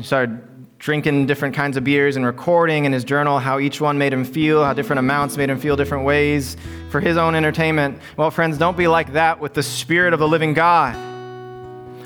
started 0.00 0.42
drinking 0.78 1.26
different 1.26 1.54
kinds 1.54 1.76
of 1.76 1.84
beers 1.84 2.16
and 2.16 2.26
recording 2.26 2.84
in 2.84 2.92
his 2.92 3.04
journal 3.04 3.38
how 3.38 3.58
each 3.58 3.80
one 3.80 3.96
made 3.96 4.12
him 4.12 4.24
feel, 4.24 4.64
how 4.64 4.74
different 4.74 4.98
amounts 4.98 5.36
made 5.36 5.48
him 5.48 5.58
feel 5.58 5.76
different 5.76 6.04
ways 6.04 6.56
for 6.90 7.00
his 7.00 7.16
own 7.16 7.34
entertainment. 7.34 7.98
Well, 8.16 8.30
friends, 8.30 8.58
don't 8.58 8.76
be 8.76 8.88
like 8.88 9.14
that 9.14 9.40
with 9.40 9.54
the 9.54 9.62
Spirit 9.62 10.12
of 10.12 10.18
the 10.18 10.28
living 10.28 10.52
God. 10.52 11.11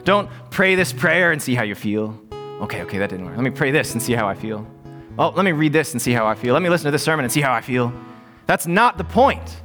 Don't 0.06 0.30
pray 0.50 0.76
this 0.76 0.92
prayer 0.92 1.32
and 1.32 1.42
see 1.42 1.56
how 1.56 1.64
you 1.64 1.74
feel. 1.74 2.16
Okay, 2.60 2.82
okay, 2.82 2.98
that 2.98 3.10
didn't 3.10 3.26
work. 3.26 3.34
Let 3.34 3.42
me 3.42 3.50
pray 3.50 3.72
this 3.72 3.92
and 3.92 4.00
see 4.00 4.12
how 4.12 4.28
I 4.28 4.36
feel. 4.36 4.64
Oh, 5.18 5.30
let 5.30 5.44
me 5.44 5.50
read 5.50 5.72
this 5.72 5.92
and 5.94 6.00
see 6.00 6.12
how 6.12 6.28
I 6.28 6.36
feel. 6.36 6.54
Let 6.54 6.62
me 6.62 6.68
listen 6.68 6.84
to 6.84 6.92
this 6.92 7.02
sermon 7.02 7.24
and 7.24 7.32
see 7.32 7.40
how 7.40 7.52
I 7.52 7.60
feel. 7.60 7.92
That's 8.46 8.68
not 8.68 8.98
the 8.98 9.04
point. 9.04 9.60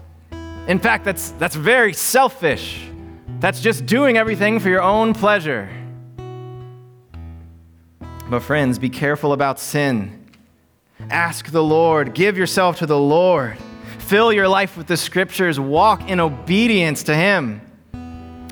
In 0.67 0.79
fact, 0.79 1.05
that's, 1.05 1.29
that's 1.33 1.55
very 1.55 1.93
selfish. 1.93 2.87
That's 3.39 3.61
just 3.61 3.85
doing 3.85 4.17
everything 4.17 4.59
for 4.59 4.69
your 4.69 4.81
own 4.81 5.13
pleasure. 5.13 5.69
But, 8.27 8.39
friends, 8.39 8.79
be 8.79 8.89
careful 8.89 9.33
about 9.33 9.59
sin. 9.59 10.25
Ask 11.11 11.51
the 11.51 11.63
Lord, 11.63 12.15
give 12.15 12.35
yourself 12.35 12.79
to 12.79 12.87
the 12.87 12.97
Lord. 12.97 13.59
Fill 13.99 14.33
your 14.33 14.47
life 14.47 14.75
with 14.75 14.87
the 14.87 14.97
scriptures, 14.97 15.59
walk 15.59 16.09
in 16.09 16.19
obedience 16.19 17.03
to 17.03 17.15
Him 17.15 17.61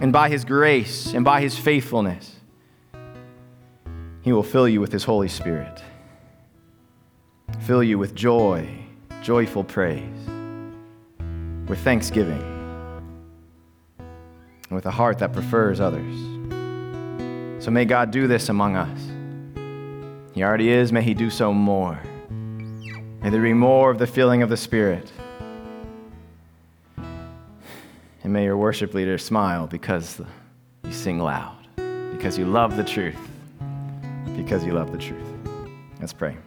and 0.02 0.14
by 0.14 0.30
His 0.30 0.46
grace 0.46 1.14
and 1.14 1.26
by 1.26 1.42
His 1.42 1.58
faithfulness, 1.58 2.36
He 4.22 4.32
will 4.32 4.44
fill 4.44 4.68
you 4.68 4.80
with 4.82 4.92
His 4.92 5.04
Holy 5.04 5.28
Spirit, 5.28 5.84
fill 7.62 7.84
you 7.84 7.98
with 7.98 8.16
joy, 8.16 8.68
joyful 9.22 9.64
praise, 9.64 10.28
with 11.68 11.80
thanksgiving, 11.80 12.42
and 13.98 14.76
with 14.76 14.86
a 14.86 14.92
heart 14.92 15.20
that 15.20 15.34
prefers 15.34 15.80
others. 15.80 16.18
So 17.64 17.72
may 17.72 17.86
God 17.86 18.12
do 18.12 18.28
this 18.28 18.50
among 18.50 18.76
us. 18.76 19.00
He 20.34 20.44
already 20.44 20.70
is, 20.70 20.94
may 20.94 21.02
He 21.02 21.14
do 21.14 21.30
so 21.30 21.54
more. 21.54 22.00
May 23.22 23.30
there 23.30 23.42
be 23.42 23.54
more 23.54 23.92
of 23.92 24.00
the 24.00 24.08
filling 24.08 24.42
of 24.42 24.50
the 24.50 24.56
Spirit 24.56 25.12
and 28.24 28.34
may 28.34 28.44
your 28.44 28.58
worship 28.58 28.94
leader 28.94 29.18
smile 29.18 29.68
because 29.68 30.22
you 30.84 30.92
sing 30.92 31.20
loud, 31.20 31.58
because 32.12 32.38
you 32.38 32.46
love 32.46 32.76
the 32.76 32.84
truth, 32.84 33.18
because 34.36 34.64
you 34.64 34.74
love 34.74 34.92
the 34.92 34.98
truth. 34.98 35.28
Let's 36.00 36.14
pray. 36.14 36.38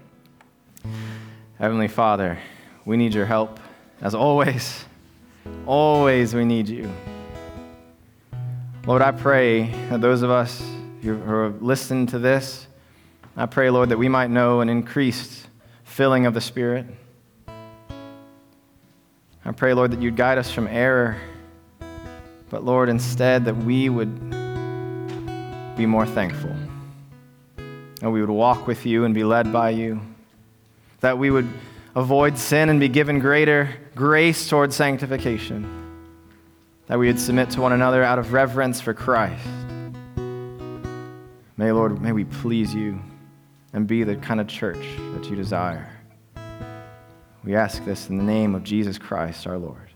Heavenly 1.59 1.89
Father, 1.89 2.39
we 2.85 2.97
need 2.97 3.15
your 3.15 3.27
help. 3.27 3.61
As 4.01 4.15
always, 4.15 4.85
always 5.67 6.35
we 6.35 6.45
need 6.45 6.69
you. 6.69 6.91
Lord, 8.87 9.01
I 9.01 9.13
pray 9.13 9.71
that 9.91 10.01
those 10.01 10.23
of 10.23 10.31
us 10.31 10.61
who 11.03 11.15
have 11.15 11.63
listened 11.63 12.09
to 12.11 12.19
this, 12.19 12.67
I 13.37 13.47
pray, 13.47 13.71
Lord, 13.71 13.89
that 13.91 13.99
we 13.99 14.09
might 14.09 14.31
know 14.31 14.61
an 14.61 14.69
increased 14.69 15.47
filling 15.85 16.27
of 16.27 16.35
the 16.35 16.41
Spirit. 16.41 16.87
I 19.45 19.53
pray, 19.57 19.73
Lord, 19.73 19.93
that 19.93 20.03
you'd 20.03 20.17
guide 20.17 20.39
us 20.39 20.51
from 20.51 20.67
error 20.67 21.17
but 22.53 22.65
Lord, 22.65 22.91
instead, 22.91 23.47
that 23.47 23.57
we 23.57 23.89
would 23.89 24.29
be 25.75 25.87
more 25.87 26.05
thankful. 26.05 26.55
And 28.03 28.13
we 28.13 28.21
would 28.21 28.29
walk 28.29 28.67
with 28.67 28.85
you 28.85 29.07
and 29.07 29.15
be 29.15 29.25
led 29.25 29.51
by 29.51 29.71
you. 29.71 30.03
That 31.01 31.17
we 31.17 31.31
would 31.31 31.49
avoid 31.97 32.37
sin 32.37 32.69
and 32.69 32.79
be 32.79 32.91
given 32.91 33.21
greater 33.21 33.71
grace 33.95 34.51
toward 34.51 34.75
sanctification. 34.75 35.67
That 36.89 36.99
we 36.99 37.07
would 37.07 37.19
submit 37.19 37.49
to 37.53 37.63
one 37.63 37.73
another 37.73 38.03
out 38.03 38.19
of 38.19 38.35
reverence 38.35 38.83
for 38.83 38.93
Christ. 38.93 39.47
May, 41.57 41.73
Lord, 41.73 42.03
may 42.03 42.13
we 42.13 42.25
please 42.25 42.75
you 42.75 43.01
and 43.73 43.87
be 43.87 44.05
the 44.05 44.17
kind 44.17 44.43
of 44.43 44.47
church 44.47 44.85
that 45.15 45.25
you 45.25 45.37
desire. 45.37 45.89
We 47.45 47.55
ask 47.55 47.83
this 47.87 48.11
in 48.11 48.19
the 48.19 48.25
name 48.25 48.55
of 48.55 48.63
Jesus 48.63 48.99
Christ, 48.99 49.47
our 49.47 49.57
Lord. 49.57 49.92